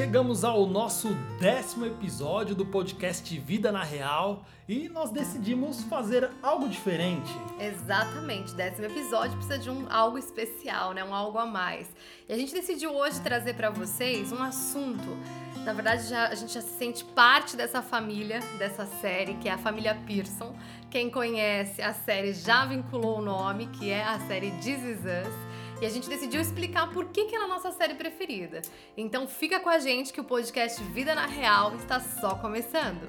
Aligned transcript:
chegamos 0.00 0.44
ao 0.44 0.64
nosso 0.64 1.08
décimo 1.38 1.84
episódio 1.84 2.54
do 2.54 2.64
podcast 2.64 3.38
Vida 3.38 3.70
na 3.70 3.84
Real 3.84 4.46
e 4.66 4.88
nós 4.88 5.10
decidimos 5.10 5.84
fazer 5.84 6.30
algo 6.42 6.70
diferente. 6.70 7.30
Exatamente, 7.60 8.54
décimo 8.54 8.86
episódio 8.86 9.36
precisa 9.36 9.58
de 9.58 9.68
um 9.68 9.86
algo 9.90 10.16
especial, 10.16 10.94
né? 10.94 11.04
Um 11.04 11.14
algo 11.14 11.36
a 11.36 11.44
mais. 11.44 11.86
E 12.26 12.32
a 12.32 12.36
gente 12.38 12.54
decidiu 12.54 12.96
hoje 12.96 13.20
trazer 13.20 13.52
para 13.52 13.68
vocês 13.68 14.32
um 14.32 14.42
assunto. 14.42 15.18
Na 15.66 15.74
verdade, 15.74 16.08
já, 16.08 16.28
a 16.28 16.34
gente 16.34 16.54
já 16.54 16.62
se 16.62 16.78
sente 16.78 17.04
parte 17.04 17.54
dessa 17.54 17.82
família, 17.82 18.40
dessa 18.58 18.86
série, 18.86 19.34
que 19.34 19.50
é 19.50 19.52
a 19.52 19.58
família 19.58 19.94
Pearson. 20.06 20.56
Quem 20.90 21.10
conhece 21.10 21.82
a 21.82 21.92
série 21.92 22.32
já 22.32 22.64
vinculou 22.64 23.18
o 23.18 23.22
nome, 23.22 23.66
que 23.66 23.90
é 23.90 24.02
a 24.02 24.18
série 24.20 24.50
This 24.52 24.82
Is 24.82 25.00
Us. 25.00 25.49
E 25.80 25.86
a 25.86 25.88
gente 25.88 26.08
decidiu 26.08 26.40
explicar 26.40 26.92
por 26.92 27.06
que, 27.06 27.24
que 27.24 27.34
ela 27.34 27.44
é 27.44 27.46
a 27.46 27.48
nossa 27.48 27.72
série 27.72 27.94
preferida. 27.94 28.60
Então 28.96 29.26
fica 29.26 29.58
com 29.58 29.70
a 29.70 29.78
gente 29.78 30.12
que 30.12 30.20
o 30.20 30.24
podcast 30.24 30.82
Vida 30.84 31.14
na 31.14 31.26
Real 31.26 31.74
está 31.76 31.98
só 31.98 32.34
começando. 32.34 33.08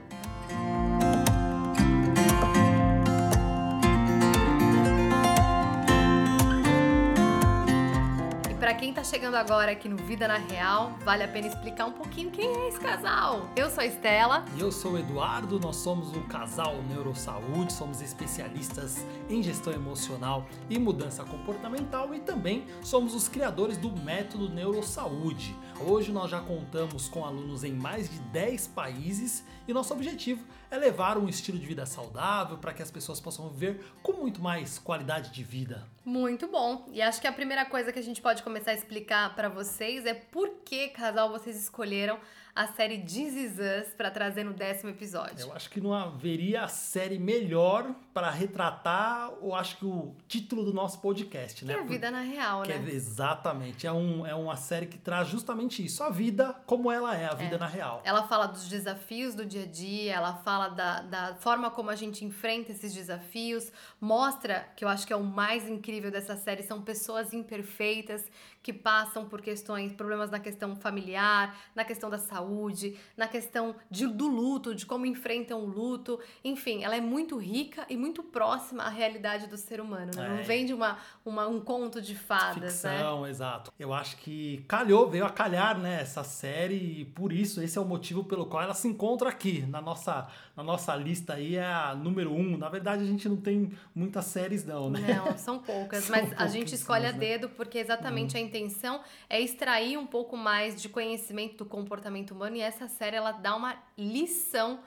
Para 8.71 8.79
quem 8.79 8.93
tá 8.93 9.03
chegando 9.03 9.35
agora 9.35 9.73
aqui 9.73 9.89
no 9.89 9.97
Vida 9.97 10.29
na 10.29 10.37
Real, 10.37 10.97
vale 11.03 11.23
a 11.23 11.27
pena 11.27 11.45
explicar 11.45 11.87
um 11.87 11.91
pouquinho 11.91 12.31
quem 12.31 12.47
é 12.47 12.69
esse 12.69 12.79
casal. 12.79 13.49
Eu 13.53 13.69
sou 13.69 13.81
a 13.81 13.85
Estela. 13.85 14.45
E 14.55 14.61
eu 14.61 14.71
sou 14.71 14.93
o 14.93 14.97
Eduardo, 14.97 15.59
nós 15.59 15.75
somos 15.75 16.15
o 16.15 16.21
casal 16.21 16.81
Neurosaúde, 16.83 17.73
somos 17.73 18.01
especialistas 18.01 19.05
em 19.29 19.43
gestão 19.43 19.73
emocional 19.73 20.45
e 20.69 20.79
mudança 20.79 21.21
comportamental 21.25 22.15
e 22.15 22.21
também 22.21 22.65
somos 22.81 23.13
os 23.13 23.27
criadores 23.27 23.75
do 23.75 23.91
método 23.91 24.47
Neurosaúde. 24.47 25.53
Hoje 25.79 26.11
nós 26.11 26.29
já 26.29 26.39
contamos 26.39 27.07
com 27.07 27.25
alunos 27.25 27.63
em 27.63 27.71
mais 27.71 28.09
de 28.09 28.19
10 28.19 28.67
países 28.67 29.43
e 29.67 29.73
nosso 29.73 29.93
objetivo 29.93 30.45
é 30.69 30.77
levar 30.77 31.17
um 31.17 31.27
estilo 31.27 31.57
de 31.57 31.65
vida 31.65 31.85
saudável 31.85 32.57
para 32.57 32.73
que 32.73 32.83
as 32.83 32.91
pessoas 32.91 33.19
possam 33.19 33.49
viver 33.49 33.83
com 34.03 34.13
muito 34.13 34.41
mais 34.41 34.77
qualidade 34.77 35.31
de 35.31 35.43
vida. 35.43 35.87
Muito 36.05 36.47
bom. 36.47 36.87
E 36.91 37.01
acho 37.01 37.19
que 37.19 37.27
a 37.27 37.31
primeira 37.31 37.65
coisa 37.65 37.91
que 37.91 37.99
a 37.99 38.03
gente 38.03 38.21
pode 38.21 38.43
começar 38.43 38.71
a 38.71 38.75
explicar 38.75 39.35
para 39.35 39.49
vocês 39.49 40.05
é 40.05 40.13
por 40.13 40.49
que, 40.63 40.89
casal, 40.89 41.31
vocês 41.31 41.55
escolheram 41.55 42.19
a 42.55 42.67
série 42.67 42.99
This 42.99 43.33
Is 43.33 43.51
Us 43.53 43.93
para 43.95 44.11
trazer 44.11 44.43
no 44.43 44.53
décimo 44.53 44.89
episódio. 44.89 45.39
Eu 45.39 45.53
acho 45.53 45.69
que 45.69 45.79
não 45.79 45.93
haveria 45.93 46.67
série 46.67 47.17
melhor 47.17 47.93
para 48.13 48.29
retratar, 48.29 49.31
eu 49.41 49.55
acho 49.55 49.77
que 49.77 49.85
o 49.85 50.15
título 50.27 50.65
do 50.65 50.73
nosso 50.73 50.99
podcast, 50.99 51.63
né? 51.63 51.73
Que 51.73 51.79
é 51.79 51.83
a 51.83 51.85
vida 51.85 52.11
na 52.11 52.21
real, 52.21 52.63
que 52.63 52.73
né? 52.73 52.89
É, 52.89 52.93
exatamente. 52.93 53.87
É, 53.87 53.91
um, 53.91 54.25
é 54.25 54.35
uma 54.35 54.57
série 54.57 54.85
que 54.85 54.97
traz 54.97 55.29
justamente 55.29 55.83
isso, 55.83 56.03
a 56.03 56.09
vida 56.09 56.53
como 56.65 56.91
ela 56.91 57.15
é, 57.15 57.25
a 57.25 57.33
vida 57.33 57.55
é. 57.55 57.59
na 57.59 57.67
real. 57.67 58.01
Ela 58.03 58.27
fala 58.27 58.47
dos 58.47 58.67
desafios 58.67 59.33
do 59.33 59.45
dia 59.45 59.63
a 59.63 59.67
dia, 59.67 60.13
ela 60.13 60.35
fala 60.35 60.69
da, 60.69 61.01
da 61.01 61.35
forma 61.35 61.71
como 61.71 61.89
a 61.89 61.95
gente 61.95 62.25
enfrenta 62.25 62.71
esses 62.71 62.93
desafios, 62.93 63.71
mostra, 63.99 64.67
que 64.75 64.83
eu 64.83 64.89
acho 64.89 65.07
que 65.07 65.13
é 65.13 65.15
o 65.15 65.23
mais 65.23 65.67
incrível 65.67 66.11
dessa 66.11 66.35
série, 66.35 66.63
são 66.63 66.81
pessoas 66.81 67.33
imperfeitas 67.33 68.25
que 68.63 68.71
passam 68.71 69.25
por 69.27 69.41
questões, 69.41 69.91
problemas 69.91 70.29
na 70.29 70.39
questão 70.39 70.75
familiar, 70.75 71.57
na 71.75 71.83
questão 71.83 72.09
da 72.09 72.17
saúde, 72.17 72.97
na 73.17 73.27
questão 73.27 73.75
de, 73.89 74.05
do 74.07 74.27
luto, 74.27 74.75
de 74.75 74.85
como 74.85 75.05
enfrentam 75.05 75.63
o 75.63 75.65
luto. 75.65 76.19
Enfim, 76.43 76.83
ela 76.83 76.95
é 76.95 77.01
muito 77.01 77.37
rica 77.37 77.85
e 77.89 77.97
muito 77.97 78.21
próxima 78.23 78.83
à 78.83 78.89
realidade 78.89 79.47
do 79.47 79.57
ser 79.57 79.81
humano. 79.81 80.11
Né? 80.15 80.25
É. 80.25 80.29
Não 80.29 80.43
vem 80.43 80.65
de 80.65 80.73
uma, 80.73 80.97
uma, 81.25 81.47
um 81.47 81.59
conto 81.59 82.01
de 82.01 82.15
fadas. 82.15 82.61
Né? 82.61 82.69
Ficção, 82.69 83.23
né? 83.23 83.29
exato. 83.29 83.71
Eu 83.79 83.93
acho 83.93 84.17
que 84.17 84.63
calhou, 84.67 85.09
veio 85.09 85.25
a 85.25 85.29
calhar 85.29 85.79
né, 85.79 86.01
essa 86.01 86.23
série 86.23 87.01
e 87.01 87.05
por 87.05 87.31
isso 87.31 87.61
esse 87.61 87.77
é 87.77 87.81
o 87.81 87.85
motivo 87.85 88.23
pelo 88.23 88.45
qual 88.45 88.61
ela 88.61 88.73
se 88.73 88.87
encontra 88.87 89.29
aqui 89.29 89.61
na 89.67 89.81
nossa, 89.81 90.27
na 90.55 90.63
nossa 90.63 90.95
lista 90.95 91.33
aí 91.33 91.55
é 91.55 91.65
a 91.65 91.95
número 91.95 92.33
um. 92.33 92.57
Na 92.57 92.69
verdade, 92.69 93.03
a 93.03 93.05
gente 93.05 93.27
não 93.29 93.37
tem 93.37 93.71
muitas 93.93 94.25
séries, 94.25 94.65
não, 94.65 94.89
né? 94.89 94.99
Não, 95.15 95.37
são 95.37 95.59
poucas, 95.59 96.03
são 96.05 96.15
mas 96.15 96.33
a 96.37 96.47
gente 96.47 96.75
escolhe 96.75 97.05
a 97.05 97.11
né? 97.11 97.17
dedo 97.17 97.49
porque 97.49 97.77
exatamente 97.77 98.35
hum. 98.35 98.39
a 98.39 98.41
intenção 98.41 99.01
é 99.29 99.39
extrair 99.39 99.97
um 99.97 100.05
pouco 100.05 100.35
mais 100.35 100.81
de 100.81 100.89
conhecimento 100.89 101.57
do 101.57 101.65
comportamento 101.65 102.31
humano 102.31 102.55
e 102.57 102.61
essa 102.61 102.87
série 102.87 103.15
ela 103.15 103.31
dá 103.31 103.55
uma 103.55 103.75
lição. 103.97 104.79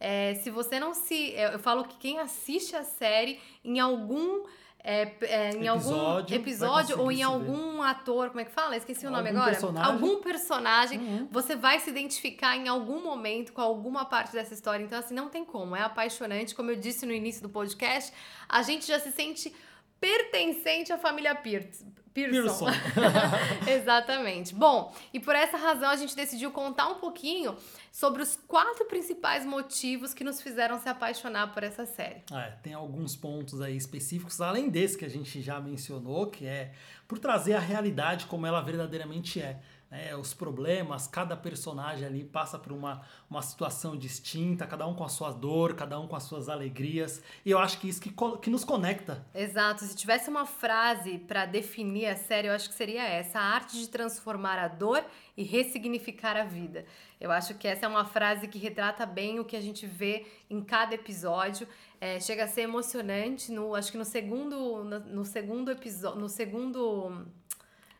É, 0.00 0.34
se 0.36 0.50
você 0.50 0.80
não 0.80 0.94
se. 0.94 1.32
Eu 1.36 1.60
falo 1.60 1.84
que 1.84 1.96
quem 1.96 2.18
assiste 2.18 2.74
a 2.74 2.82
série 2.82 3.38
em 3.64 3.78
algum 3.78 4.44
é, 4.84 5.12
é, 5.22 5.50
em 5.50 5.68
episódio, 5.68 5.96
algum 5.96 6.34
episódio 6.34 7.00
ou 7.00 7.12
em 7.12 7.22
algum 7.22 7.82
ator, 7.82 8.28
como 8.28 8.40
é 8.40 8.44
que 8.44 8.50
fala? 8.50 8.76
Esqueci 8.76 9.06
o 9.06 9.10
nome 9.10 9.28
algum 9.28 9.40
agora. 9.40 9.52
Personagem. 9.52 9.92
Algum 9.92 10.20
personagem, 10.20 10.98
uhum. 10.98 11.28
você 11.30 11.54
vai 11.54 11.78
se 11.78 11.88
identificar 11.88 12.56
em 12.56 12.66
algum 12.66 13.00
momento 13.00 13.52
com 13.52 13.60
alguma 13.60 14.04
parte 14.04 14.32
dessa 14.32 14.52
história. 14.52 14.82
Então, 14.84 14.98
assim, 14.98 15.14
não 15.14 15.28
tem 15.28 15.44
como. 15.44 15.76
É 15.76 15.82
apaixonante. 15.82 16.54
Como 16.54 16.70
eu 16.70 16.76
disse 16.76 17.06
no 17.06 17.12
início 17.12 17.42
do 17.42 17.48
podcast, 17.48 18.12
a 18.48 18.62
gente 18.62 18.86
já 18.86 18.98
se 18.98 19.12
sente 19.12 19.54
pertencente 20.00 20.92
à 20.92 20.98
família 20.98 21.34
Pierce. 21.34 21.86
Pearson. 22.12 22.66
Pearson. 22.66 22.66
Exatamente. 23.68 24.54
Bom, 24.54 24.94
e 25.12 25.20
por 25.20 25.34
essa 25.34 25.56
razão 25.56 25.90
a 25.90 25.96
gente 25.96 26.14
decidiu 26.14 26.50
contar 26.50 26.88
um 26.88 26.96
pouquinho 26.96 27.56
sobre 27.90 28.22
os 28.22 28.36
quatro 28.46 28.84
principais 28.86 29.44
motivos 29.44 30.14
que 30.14 30.24
nos 30.24 30.40
fizeram 30.40 30.78
se 30.78 30.88
apaixonar 30.88 31.52
por 31.52 31.62
essa 31.62 31.84
série. 31.86 32.22
É, 32.32 32.52
tem 32.62 32.74
alguns 32.74 33.16
pontos 33.16 33.60
aí 33.60 33.76
específicos, 33.76 34.40
além 34.40 34.68
desse 34.68 34.96
que 34.96 35.04
a 35.04 35.10
gente 35.10 35.40
já 35.40 35.60
mencionou, 35.60 36.26
que 36.26 36.46
é 36.46 36.72
por 37.06 37.18
trazer 37.18 37.54
a 37.54 37.60
realidade 37.60 38.26
como 38.26 38.46
ela 38.46 38.60
verdadeiramente 38.60 39.40
é 39.40 39.60
né, 39.92 40.16
os 40.16 40.32
problemas, 40.32 41.06
cada 41.06 41.36
personagem 41.36 42.06
ali 42.06 42.24
passa 42.24 42.58
por 42.58 42.72
uma, 42.72 43.02
uma 43.28 43.42
situação 43.42 43.94
distinta, 43.94 44.66
cada 44.66 44.86
um 44.86 44.94
com 44.94 45.04
a 45.04 45.08
sua 45.10 45.30
dor, 45.30 45.74
cada 45.74 46.00
um 46.00 46.08
com 46.08 46.16
as 46.16 46.22
suas 46.22 46.48
alegrias. 46.48 47.22
E 47.44 47.50
eu 47.50 47.58
acho 47.58 47.78
que 47.78 47.90
isso 47.90 48.00
que, 48.00 48.10
que 48.40 48.48
nos 48.48 48.64
conecta. 48.64 49.22
Exato. 49.34 49.84
Se 49.84 49.94
tivesse 49.94 50.30
uma 50.30 50.46
frase 50.46 51.18
para 51.18 51.44
definir 51.44 52.06
a 52.06 52.16
série, 52.16 52.48
eu 52.48 52.54
acho 52.54 52.70
que 52.70 52.74
seria 52.74 53.02
essa: 53.02 53.38
a 53.38 53.42
arte 53.42 53.78
de 53.78 53.86
transformar 53.86 54.58
a 54.58 54.66
dor 54.66 55.04
e 55.36 55.42
ressignificar 55.42 56.38
a 56.38 56.44
vida. 56.44 56.86
Eu 57.20 57.30
acho 57.30 57.54
que 57.56 57.68
essa 57.68 57.84
é 57.84 57.88
uma 57.88 58.06
frase 58.06 58.48
que 58.48 58.58
retrata 58.58 59.04
bem 59.04 59.40
o 59.40 59.44
que 59.44 59.56
a 59.56 59.60
gente 59.60 59.86
vê 59.86 60.24
em 60.48 60.62
cada 60.62 60.94
episódio. 60.94 61.68
É, 62.00 62.18
chega 62.18 62.44
a 62.44 62.48
ser 62.48 62.62
emocionante. 62.62 63.52
No, 63.52 63.74
acho 63.74 63.92
que 63.92 63.98
no 63.98 64.06
segundo, 64.06 64.82
no, 64.84 65.00
no 65.00 65.24
segundo 65.26 65.70
episódio, 65.70 66.18
no 66.18 66.30
segundo 66.30 67.26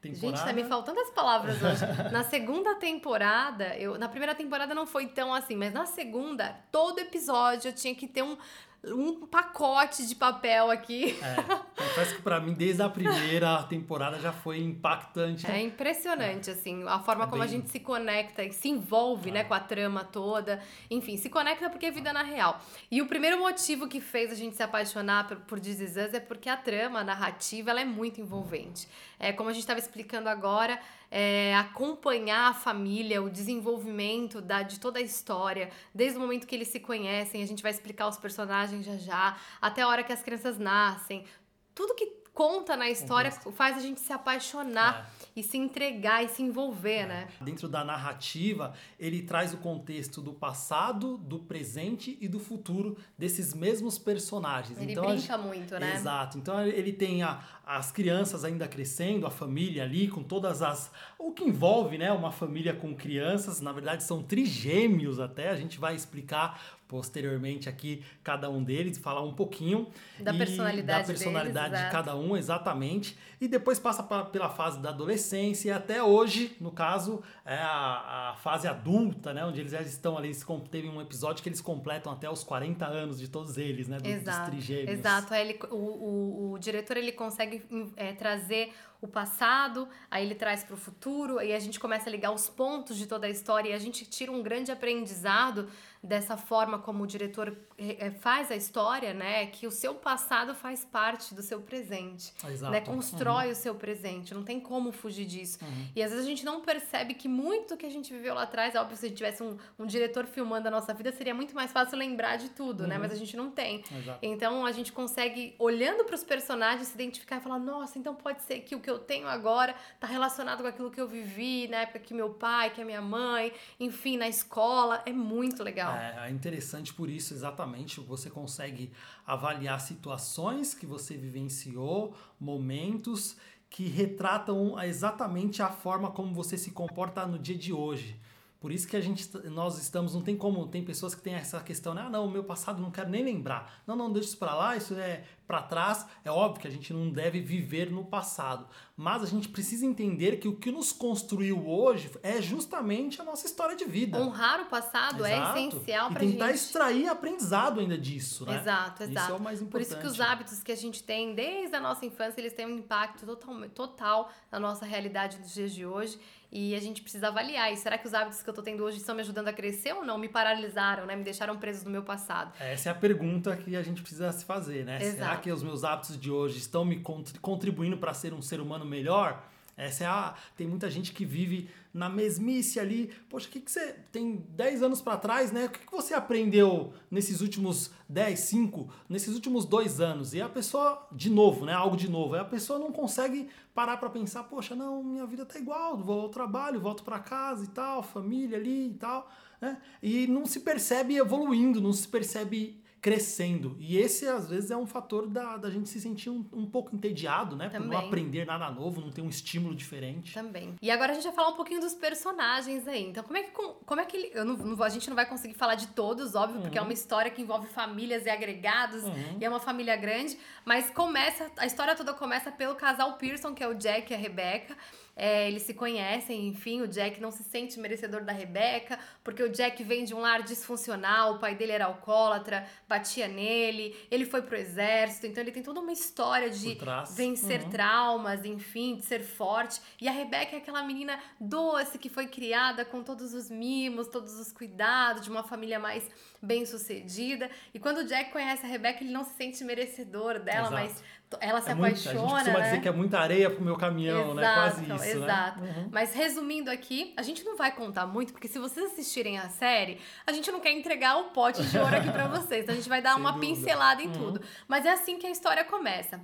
Temporada. 0.03 0.37
Gente, 0.37 0.45
tá 0.45 0.53
me 0.53 0.65
faltando 0.65 0.99
as 0.99 1.11
palavras 1.11 1.63
hoje. 1.63 1.85
na 2.11 2.25
segunda 2.25 2.75
temporada, 2.75 3.77
eu, 3.77 3.97
na 3.97 4.09
primeira 4.09 4.35
temporada 4.35 4.75
não 4.75 4.85
foi 4.85 5.07
tão 5.07 5.33
assim, 5.33 5.55
mas 5.55 5.73
na 5.73 5.87
segunda, 5.87 6.57
todo 6.73 6.99
episódio 6.99 7.69
eu 7.69 7.73
tinha 7.73 7.95
que 7.95 8.09
ter 8.09 8.23
um 8.23 8.37
um 8.85 9.27
pacote 9.27 10.07
de 10.07 10.15
papel 10.15 10.71
aqui. 10.71 11.17
É, 11.23 11.37
confesso 11.77 12.17
que 12.17 12.23
para 12.23 12.41
mim, 12.41 12.53
desde 12.53 12.83
a 12.83 12.89
primeira 12.89 13.63
temporada 13.65 14.19
já 14.19 14.33
foi 14.33 14.61
impactante. 14.61 15.49
É 15.49 15.61
impressionante, 15.61 16.51
é. 16.51 16.53
assim, 16.53 16.85
a 16.89 16.99
forma 16.99 17.25
é 17.25 17.27
como 17.29 17.43
bem... 17.43 17.49
a 17.49 17.53
gente 17.53 17.71
se 17.71 17.79
conecta 17.79 18.43
e 18.43 18.53
se 18.53 18.69
envolve, 18.69 19.31
é. 19.31 19.35
né, 19.35 19.45
com 19.45 19.55
a 19.55 19.61
trama 19.61 20.05
toda. 20.05 20.61
Enfim, 20.91 21.17
se 21.17 21.31
conecta 21.31 21.71
porque 21.71 21.87
é 21.87 21.91
vida 21.91 22.13
na 22.13 22.23
real. 22.23 22.61
E 22.91 23.01
o 23.01 23.07
primeiro 23.07 23.39
motivo 23.39 23.87
que 23.87 24.01
fez 24.01 24.33
a 24.33 24.35
gente 24.35 24.57
se 24.57 24.63
apaixonar 24.63 25.29
por, 25.29 25.37
por 25.39 25.61
This 25.61 25.81
Is 25.81 25.91
Us 25.97 26.15
é 26.15 26.21
porque 26.21 26.49
a 26.49 26.57
trama, 26.57 27.01
a 27.01 27.05
narrativa, 27.05 27.71
ela 27.71 27.81
é 27.81 27.85
muito 27.85 28.21
envolvente. 28.21 28.89
É, 29.19 29.33
como 29.33 29.49
a 29.49 29.53
gente 29.53 29.63
estava 29.63 29.79
explicando 29.79 30.29
agora, 30.29 30.81
é, 31.15 31.55
acompanhar 31.57 32.49
a 32.49 32.55
família, 32.55 33.23
o 33.23 33.29
desenvolvimento 33.29 34.41
da, 34.41 34.63
de 34.63 34.81
toda 34.81 34.99
a 34.99 35.03
história, 35.03 35.71
desde 35.95 36.17
o 36.17 36.21
momento 36.23 36.47
que 36.47 36.55
eles 36.55 36.69
se 36.69 36.81
conhecem, 36.81 37.43
a 37.43 37.47
gente 37.47 37.63
vai 37.63 37.71
explicar 37.71 38.09
os 38.09 38.17
personagens 38.17 38.87
já 38.87 38.97
já, 38.97 39.37
até 39.61 39.83
a 39.83 39.89
hora 39.89 40.03
que 40.03 40.13
as 40.13 40.23
crianças 40.23 40.59
nascem. 40.59 41.27
Tudo 41.75 41.95
que 41.95 42.22
conta 42.35 42.77
na 42.77 42.89
história 42.89 43.31
faz 43.31 43.77
a 43.77 43.81
gente 43.81 44.01
se 44.01 44.13
apaixonar 44.13 45.11
é. 45.21 45.41
e 45.41 45.43
se 45.43 45.59
entregar 45.59 46.25
e 46.25 46.29
se 46.29 46.43
envolver, 46.43 47.01
é. 47.01 47.07
né? 47.07 47.29
Dentro 47.41 47.69
da 47.69 47.85
narrativa, 47.85 48.73
ele 48.99 49.23
traz 49.23 49.53
o 49.53 49.59
contexto 49.59 50.21
do 50.21 50.33
passado, 50.33 51.19
do 51.19 51.39
presente 51.39 52.17
e 52.21 52.29
do 52.29 52.41
futuro 52.41 52.97
desses 53.17 53.53
mesmos 53.53 53.99
personagens. 53.99 54.79
Ele 54.81 54.93
então, 54.93 55.05
brinca 55.05 55.37
gente... 55.37 55.47
muito, 55.47 55.79
né? 55.79 55.95
Exato. 55.95 56.39
Então 56.39 56.65
ele 56.65 56.93
tem 56.93 57.23
a, 57.23 57.43
as 57.67 57.93
crianças 57.93 58.45
ainda 58.45 58.67
crescendo, 58.67 59.27
a 59.27 59.31
família 59.31 59.83
ali 59.83 60.09
com 60.09 60.23
todas 60.23 60.63
as 60.63 60.91
o 61.19 61.31
que 61.33 61.45
envolve, 61.45 61.97
né, 61.97 62.11
uma 62.11 62.33
família 62.33 62.75
com 62.75 62.95
crianças, 62.95 63.61
na 63.61 63.73
verdade 63.73 64.03
são 64.03 64.23
trigêmeos 64.23 65.21
até, 65.21 65.51
a 65.51 65.57
gente 65.57 65.79
vai 65.79 65.95
explicar 65.95 66.61
posteriormente 66.93 67.71
aqui 67.71 68.05
cada 68.23 68.51
um 68.51 68.63
deles, 68.63 68.99
falar 68.99 69.23
um 69.23 69.33
pouquinho 69.33 69.89
da 70.21 70.35
personalidade, 70.35 71.01
da 71.01 71.07
personalidade 71.07 71.71
deles, 71.71 71.87
de 71.87 71.91
cada 71.91 72.15
um, 72.15 72.37
exatamente. 72.37 73.17
E 73.41 73.49
depois 73.49 73.81
passa 73.81 74.03
pra, 74.03 74.27
pela 74.27 74.51
fase 74.51 74.79
da 74.79 74.91
adolescência 74.91 75.71
e 75.71 75.73
até 75.73 76.03
hoje, 76.03 76.55
no 76.61 76.71
caso, 76.71 77.23
é 77.47 77.57
a, 77.57 78.33
a 78.33 78.37
fase 78.43 78.69
adulta, 78.69 79.33
né? 79.33 79.43
Onde 79.43 79.61
eles 79.61 79.73
já 79.73 79.81
estão 79.81 80.19
ali, 80.19 80.31
teve 80.71 80.87
um 80.87 81.01
episódio 81.01 81.43
que 81.43 81.49
eles 81.49 81.63
completam 81.63 82.13
até 82.13 82.29
os 82.29 82.45
40 82.45 82.85
anos 82.85 83.19
de 83.19 83.27
todos 83.27 83.57
eles, 83.57 83.89
né? 83.89 83.97
Do, 83.99 84.07
exato, 84.07 84.51
dos 84.51 84.51
trigêmeos. 84.51 84.99
Exato. 84.99 85.33
Ele, 85.33 85.59
o, 85.71 85.77
o, 85.77 86.53
o 86.53 86.59
diretor 86.59 86.99
ele 86.99 87.13
consegue 87.13 87.63
é, 87.97 88.13
trazer 88.13 88.71
o 89.03 89.09
passado, 89.09 89.89
aí 90.09 90.25
ele 90.25 90.37
traz 90.37 90.63
para 90.63 90.75
o 90.75 90.77
futuro, 90.77 91.41
aí 91.41 91.53
a 91.53 91.59
gente 91.59 91.81
começa 91.81 92.09
a 92.09 92.13
ligar 92.13 92.31
os 92.31 92.49
pontos 92.49 92.97
de 92.97 93.07
toda 93.07 93.27
a 93.27 93.31
história 93.31 93.71
e 93.71 93.73
a 93.73 93.79
gente 93.79 94.07
tira 94.07 94.31
um 94.31 94.41
grande 94.43 94.71
aprendizado 94.71 95.69
dessa 96.03 96.37
forma 96.37 96.81
como 96.81 97.05
o 97.05 97.07
diretor 97.07 97.57
eh, 97.79 98.11
faz 98.11 98.51
a 98.51 98.57
história, 98.57 99.15
né? 99.15 99.47
Que 99.47 99.69
o 99.69 99.71
seu 99.71 99.95
passado 99.95 100.53
faz 100.53 100.85
parte 100.85 101.33
do 101.33 101.43
seu 101.43 101.61
presente, 101.61 102.35
Exato. 102.45 102.73
né? 102.73 102.81
Constrói 102.81 103.47
uhum. 103.47 103.53
o 103.53 103.55
seu 103.55 103.75
presente, 103.77 104.35
não 104.35 104.43
tem 104.43 104.59
como 104.59 104.91
fugir 104.91 105.25
disso. 105.25 105.59
Uhum. 105.63 105.87
E 105.95 106.03
às 106.03 106.11
vezes 106.11 106.27
a 106.27 106.29
gente 106.29 106.45
não 106.45 106.61
percebe 106.61 107.15
que 107.15 107.29
muito 107.29 107.77
que 107.77 107.87
a 107.87 107.91
gente 107.91 108.13
viveu 108.13 108.35
lá 108.35 108.43
atrás, 108.43 108.75
óbvio, 108.75 108.97
se 108.97 109.07
a 109.07 109.09
gente 109.09 109.19
tivesse 109.19 109.45
um, 109.45 109.57
um 109.79 109.87
diretor 109.87 110.27
filmando 110.27 110.67
a 110.67 110.71
nossa 110.73 110.93
vida, 110.93 111.13
seria 111.13 111.35
muito 111.35 111.55
mais 111.55 111.71
fácil 111.71 111.97
lembrar 111.97 112.37
de 112.37 112.49
tudo, 112.49 112.83
né? 112.83 112.97
uhum. 112.97 113.03
né? 113.03 113.09
Mas 113.09 113.13
a 113.13 113.17
gente 113.17 113.37
não 113.37 113.53
tem. 113.53 113.85
Exato. 113.97 114.19
Então 114.23 114.67
a 114.67 114.73
gente 114.73 114.91
consegue, 114.91 115.55
olhando 115.57 116.05
para 116.05 116.17
os 116.17 116.25
personagens, 116.25 116.89
se 116.89 116.95
identificar 116.95 117.37
e 117.37 117.41
falar: 117.41 117.61
nossa, 117.61 117.97
então 117.97 118.13
pode 118.13 118.43
ser 118.43 118.61
que 118.61 118.75
o 118.75 118.81
que 118.81 118.91
eu 118.91 118.92
tenho 118.99 119.29
agora 119.29 119.75
tá 119.99 120.07
relacionado 120.07 120.63
com 120.63 120.69
aquilo 120.69 120.91
que 120.91 121.01
eu 121.01 121.09
vivi 121.09 121.69
na 121.69 121.79
época 121.79 121.99
que 121.99 122.15
meu 122.15 122.31
pai, 122.31 122.71
que 122.71 122.81
a 122.81 122.85
minha 122.85 123.03
mãe, 123.03 123.53
enfim, 123.79 124.17
na 124.17 124.29
escola. 124.29 125.03
É 125.07 125.13
muito 125.13 125.63
legal. 125.63 125.95
É, 125.95 126.29
é 126.29 126.31
interessante 126.31 126.93
por 126.93 127.09
isso, 127.09 127.35
exatamente. 127.35 128.01
Você 128.01 128.31
consegue 128.31 128.93
avaliar 129.27 129.81
situações 129.81 130.75
que 130.75 130.87
você 130.87 131.17
vivenciou, 131.17 132.15
momentos 132.39 133.37
que 133.73 133.89
retratam 133.89 134.79
exatamente 134.83 135.63
a 135.63 135.71
forma 135.71 136.11
como 136.11 136.35
você 136.35 136.59
se 136.59 136.71
comporta 136.73 137.27
no 137.27 137.39
dia 137.39 137.57
de 137.57 137.73
hoje. 137.73 138.21
Por 138.63 138.71
isso 138.71 138.87
que 138.87 138.97
a 138.97 139.01
gente, 139.01 139.29
nós 139.49 139.77
estamos, 139.77 140.15
não 140.15 140.23
tem 140.23 140.37
como, 140.37 140.69
tem 140.69 140.85
pessoas 140.85 141.17
que 141.17 141.21
têm 141.21 141.35
essa 141.35 141.59
questão, 141.59 141.95
né? 141.95 142.05
Ah, 142.07 142.09
não, 142.09 142.27
o 142.27 142.31
meu 142.31 142.45
passado 142.45 142.81
não 142.81 142.93
quero 142.93 143.11
nem 143.11 143.25
lembrar. 143.25 143.83
Não, 143.85 143.97
não, 143.97 144.13
deixa 144.13 144.29
isso 144.29 144.39
para 144.39 144.55
lá, 144.55 144.77
isso 144.77 144.95
é 144.95 145.25
para 145.49 145.61
trás. 145.63 146.07
É 146.25 146.31
óbvio 146.31 146.61
que 146.63 146.69
a 146.69 146.71
gente 146.71 146.93
não 146.93 147.11
deve 147.11 147.41
viver 147.41 147.91
no 147.91 148.05
passado, 148.05 148.69
mas 148.97 149.21
a 149.21 149.27
gente 149.27 149.49
precisa 149.49 149.85
entender 149.85 150.37
que 150.37 150.47
o 150.47 150.55
que 150.55 150.71
nos 150.71 150.93
construiu 150.93 151.69
hoje 151.69 152.09
é 152.23 152.41
justamente 152.41 153.21
a 153.21 153.25
nossa 153.25 153.47
história 153.47 153.75
de 153.75 153.85
vida. 153.85 154.17
Honrar 154.17 154.61
o 154.61 154.67
passado 154.67 155.25
é 155.27 155.37
exato. 155.37 155.59
é 155.59 155.67
essencial 155.67 156.11
para 156.11 156.21
gente. 156.21 156.33
Tentar 156.35 156.53
extrair 156.53 157.09
aprendizado 157.09 157.81
ainda 157.81 157.99
disso, 157.99 158.47
né? 158.47 158.61
Exato, 158.61 159.03
exato. 159.03 159.27
Isso 159.27 159.33
é 159.33 159.35
o 159.35 159.41
mais 159.41 159.61
importante. 159.61 159.89
Por 159.89 159.93
isso 159.93 160.01
que 160.01 160.07
os 160.07 160.21
hábitos 160.21 160.63
que 160.63 160.71
a 160.71 160.77
gente 160.77 161.03
tem 161.03 161.35
desde 161.35 161.75
a 161.75 161.81
nossa 161.81 162.07
infância, 162.07 162.41
eles 162.41 162.53
têm 162.53 162.65
um 162.65 162.79
impacto 162.79 163.27
total, 163.27 163.69
total 163.71 164.33
na 164.53 164.61
nossa 164.61 164.87
realidade 164.87 165.39
dos 165.39 165.53
dias 165.53 165.75
de 165.75 165.85
hoje. 165.85 166.17
E 166.53 166.75
a 166.75 166.81
gente 166.81 167.01
precisa 167.01 167.29
avaliar. 167.29 167.73
E 167.73 167.77
será 167.79 167.97
que 167.97 168.07
os 168.07 168.13
hábitos 168.13 168.43
que 168.43 168.51
eu 168.51 168.53
tô 168.53 168.63
tendo 168.63 168.85
hoje 168.85 168.99
estão 168.99 169.15
me 169.15 169.23
ajudando 169.23 169.49
a 169.49 169.53
crescer 169.55 169.95
ou 169.95 170.05
não? 170.05 170.19
Me 170.19 170.29
paralisaram, 170.29 171.07
né? 171.07 171.17
Me 171.17 171.25
deixaram 171.25 171.57
preso 171.57 171.87
no 171.87 171.91
meu 171.91 172.03
passado. 172.03 172.53
Essa 172.61 172.91
é 172.91 172.93
a 172.93 172.95
pergunta 172.95 173.57
que 173.57 173.75
a 173.75 173.83
gente 173.83 174.03
precisa 174.03 174.31
se 174.33 174.45
fazer, 174.45 174.85
né? 174.85 175.03
Exato. 175.03 175.17
Será 175.17 175.37
que 175.39 175.51
os 175.51 175.63
meus 175.63 175.83
hábitos 175.83 176.21
de 176.21 176.31
hoje 176.31 176.59
estão 176.59 176.85
me 176.85 177.03
contribuindo 177.41 177.97
para 177.97 178.13
ser 178.13 178.35
um 178.35 178.43
ser 178.43 178.61
humano 178.61 178.85
melhor? 178.85 179.43
Essa 179.77 180.05
é 180.05 180.07
a. 180.07 180.35
Tem 180.55 180.67
muita 180.67 180.91
gente 180.91 181.13
que 181.13 181.25
vive 181.25 181.71
na 181.93 182.09
mesmice 182.09 182.81
ali. 182.81 183.11
Poxa, 183.29 183.49
o 183.49 183.51
que, 183.51 183.61
que 183.61 183.71
você 183.71 183.95
tem 184.11 184.45
10 184.51 184.83
anos 184.83 185.01
para 185.01 185.17
trás, 185.17 185.53
né? 185.53 185.67
O 185.67 185.71
que, 185.71 185.81
que 185.81 185.93
você 185.93 186.15
aprendeu 186.15 186.93
nesses 187.11 187.41
últimos 187.41 187.91
10, 188.09 188.39
5, 188.39 188.89
nesses 189.09 189.35
últimos 189.35 189.65
dois 189.65 190.01
anos? 190.01 190.35
E 190.35 190.41
a 190.41 190.49
pessoa, 190.49 191.07
de 191.13 191.31
novo, 191.31 191.65
né? 191.65 191.73
Algo 191.73 191.97
de 191.97 192.11
novo. 192.11 192.35
Aí 192.35 192.41
a 192.41 192.45
pessoa 192.45 192.79
não 192.79 192.93
consegue 192.93 193.49
parar 193.75 193.97
para 193.97 194.11
pensar, 194.11 194.45
poxa, 194.45 194.75
não, 194.75 195.03
minha 195.03 195.27
vida 195.27 195.47
tá 195.47 195.59
igual, 195.59 195.97
vou 195.97 196.23
ao 196.23 196.29
trabalho, 196.29 196.81
volto 196.81 197.03
para 197.03 197.19
casa 197.19 197.65
e 197.65 197.69
tal, 197.69 198.03
família 198.03 198.59
ali 198.59 198.91
e 198.91 198.95
tal. 198.95 199.31
Né? 199.61 199.81
E 200.03 200.27
não 200.27 200.45
se 200.45 200.61
percebe 200.61 201.17
evoluindo, 201.17 201.81
não 201.81 201.93
se 201.93 202.09
percebe 202.09 202.82
crescendo. 203.03 203.77
E 203.81 203.99
esse, 203.99 204.29
às 204.29 204.49
vezes, 204.49 204.71
é 204.71 204.77
um 204.77 204.87
fator 204.87 205.27
da, 205.27 205.57
da 205.57 205.69
gente 205.69 205.89
se 205.89 206.01
sentir 206.01 206.31
um, 206.31 206.47
um 206.53 206.65
pouco 206.65 206.95
entediado, 206.95 207.57
né? 207.57 207.69
Também. 207.69 207.89
Por 207.89 207.95
não 207.97 208.07
aprender 208.07 208.47
nada 208.47 208.71
novo, 208.71 209.01
não 209.01 209.11
ter 209.11 209.21
um 209.21 209.29
estímulo 209.29 209.75
diferente. 209.75 210.33
Também. 210.33 210.77
E 210.81 210.89
agora 210.89 211.11
a 211.11 211.15
gente 211.17 211.25
vai 211.25 211.33
falar 211.33 211.49
um 211.49 211.57
pouquinho 211.57 211.81
dos 211.81 211.95
personagens 211.95 212.87
aí. 212.87 213.03
Então, 213.09 213.25
como 213.25 213.37
é 213.37 213.43
que, 213.43 213.51
como 213.51 214.01
é 214.01 214.05
que 214.05 214.17
ele. 214.17 214.31
Eu 214.33 214.45
não, 214.45 214.57
não 214.57 214.81
a 214.85 214.89
gente 214.89 215.09
não 215.09 215.17
vai 215.17 215.27
conseguir 215.27 215.55
falar 215.55 215.75
de 215.75 215.89
todos, 215.89 216.37
óbvio, 216.37 216.59
uhum. 216.59 216.63
porque 216.63 216.79
é 216.79 216.81
uhum. 216.81 216.87
uma 216.87 216.95
história 216.95 217.29
que 217.29 217.43
envolve 217.43 217.67
famílias 217.67 218.25
e 218.25 218.31
agregados, 218.31 219.03
uhum. 219.03 219.39
e 219.41 219.45
é 219.45 219.49
uma 219.49 219.59
família 219.59 219.97
grande. 219.97 220.39
Mas 220.65 220.89
começa. 220.91 221.51
A 221.57 221.67
história 221.67 221.97
toda 221.97 222.15
começa 222.15 222.53
pelo 222.53 222.77
casal 222.77 223.15
Pearson, 223.15 223.53
que 223.53 223.65
é 223.65 223.69
o 223.69 223.75
Jack 223.75 224.13
e 224.13 224.15
a 224.15 224.19
Rebecca. 224.19 224.77
É, 225.15 225.47
eles 225.47 225.63
se 225.63 225.75
conhecem, 225.75 226.49
enfim, 226.49 226.81
o 226.81 226.89
Jack 226.89 227.21
não 227.21 227.31
se 227.31 227.45
sente 227.45 227.79
merecedor 227.79 228.25
da 228.25 228.33
Rebeca, 228.33 228.99
porque 229.23 229.43
o 229.43 229.51
Jack 229.51 229.83
vem 229.85 230.05
de 230.05 230.15
um 230.15 230.21
lar 230.21 230.43
disfuncional, 230.43 231.35
o 231.35 231.39
pai 231.39 231.55
dele 231.55 231.73
era 231.73 231.85
alcoólatra, 231.85 232.67
batia 232.89 233.29
nele, 233.29 233.95
ele 234.11 234.25
foi 234.25 234.41
pro 234.41 234.57
exército, 234.57 235.27
então 235.27 235.43
ele 235.43 235.53
tem 235.53 235.63
toda 235.63 235.81
uma 235.81 235.93
história 235.93 236.49
de 236.49 236.79
vencer 237.15 237.63
uhum. 237.63 237.71
traumas, 237.71 238.45
enfim, 238.45 238.97
de 238.97 239.05
ser 239.05 239.21
forte. 239.21 239.81
E 240.01 240.09
a 240.09 240.13
Rebeca 240.13 240.57
é 240.57 240.59
aquela 240.59 240.83
menina 240.83 241.19
doce 241.39 241.99
que 241.99 242.09
foi 242.09 242.27
criada 242.27 242.85
com 242.85 243.03
todos 243.03 243.35
os 243.35 243.51
mimos, 243.51 244.09
todos 244.09 244.39
os 244.41 244.51
cuidados, 244.51 245.25
de 245.25 245.31
uma 245.31 245.43
família 245.43 245.79
mais 245.79 246.09
bem 246.43 246.67
sucedida. 246.67 247.49
E 247.73 247.79
quando 247.79 247.99
o 247.99 248.05
Jack 248.05 248.33
conhece 248.33 248.67
a 248.67 248.69
Rebeca, 248.69 249.05
ele 249.05 249.13
não 249.13 249.23
se 249.23 249.35
sente 249.35 249.63
merecedor 249.63 250.41
dela, 250.41 250.69
Exato. 250.69 250.73
mas 250.73 251.05
ela 251.41 251.61
se 251.61 251.71
é 251.71 251.73
apaixona. 251.73 251.77
Muito, 251.77 252.09
a 252.09 252.13
gente 252.13 252.21
costuma 252.21 252.59
né? 252.59 252.65
dizer 252.65 252.81
que 252.83 252.89
é 252.89 252.93
muita 252.93 253.19
areia 253.21 253.49
pro 253.49 253.63
meu 253.63 253.77
caminhão, 253.77 254.33
exato, 254.33 254.35
né? 254.35 254.55
Quase 254.55 254.83
isso. 254.83 255.21
Né? 255.21 255.25
Exato. 255.25 255.61
Né? 255.61 255.75
Uhum. 255.77 255.89
Mas 255.93 256.15
resumindo 256.15 256.71
aqui, 256.71 257.15
a 257.17 257.23
gente 257.23 257.45
não 257.45 257.57
vai 257.57 257.73
contar 257.73 258.07
muito, 258.07 258.33
porque 258.33 258.49
se 258.49 258.59
vocês 258.59 258.93
assistirem 258.93 259.39
a 259.39 259.49
série, 259.49 259.99
a 260.27 260.33
gente 260.33 260.51
não 260.51 260.61
quer 260.61 260.73
entregar 260.73 261.17
o 261.19 261.31
pote 261.31 261.63
de 261.63 261.79
ouro 261.79 261.97
aqui 261.97 262.11
para 262.11 262.27
vocês. 262.29 262.65
Então 262.65 262.75
a 262.75 262.77
gente 262.77 262.89
vai 262.89 263.01
dar 263.01 263.13
Sem 263.13 263.21
uma 263.21 263.33
dúvida. 263.33 263.55
pincelada 263.55 264.03
em 264.03 264.09
uhum. 264.09 264.13
tudo. 264.13 264.43
Mas 264.67 264.85
é 264.85 264.91
assim 264.91 265.19
que 265.19 265.27
a 265.27 265.31
história 265.31 265.65
começa. 265.65 266.21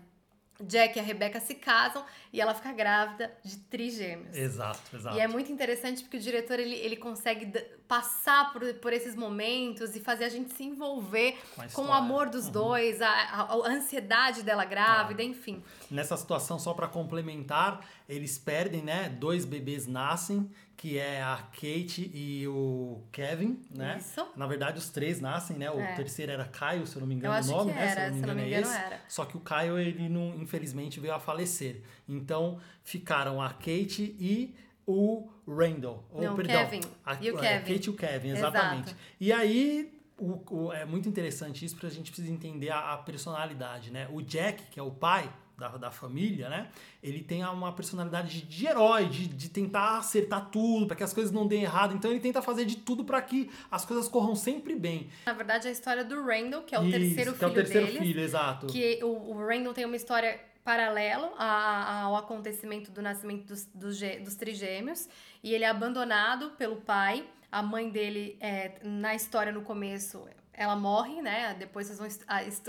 Jack 0.60 0.98
e 0.98 1.00
a 1.00 1.02
Rebecca 1.02 1.38
se 1.40 1.54
casam 1.54 2.04
e 2.32 2.40
ela 2.40 2.52
fica 2.52 2.72
grávida 2.72 3.32
de 3.44 3.56
trigêmeos. 3.58 4.36
Exato, 4.36 4.80
exato. 4.94 5.16
E 5.16 5.20
é 5.20 5.28
muito 5.28 5.52
interessante 5.52 6.02
porque 6.02 6.16
o 6.16 6.20
diretor 6.20 6.58
ele, 6.58 6.74
ele 6.74 6.96
consegue 6.96 7.46
passar 7.86 8.52
por, 8.52 8.74
por 8.74 8.92
esses 8.92 9.14
momentos 9.14 9.94
e 9.94 10.00
fazer 10.00 10.24
a 10.24 10.28
gente 10.28 10.52
se 10.52 10.64
envolver 10.64 11.38
com, 11.54 11.68
com 11.68 11.88
o 11.88 11.92
amor 11.92 12.28
dos 12.28 12.46
uhum. 12.46 12.52
dois, 12.52 13.00
a, 13.00 13.08
a, 13.08 13.40
a, 13.42 13.68
ansiedade 13.68 14.42
dela 14.42 14.64
grávida, 14.64 15.22
enfim. 15.22 15.62
Nessa 15.90 16.16
situação, 16.16 16.58
só 16.58 16.74
para 16.74 16.88
complementar, 16.88 17.86
eles 18.08 18.36
perdem, 18.36 18.82
né? 18.82 19.08
Dois 19.08 19.44
bebês 19.44 19.86
nascem 19.86 20.50
que 20.78 20.96
é 20.96 21.20
a 21.20 21.36
Kate 21.36 22.08
e 22.14 22.46
o 22.46 23.02
Kevin, 23.10 23.60
né? 23.68 23.96
Isso. 23.98 24.24
Na 24.36 24.46
verdade, 24.46 24.78
os 24.78 24.88
três 24.90 25.20
nascem, 25.20 25.58
né? 25.58 25.68
O 25.68 25.80
é. 25.80 25.94
terceiro 25.96 26.30
era 26.30 26.44
Caio, 26.44 26.86
se 26.86 26.94
eu 26.94 27.00
não 27.00 27.06
me 27.08 27.16
engano 27.16 27.34
o 27.34 27.50
nome, 27.50 27.72
né? 27.72 27.88
Se 27.88 27.98
eu 27.98 28.04
não 28.04 28.12
me 28.12 28.18
engano, 28.18 28.26
não 28.28 28.34
me 28.36 28.46
engano 28.46 28.54
é 28.54 28.60
esse. 28.60 28.76
Era. 28.76 29.00
Só 29.08 29.24
que 29.24 29.36
o 29.36 29.40
Caio, 29.40 29.76
ele 29.76 30.08
não, 30.08 30.36
infelizmente, 30.40 31.00
veio 31.00 31.12
a 31.12 31.18
falecer. 31.18 31.82
Então, 32.08 32.60
ficaram 32.84 33.42
a 33.42 33.50
Kate 33.50 34.16
e 34.20 34.54
o 34.86 35.28
Randall. 35.48 36.04
Ou, 36.12 36.22
não, 36.22 36.36
perdão, 36.36 36.64
Kevin. 36.64 36.80
A, 37.04 37.14
e 37.20 37.32
o 37.32 37.36
a, 37.36 37.40
Kevin. 37.40 37.54
A 37.56 37.74
Kate 37.74 37.86
e 37.86 37.90
o 37.90 37.94
Kevin, 37.94 38.28
exatamente. 38.28 38.86
Exato. 38.90 38.96
E 39.18 39.32
aí, 39.32 40.00
o, 40.16 40.42
o, 40.48 40.72
é 40.72 40.84
muito 40.84 41.08
interessante 41.08 41.64
isso, 41.64 41.74
porque 41.74 41.88
a 41.88 41.90
gente 41.90 42.12
precisa 42.12 42.32
entender 42.32 42.70
a, 42.70 42.92
a 42.92 42.98
personalidade, 42.98 43.90
né? 43.90 44.08
O 44.12 44.22
Jack, 44.22 44.62
que 44.70 44.78
é 44.78 44.82
o 44.82 44.92
pai, 44.92 45.28
da, 45.58 45.68
da 45.76 45.90
família, 45.90 46.48
né? 46.48 46.68
Ele 47.02 47.20
tem 47.20 47.44
uma 47.44 47.72
personalidade 47.72 48.42
de, 48.42 48.66
herói, 48.66 49.06
de, 49.06 49.26
de 49.26 49.48
tentar 49.48 49.98
acertar 49.98 50.48
tudo, 50.50 50.86
para 50.86 50.96
que 50.96 51.02
as 51.02 51.12
coisas 51.12 51.32
não 51.32 51.46
deem 51.46 51.64
errado. 51.64 51.94
Então 51.94 52.10
ele 52.10 52.20
tenta 52.20 52.40
fazer 52.40 52.64
de 52.64 52.76
tudo 52.76 53.04
para 53.04 53.20
que 53.20 53.50
as 53.70 53.84
coisas 53.84 54.08
corram 54.08 54.36
sempre 54.36 54.76
bem. 54.76 55.08
Na 55.26 55.32
verdade, 55.32 55.66
é 55.66 55.70
a 55.70 55.72
história 55.72 56.04
do 56.04 56.24
Randall, 56.24 56.62
que 56.62 56.74
é 56.74 56.78
o 56.78 56.84
Isso, 56.84 56.92
terceiro 56.92 57.16
filho 57.16 57.34
que 57.34 57.44
é 57.44 57.48
o 57.48 57.54
terceiro 57.54 57.86
deles, 57.86 58.00
filho, 58.00 58.20
exato. 58.20 58.66
Que 58.68 59.00
o, 59.02 59.32
o 59.32 59.46
Randall 59.46 59.74
tem 59.74 59.84
uma 59.84 59.96
história 59.96 60.40
paralelo 60.62 61.32
ao 61.36 62.14
acontecimento 62.14 62.90
do 62.90 63.02
nascimento 63.02 63.46
dos, 63.46 63.64
dos, 63.74 63.98
dos 64.22 64.34
trigêmeos 64.36 65.08
e 65.42 65.54
ele 65.54 65.64
é 65.64 65.68
abandonado 65.68 66.50
pelo 66.50 66.76
pai. 66.76 67.24
A 67.50 67.62
mãe 67.62 67.88
dele, 67.88 68.36
é, 68.40 68.72
na 68.84 69.14
história 69.14 69.50
no 69.50 69.62
começo, 69.62 70.28
ela 70.58 70.74
morre, 70.74 71.22
né? 71.22 71.54
Depois 71.56 71.86
vocês 71.86 71.98
vão 71.98 72.08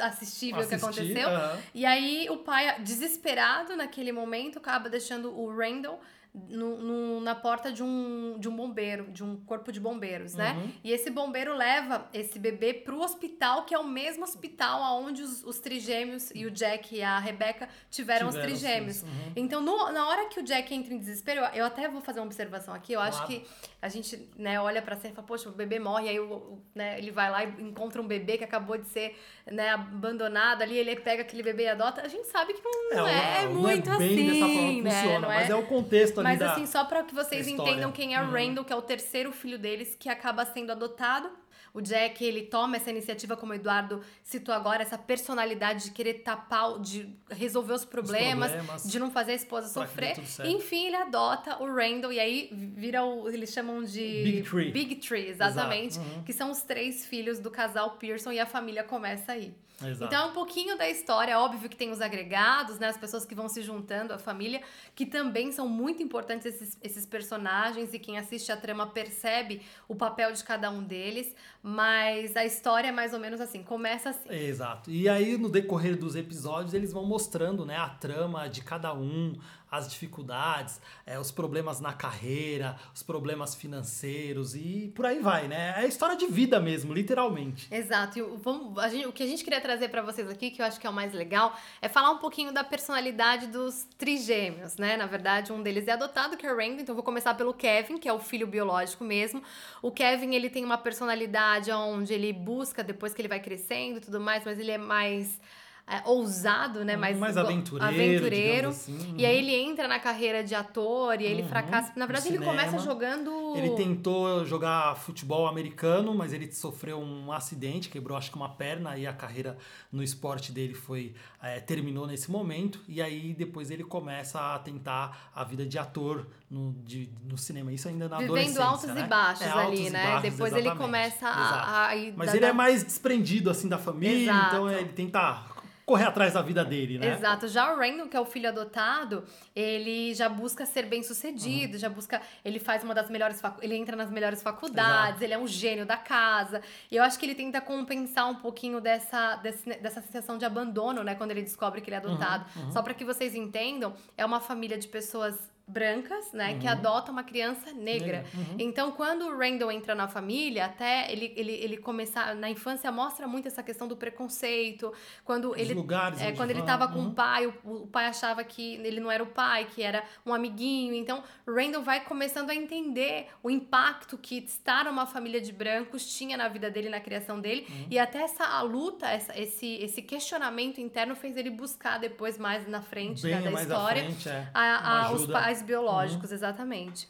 assistir 0.05 0.53
ver 0.53 0.63
o 0.63 0.67
que 0.67 0.75
aconteceu. 0.75 1.27
E 1.73 1.87
aí 1.87 2.27
o 2.29 2.37
pai, 2.37 2.79
desesperado 2.81 3.75
naquele 3.75 4.11
momento, 4.11 4.59
acaba 4.59 4.87
deixando 4.87 5.35
o 5.35 5.49
Randall 5.51 5.99
no, 6.33 6.77
no, 6.77 7.21
na 7.21 7.33
porta 7.33 7.71
de 7.71 7.81
um, 7.81 8.37
de 8.37 8.47
um 8.47 8.55
bombeiro, 8.55 9.11
de 9.11 9.23
um 9.23 9.35
corpo 9.37 9.71
de 9.71 9.79
bombeiros, 9.79 10.35
né? 10.35 10.53
Uhum. 10.53 10.71
E 10.83 10.91
esse 10.91 11.09
bombeiro 11.09 11.55
leva 11.55 12.07
esse 12.13 12.37
bebê 12.37 12.73
pro 12.73 13.01
hospital, 13.01 13.65
que 13.65 13.73
é 13.73 13.79
o 13.79 13.83
mesmo 13.83 14.23
hospital 14.23 15.01
onde 15.01 15.23
os, 15.23 15.43
os 15.43 15.59
trigêmeos 15.59 16.29
e 16.35 16.45
o 16.45 16.51
Jack 16.51 16.95
e 16.95 17.01
a 17.01 17.17
Rebecca 17.17 17.67
tiveram, 17.89 18.29
tiveram 18.29 18.29
os 18.29 18.35
trigêmeos. 18.35 19.01
Uhum. 19.01 19.33
Então, 19.35 19.61
no, 19.61 19.91
na 19.91 20.07
hora 20.07 20.27
que 20.27 20.39
o 20.39 20.43
Jack 20.43 20.73
entra 20.73 20.93
em 20.93 20.99
desespero, 20.99 21.41
eu, 21.41 21.45
eu 21.47 21.65
até 21.65 21.87
vou 21.89 22.01
fazer 22.01 22.19
uma 22.19 22.27
observação 22.27 22.73
aqui, 22.73 22.93
eu 22.93 22.99
claro. 22.99 23.15
acho 23.15 23.27
que 23.27 23.45
a 23.81 23.89
gente 23.89 24.29
né, 24.37 24.59
olha 24.59 24.81
pra 24.81 24.95
cena 24.95 25.13
e 25.13 25.15
fala, 25.15 25.25
poxa, 25.25 25.49
o 25.49 25.51
bebê 25.51 25.79
morre, 25.79 26.09
aí 26.09 26.19
o, 26.19 26.59
né, 26.75 26.97
ele 26.97 27.11
vai 27.11 27.31
lá 27.31 27.43
e 27.43 27.47
encontra 27.61 28.01
um 28.01 28.07
bebê 28.07 28.37
que 28.37 28.43
acabou 28.43 28.77
de 28.77 28.87
ser 28.87 29.17
né, 29.47 29.69
abandonado 29.69 30.61
ali, 30.61 30.77
ele 30.77 30.95
pega 30.97 31.21
aquele 31.21 31.41
bebê 31.41 31.63
e 31.63 31.69
adota. 31.69 32.01
A 32.01 32.07
gente 32.07 32.27
sabe 32.27 32.53
que 32.53 32.61
não 32.91 33.07
é, 33.07 33.43
é, 33.43 33.47
muito 33.47 33.89
não 33.89 33.95
é 33.95 33.97
bem 33.97 34.09
assim, 34.09 34.25
dessa 34.25 34.45
forma 34.45 34.81
né? 34.81 34.91
Funciona, 34.91 35.27
mas 35.27 35.49
é, 35.49 35.53
é 35.53 35.55
o 35.55 35.65
contexto 35.65 36.18
ali 36.19 36.37
Mas 36.37 36.41
assim, 36.41 36.65
só 36.65 36.83
para 36.85 37.03
que 37.03 37.13
vocês 37.13 37.47
entendam 37.47 37.91
quem 37.91 38.15
é 38.15 38.21
o 38.21 38.25
uhum. 38.25 38.31
Randall, 38.31 38.65
que 38.65 38.73
é 38.73 38.75
o 38.75 38.81
terceiro 38.81 39.31
filho 39.31 39.57
deles, 39.57 39.95
que 39.99 40.09
acaba 40.09 40.45
sendo 40.45 40.71
adotado 40.71 41.29
O 41.73 41.81
Jack, 41.81 42.23
ele 42.23 42.43
toma 42.43 42.77
essa 42.77 42.89
iniciativa, 42.89 43.35
como 43.35 43.51
o 43.51 43.55
Eduardo 43.55 44.01
citou 44.23 44.53
agora, 44.53 44.81
essa 44.81 44.97
personalidade 44.97 45.85
de 45.85 45.91
querer 45.91 46.15
tapar, 46.15 46.79
de 46.79 47.15
resolver 47.29 47.73
os 47.73 47.85
problemas, 47.85 48.51
os 48.51 48.57
problemas 48.57 48.83
de 48.89 48.99
não 48.99 49.11
fazer 49.11 49.33
a 49.33 49.35
esposa 49.35 49.67
sofrer. 49.67 50.17
Enfim, 50.45 50.87
ele 50.87 50.95
adota 50.95 51.61
o 51.61 51.65
Randall 51.65 52.11
e 52.11 52.19
aí 52.19 52.49
vira 52.51 53.03
o. 53.03 53.29
Eles 53.29 53.51
chamam 53.51 53.83
de. 53.83 54.23
Big 54.23 54.41
Tree. 54.43 54.71
Big 54.71 54.95
Tree, 54.95 55.27
exatamente. 55.27 55.99
Uhum. 55.99 56.23
Que 56.23 56.33
são 56.33 56.51
os 56.51 56.61
três 56.61 57.05
filhos 57.05 57.39
do 57.39 57.51
casal 57.51 57.91
Pearson 57.97 58.31
e 58.31 58.39
a 58.39 58.45
família 58.45 58.83
começa 58.83 59.31
aí. 59.31 59.53
Exato. 59.87 60.13
Então 60.13 60.27
é 60.27 60.29
um 60.29 60.33
pouquinho 60.33 60.77
da 60.77 60.89
história, 60.89 61.39
óbvio 61.39 61.69
que 61.69 61.75
tem 61.75 61.91
os 61.91 62.01
agregados, 62.01 62.77
né, 62.79 62.87
as 62.87 62.97
pessoas 62.97 63.25
que 63.25 63.33
vão 63.33 63.47
se 63.47 63.61
juntando, 63.61 64.13
a 64.13 64.17
família, 64.17 64.61
que 64.93 65.05
também 65.05 65.51
são 65.51 65.67
muito 65.67 66.03
importantes 66.03 66.45
esses, 66.45 66.77
esses 66.81 67.05
personagens 67.05 67.93
e 67.93 67.99
quem 67.99 68.17
assiste 68.17 68.51
a 68.51 68.57
trama 68.57 68.87
percebe 68.87 69.61
o 69.87 69.95
papel 69.95 70.33
de 70.33 70.43
cada 70.43 70.69
um 70.69 70.83
deles, 70.83 71.33
mas 71.61 72.35
a 72.37 72.45
história 72.45 72.87
é 72.87 72.91
mais 72.91 73.13
ou 73.13 73.19
menos 73.19 73.41
assim, 73.41 73.61
começa 73.63 74.09
assim. 74.11 74.29
Exato. 74.29 74.89
E 74.89 75.09
aí 75.09 75.37
no 75.37 75.49
decorrer 75.49 75.97
dos 75.97 76.15
episódios 76.15 76.73
eles 76.73 76.93
vão 76.93 77.05
mostrando, 77.05 77.65
né, 77.65 77.75
a 77.75 77.89
trama 77.89 78.47
de 78.47 78.61
cada 78.61 78.93
um, 78.93 79.33
as 79.71 79.89
dificuldades, 79.89 80.81
é, 81.05 81.19
os 81.19 81.31
problemas 81.31 81.79
na 81.79 81.93
carreira, 81.93 82.75
os 82.93 83.03
problemas 83.03 83.55
financeiros 83.55 84.55
e 84.55 84.91
por 84.95 85.05
aí 85.05 85.19
vai, 85.19 85.47
né? 85.47 85.75
É 85.77 85.87
história 85.87 86.15
de 86.15 86.27
vida 86.27 86.59
mesmo, 86.59 86.93
literalmente. 86.93 87.67
Exato. 87.71 88.19
E 88.19 88.21
vamos, 88.21 88.81
gente, 88.91 89.07
o 89.07 89.11
que 89.11 89.23
a 89.23 89.27
gente 89.27 89.43
queria 89.43 89.61
trazer 89.61 89.89
para 89.89 90.01
vocês 90.01 90.29
aqui, 90.29 90.51
que 90.51 90.61
eu 90.61 90.65
acho 90.65 90.79
que 90.79 90.87
é 90.87 90.89
o 90.89 90.93
mais 90.93 91.13
legal, 91.13 91.55
é 91.81 91.87
falar 91.87 92.11
um 92.11 92.17
pouquinho 92.17 92.51
da 92.51 92.63
personalidade 92.63 93.47
dos 93.47 93.87
trigêmeos, 93.97 94.77
né? 94.77 94.97
Na 94.97 95.05
verdade, 95.05 95.53
um 95.53 95.61
deles 95.61 95.87
é 95.87 95.91
adotado, 95.91 96.35
que 96.37 96.45
é 96.45 96.51
o 96.51 96.57
Randall, 96.57 96.81
então 96.81 96.95
vou 96.95 97.03
começar 97.03 97.33
pelo 97.35 97.53
Kevin, 97.53 97.97
que 97.97 98.09
é 98.09 98.13
o 98.13 98.19
filho 98.19 98.47
biológico 98.47 99.03
mesmo. 99.03 99.43
O 99.81 99.91
Kevin, 99.91 100.33
ele 100.33 100.49
tem 100.49 100.65
uma 100.65 100.77
personalidade 100.77 101.71
onde 101.71 102.13
ele 102.13 102.33
busca, 102.33 102.83
depois 102.83 103.13
que 103.13 103.21
ele 103.21 103.27
vai 103.27 103.39
crescendo 103.39 103.97
e 103.97 104.01
tudo 104.01 104.19
mais, 104.19 104.43
mas 104.43 104.59
ele 104.59 104.71
é 104.71 104.77
mais 104.77 105.39
é, 105.89 106.03
ousado, 106.05 106.85
né? 106.85 106.95
Mais, 106.95 107.17
mais 107.17 107.35
aventureiro. 107.35 107.83
aventureiro. 107.83 108.69
Assim, 108.69 109.15
e 109.17 109.25
aí 109.25 109.37
ele 109.37 109.55
entra 109.55 109.87
na 109.87 109.99
carreira 109.99 110.43
de 110.43 110.53
ator 110.53 111.19
e 111.19 111.25
aí 111.25 111.31
ele 111.31 111.41
uhum, 111.41 111.47
fracassa. 111.47 111.91
Na 111.95 112.05
verdade, 112.05 112.27
ele 112.27 112.45
começa 112.45 112.77
jogando. 112.77 113.55
Ele 113.57 113.71
tentou 113.71 114.45
jogar 114.45 114.95
futebol 114.95 115.47
americano, 115.47 116.13
mas 116.13 116.31
ele 116.31 116.51
sofreu 116.51 116.99
um 116.99 117.31
acidente, 117.31 117.89
quebrou 117.89 118.15
acho 118.15 118.29
que 118.29 118.37
uma 118.37 118.49
perna, 118.49 118.97
e 118.97 119.07
a 119.07 119.13
carreira 119.13 119.57
no 119.91 120.03
esporte 120.03 120.51
dele 120.51 120.75
foi. 120.75 121.15
É, 121.41 121.59
terminou 121.59 122.05
nesse 122.05 122.29
momento. 122.29 122.79
E 122.87 123.01
aí 123.01 123.33
depois 123.33 123.71
ele 123.71 123.83
começa 123.83 124.53
a 124.53 124.59
tentar 124.59 125.31
a 125.33 125.43
vida 125.43 125.65
de 125.65 125.79
ator 125.79 126.27
no, 126.51 126.75
de, 126.83 127.09
no 127.23 127.37
cinema. 127.37 127.73
Isso 127.73 127.87
ainda 127.87 128.07
na 128.07 128.17
Vivendo 128.17 128.33
adolescência. 128.33 128.61
Vivendo 128.61 128.69
altos 128.69 128.89
né? 128.89 129.01
e 129.01 129.07
baixos 129.07 129.45
é, 129.45 129.49
ali, 129.49 129.61
altos 129.63 129.91
né? 129.91 130.03
Baixos, 130.03 130.21
depois 130.21 130.53
exatamente. 130.53 130.67
ele 130.67 130.85
começa 130.85 131.27
a, 131.27 131.91
a, 131.91 131.95
Mas 132.15 132.33
ele 132.35 132.45
é 132.45 132.53
mais 132.53 132.83
desprendido 132.83 133.49
assim 133.49 133.67
da 133.67 133.79
família, 133.79 134.31
Exato. 134.31 134.47
então 134.47 134.69
ele 134.69 134.89
tenta 134.89 135.43
correr 135.89 136.05
atrás 136.05 136.33
da 136.33 136.41
vida 136.43 136.63
dele, 136.63 136.99
né? 136.99 137.15
Exato. 137.15 137.47
Já 137.47 137.73
o 137.73 137.79
Randall, 137.79 138.07
que 138.07 138.15
é 138.15 138.19
o 138.19 138.25
filho 138.25 138.47
adotado, 138.47 139.23
ele 139.55 140.13
já 140.13 140.29
busca 140.29 140.63
ser 140.63 140.85
bem 140.85 141.01
sucedido, 141.01 141.73
uhum. 141.73 141.79
já 141.79 141.89
busca. 141.89 142.21
Ele 142.45 142.59
faz 142.59 142.83
uma 142.83 142.93
das 142.93 143.09
melhores. 143.09 143.41
Facu... 143.41 143.59
Ele 143.63 143.75
entra 143.75 143.95
nas 143.95 144.11
melhores 144.11 144.43
faculdades, 144.43 145.09
Exato. 145.09 145.23
ele 145.23 145.33
é 145.33 145.37
um 145.39 145.47
gênio 145.47 145.87
da 145.87 145.97
casa. 145.97 146.61
E 146.91 146.95
eu 146.95 147.03
acho 147.03 147.17
que 147.17 147.25
ele 147.25 147.33
tenta 147.33 147.59
compensar 147.59 148.29
um 148.29 148.35
pouquinho 148.35 148.79
dessa, 148.79 149.37
desse, 149.37 149.67
dessa 149.81 149.99
sensação 149.99 150.37
de 150.37 150.45
abandono, 150.45 151.03
né? 151.03 151.15
Quando 151.15 151.31
ele 151.31 151.41
descobre 151.41 151.81
que 151.81 151.89
ele 151.89 151.95
é 151.95 151.97
adotado. 151.97 152.45
Uhum, 152.55 152.65
uhum. 152.65 152.71
Só 152.71 152.83
para 152.83 152.93
que 152.93 153.03
vocês 153.03 153.33
entendam, 153.33 153.95
é 154.15 154.23
uma 154.23 154.39
família 154.39 154.77
de 154.77 154.87
pessoas 154.87 155.49
brancas, 155.69 156.31
né, 156.33 156.53
uhum. 156.53 156.59
que 156.59 156.67
adotam 156.67 157.13
uma 157.13 157.23
criança 157.23 157.71
negra. 157.71 158.25
Uhum. 158.33 158.55
Então, 158.59 158.91
quando 158.91 159.25
o 159.27 159.37
Randall 159.37 159.71
entra 159.71 159.95
na 159.95 160.07
família, 160.07 160.65
até 160.65 161.11
ele, 161.11 161.33
ele, 161.35 161.51
ele 161.51 161.77
começar 161.77 162.35
na 162.35 162.49
infância 162.49 162.91
mostra 162.91 163.27
muito 163.27 163.47
essa 163.47 163.63
questão 163.63 163.87
do 163.87 163.95
preconceito, 163.95 164.93
quando 165.23 165.51
Os 165.51 165.57
ele 165.57 165.73
lugares 165.73 166.21
é, 166.21 166.31
quando 166.31 166.51
ele 166.51 166.59
estava 166.59 166.87
com 166.87 166.99
uhum. 166.99 167.09
o 167.09 167.13
pai, 167.13 167.47
o, 167.47 167.53
o, 167.63 167.87
pai 167.87 168.07
achava 168.07 168.43
que 168.43 168.75
ele 168.75 168.99
não 168.99 169.11
era 169.11 169.23
o 169.23 169.27
pai, 169.27 169.67
que 169.73 169.81
era 169.81 170.03
um 170.25 170.33
amiguinho. 170.33 170.93
Então, 170.93 171.23
Randall 171.47 171.83
vai 171.83 172.01
começando 172.01 172.49
a 172.49 172.55
entender 172.55 173.27
o 173.41 173.49
impacto 173.49 174.17
que 174.17 174.39
estar 174.39 174.85
numa 174.85 175.05
família 175.05 175.39
de 175.39 175.51
brancos 175.51 176.05
tinha 176.17 176.35
na 176.35 176.47
vida 176.47 176.69
dele, 176.69 176.89
na 176.89 176.99
criação 176.99 177.39
dele, 177.39 177.65
uhum. 177.69 177.87
e 177.91 177.99
até 177.99 178.19
essa 178.19 178.61
luta, 178.61 179.07
essa, 179.07 179.39
esse 179.39 179.79
esse 179.79 180.01
questionamento 180.01 180.79
interno 180.79 181.15
fez 181.15 181.37
ele 181.37 181.49
buscar 181.49 181.99
depois 181.99 182.37
mais 182.37 182.67
na 182.67 182.81
frente 182.81 183.21
Bem 183.21 183.35
né, 183.35 183.51
da 183.51 183.61
história 183.61 184.03
frente, 184.03 184.29
é. 184.29 184.47
a, 184.53 185.05
a, 185.05 185.11
os 185.11 185.25
pais 185.27 185.58
biológicos, 185.61 186.29
uhum. 186.29 186.35
exatamente. 186.35 187.07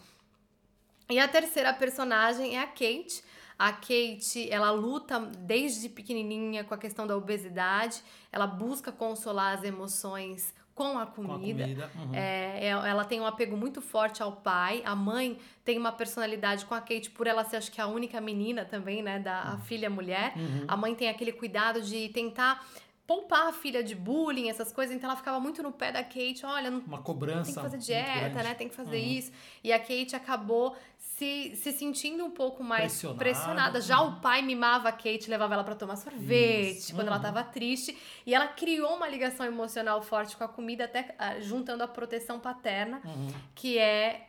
E 1.10 1.20
a 1.20 1.28
terceira 1.28 1.74
personagem 1.74 2.56
é 2.56 2.62
a 2.62 2.68
Kate. 2.68 3.24
A 3.58 3.74
Kate, 3.74 4.48
ela 4.50 4.72
luta 4.72 5.20
desde 5.20 5.90
pequenininha 5.90 6.64
com 6.64 6.74
a 6.74 6.78
questão 6.78 7.06
da 7.06 7.18
obesidade, 7.18 8.02
ela 8.32 8.48
busca 8.48 8.92
consolar 8.92 9.58
as 9.58 9.64
emoções 9.64 10.54
com 10.80 10.98
a 10.98 11.06
comida. 11.06 11.66
Com 11.66 11.74
a 11.74 11.88
comida. 11.88 11.92
Uhum. 11.96 12.16
É, 12.16 12.68
é, 12.68 12.70
ela 12.70 13.04
tem 13.04 13.20
um 13.20 13.26
apego 13.26 13.58
muito 13.58 13.82
forte 13.82 14.24
ao 14.24 14.32
pai. 14.32 14.82
A 14.86 14.96
mãe 14.96 15.38
tem 15.66 15.78
uma 15.78 15.92
personalidade 15.92 16.66
com 16.66 16.74
a 16.74 16.80
Kate 16.80 17.10
por 17.10 17.28
ela 17.28 17.44
ser, 17.44 17.58
acho 17.58 17.70
que, 17.70 17.82
a 17.82 17.88
única 17.88 18.22
menina 18.22 18.64
também, 18.64 19.04
né? 19.04 19.20
Da 19.20 19.56
uhum. 19.56 19.60
filha 19.60 19.90
mulher. 19.90 20.34
Uhum. 20.38 20.64
A 20.66 20.78
mãe 20.78 20.96
tem 20.96 21.10
aquele 21.10 21.34
cuidado 21.34 21.82
de 21.82 22.08
tentar 22.10 22.66
poupar 23.10 23.48
a 23.48 23.52
filha 23.52 23.84
de 23.84 23.96
bullying, 23.96 24.50
essas 24.50 24.72
coisas, 24.72 24.96
então 24.96 25.10
ela 25.10 25.18
ficava 25.18 25.40
muito 25.40 25.64
no 25.64 25.72
pé 25.72 25.92
da 25.92 26.04
Kate, 26.04 26.46
olha, 26.46 26.70
não, 26.70 26.78
uma 26.82 27.02
cobrança, 27.02 27.46
tem 27.46 27.56
que 27.56 27.60
fazer 27.60 27.78
dieta, 27.80 28.44
né? 28.44 28.54
Tem 28.54 28.70
que 28.70 28.76
fazer 28.76 28.98
uhum. 28.98 29.04
isso. 29.04 29.32
E 29.64 29.74
a 29.74 29.80
Kate 29.80 30.16
acabou 30.16 30.78
se, 30.96 31.56
se 31.56 31.72
sentindo 31.72 32.24
um 32.24 32.30
pouco 32.30 32.64
mais 32.64 32.92
pressionada. 32.92 33.18
pressionada. 33.18 33.82
Já 33.82 34.00
uhum. 34.00 34.10
o 34.10 34.22
pai 34.22 34.44
mimava 34.44 34.90
a 34.90 34.92
Kate, 34.92 35.28
levava 35.28 35.56
ela 35.56 35.64
para 35.64 35.74
tomar 35.74 35.96
sorvete 35.96 36.78
isso. 36.78 36.94
quando 36.94 37.08
uhum. 37.08 37.16
ela 37.16 37.20
tava 37.20 37.44
triste, 37.44 37.98
e 38.28 38.36
ela 38.36 38.48
criou 38.48 38.96
uma 38.96 39.10
ligação 39.10 39.44
emocional 39.44 40.04
forte 40.04 40.38
com 40.38 40.44
a 40.44 40.48
comida 40.48 40.86
até 40.86 41.16
uh, 41.20 41.42
juntando 41.42 41.84
a 41.84 41.88
proteção 41.88 42.40
paterna, 42.40 43.02
uhum. 43.04 43.30
que 43.56 43.80
é 43.80 44.28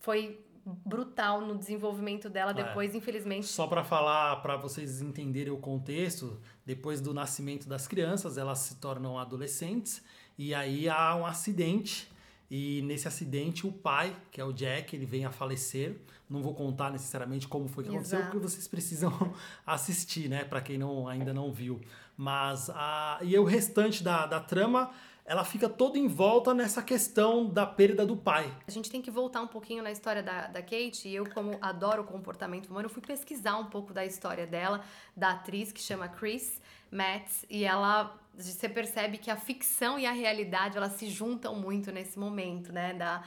foi 0.00 0.44
brutal 0.84 1.40
no 1.40 1.56
desenvolvimento 1.56 2.28
dela 2.28 2.50
é. 2.50 2.54
depois, 2.54 2.92
é. 2.92 2.98
infelizmente. 2.98 3.46
Só 3.46 3.68
para 3.68 3.84
falar, 3.84 4.42
para 4.42 4.56
vocês 4.56 5.00
entenderem 5.00 5.52
o 5.52 5.58
contexto, 5.58 6.40
depois 6.66 7.00
do 7.00 7.14
nascimento 7.14 7.68
das 7.68 7.86
crianças, 7.86 8.36
elas 8.36 8.58
se 8.58 8.74
tornam 8.76 9.18
adolescentes 9.18 10.02
e 10.36 10.52
aí 10.52 10.88
há 10.88 11.14
um 11.14 11.24
acidente 11.24 12.10
e 12.50 12.82
nesse 12.82 13.08
acidente 13.08 13.66
o 13.66 13.72
pai, 13.72 14.14
que 14.30 14.40
é 14.40 14.44
o 14.44 14.52
Jack, 14.52 14.94
ele 14.94 15.06
vem 15.06 15.24
a 15.24 15.32
falecer. 15.32 15.96
Não 16.28 16.42
vou 16.42 16.54
contar 16.54 16.90
necessariamente 16.90 17.46
como 17.46 17.68
foi 17.68 17.84
que 17.84 17.90
aconteceu, 17.90 18.20
porque 18.22 18.38
vocês 18.38 18.66
precisam 18.68 19.12
assistir, 19.66 20.28
né, 20.28 20.44
para 20.44 20.60
quem 20.60 20.76
não 20.76 21.08
ainda 21.08 21.32
não 21.32 21.52
viu. 21.52 21.80
Mas 22.16 22.70
a 22.70 23.18
e 23.22 23.36
o 23.38 23.44
restante 23.44 24.02
da, 24.02 24.26
da 24.26 24.40
trama 24.40 24.90
ela 25.26 25.44
fica 25.44 25.68
toda 25.68 25.98
em 25.98 26.06
volta 26.06 26.54
nessa 26.54 26.80
questão 26.80 27.46
da 27.46 27.66
perda 27.66 28.06
do 28.06 28.16
pai. 28.16 28.50
A 28.66 28.70
gente 28.70 28.88
tem 28.88 29.02
que 29.02 29.10
voltar 29.10 29.42
um 29.42 29.48
pouquinho 29.48 29.82
na 29.82 29.90
história 29.90 30.22
da, 30.22 30.46
da 30.46 30.62
Kate. 30.62 31.08
Eu, 31.08 31.28
como 31.28 31.58
adoro 31.60 32.02
o 32.02 32.04
comportamento 32.04 32.68
humano, 32.68 32.88
fui 32.88 33.02
pesquisar 33.02 33.56
um 33.56 33.66
pouco 33.66 33.92
da 33.92 34.06
história 34.06 34.46
dela, 34.46 34.84
da 35.16 35.32
atriz 35.32 35.72
que 35.72 35.80
chama 35.80 36.08
Chris 36.08 36.60
Metz, 36.90 37.44
e 37.50 37.64
ela 37.64 38.16
você 38.38 38.68
percebe 38.68 39.16
que 39.16 39.30
a 39.30 39.36
ficção 39.36 39.98
e 39.98 40.04
a 40.04 40.12
realidade 40.12 40.76
elas 40.76 40.92
se 40.92 41.08
juntam 41.08 41.54
muito 41.56 41.90
nesse 41.90 42.18
momento, 42.18 42.70
né? 42.70 42.92
Da, 42.92 43.24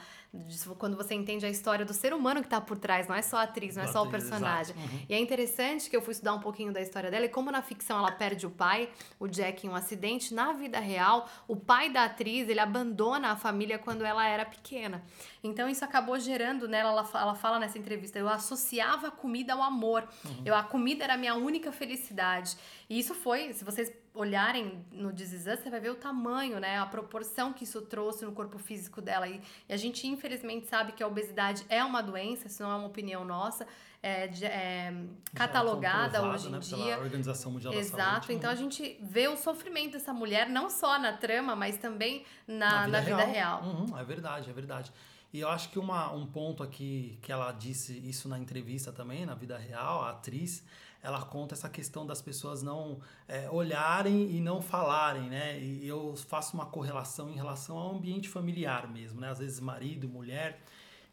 quando 0.78 0.96
você 0.96 1.14
entende 1.14 1.44
a 1.44 1.48
história 1.48 1.84
do 1.84 1.92
ser 1.92 2.14
humano 2.14 2.40
que 2.40 2.46
está 2.46 2.60
por 2.60 2.78
trás, 2.78 3.08
não 3.08 3.16
é 3.16 3.22
só 3.22 3.38
a 3.38 3.42
atriz, 3.42 3.76
não 3.76 3.82
é 3.82 3.88
só 3.88 4.02
o 4.04 4.10
personagem. 4.10 4.76
Uhum. 4.76 5.00
E 5.08 5.14
é 5.14 5.18
interessante 5.18 5.90
que 5.90 5.96
eu 5.96 6.00
fui 6.00 6.12
estudar 6.12 6.34
um 6.34 6.40
pouquinho 6.40 6.72
da 6.72 6.80
história 6.80 7.10
dela 7.10 7.26
e 7.26 7.28
como 7.28 7.50
na 7.50 7.62
ficção 7.62 7.98
ela 7.98 8.12
perde 8.12 8.46
o 8.46 8.50
pai, 8.50 8.88
o 9.18 9.26
Jack 9.26 9.66
em 9.66 9.70
um 9.70 9.74
acidente, 9.74 10.32
na 10.32 10.52
vida 10.52 10.78
real, 10.78 11.28
o 11.48 11.56
pai 11.56 11.90
da 11.90 12.04
atriz, 12.04 12.48
ele 12.48 12.60
abandona 12.60 13.32
a 13.32 13.36
família 13.36 13.76
quando 13.78 14.04
ela 14.04 14.24
era 14.24 14.44
pequena. 14.44 15.02
Então 15.42 15.68
isso 15.68 15.84
acabou 15.84 16.18
gerando 16.18 16.68
nela, 16.68 16.90
ela, 16.90 17.08
ela 17.14 17.34
fala 17.34 17.58
nessa 17.58 17.78
entrevista, 17.78 18.18
eu 18.18 18.28
associava 18.28 19.08
a 19.08 19.10
comida 19.10 19.52
ao 19.54 19.62
amor. 19.62 20.06
Uhum. 20.24 20.42
Eu, 20.44 20.54
a 20.54 20.62
comida 20.62 21.02
era 21.02 21.14
a 21.14 21.18
minha 21.18 21.34
única 21.34 21.72
felicidade. 21.72 22.56
E 22.88 22.98
isso 22.98 23.14
foi, 23.14 23.52
se 23.52 23.64
vocês 23.64 23.92
olharem 24.14 24.84
no 24.90 25.12
This 25.12 25.44
você 25.44 25.70
vai 25.70 25.80
ver 25.80 25.90
o 25.90 25.94
tamanho, 25.94 26.58
né, 26.58 26.78
a 26.78 26.86
proporção 26.86 27.52
que 27.52 27.64
isso 27.64 27.80
trouxe 27.82 28.24
no 28.24 28.32
corpo 28.32 28.58
físico 28.58 29.00
dela. 29.00 29.28
E, 29.28 29.40
e, 29.68 29.72
a 29.72 29.76
gente, 29.76 30.06
infelizmente, 30.06 30.66
sabe 30.66 30.92
que 30.92 31.02
a 31.02 31.06
obesidade 31.06 31.64
é 31.68 31.82
uma 31.84 32.02
doença, 32.02 32.48
isso 32.48 32.62
não 32.62 32.70
é 32.70 32.74
uma 32.76 32.86
opinião 32.86 33.24
nossa, 33.24 33.66
é, 34.02 34.26
de, 34.26 34.44
é 34.44 34.92
catalogada 35.34 36.22
hoje 36.22 36.48
em 36.48 36.52
né, 36.52 36.58
dia. 36.58 36.76
Pela 36.76 37.02
Organização 37.02 37.52
Mundial 37.52 37.72
Exato. 37.74 37.96
da 37.96 38.04
Saúde. 38.12 38.32
Então 38.32 38.50
a 38.50 38.54
gente 38.54 38.98
vê 39.00 39.28
o 39.28 39.36
sofrimento 39.36 39.92
dessa 39.92 40.12
mulher, 40.12 40.48
não 40.48 40.68
só 40.68 40.98
na 40.98 41.12
trama, 41.12 41.54
mas 41.54 41.76
também 41.76 42.24
na, 42.46 42.88
na 42.88 43.00
vida 43.00 43.00
na 43.00 43.00
real. 43.00 43.18
Vida 43.18 43.32
real. 43.32 43.62
Uhum, 43.62 43.98
é 43.98 44.04
verdade, 44.04 44.50
é 44.50 44.52
verdade. 44.52 44.92
E 45.32 45.38
eu 45.38 45.48
acho 45.48 45.70
que 45.70 45.78
uma, 45.78 46.12
um 46.12 46.26
ponto 46.26 46.62
aqui 46.62 47.16
que 47.22 47.30
ela 47.30 47.52
disse 47.52 47.96
isso 47.98 48.28
na 48.28 48.38
entrevista 48.38 48.92
também, 48.92 49.24
na 49.24 49.34
vida 49.34 49.56
real, 49.56 50.02
a 50.02 50.10
atriz, 50.10 50.64
ela 51.02 51.22
conta 51.22 51.54
essa 51.54 51.68
questão 51.68 52.06
das 52.06 52.20
pessoas 52.20 52.62
não 52.62 53.00
é, 53.26 53.48
olharem 53.50 54.30
e 54.30 54.40
não 54.40 54.60
falarem, 54.60 55.28
né? 55.28 55.58
E 55.58 55.86
eu 55.86 56.14
faço 56.16 56.54
uma 56.54 56.66
correlação 56.66 57.30
em 57.30 57.34
relação 57.34 57.76
ao 57.76 57.96
ambiente 57.96 58.28
familiar 58.28 58.86
mesmo, 58.90 59.20
né? 59.20 59.30
Às 59.30 59.38
vezes 59.38 59.60
marido, 59.60 60.08
mulher. 60.08 60.62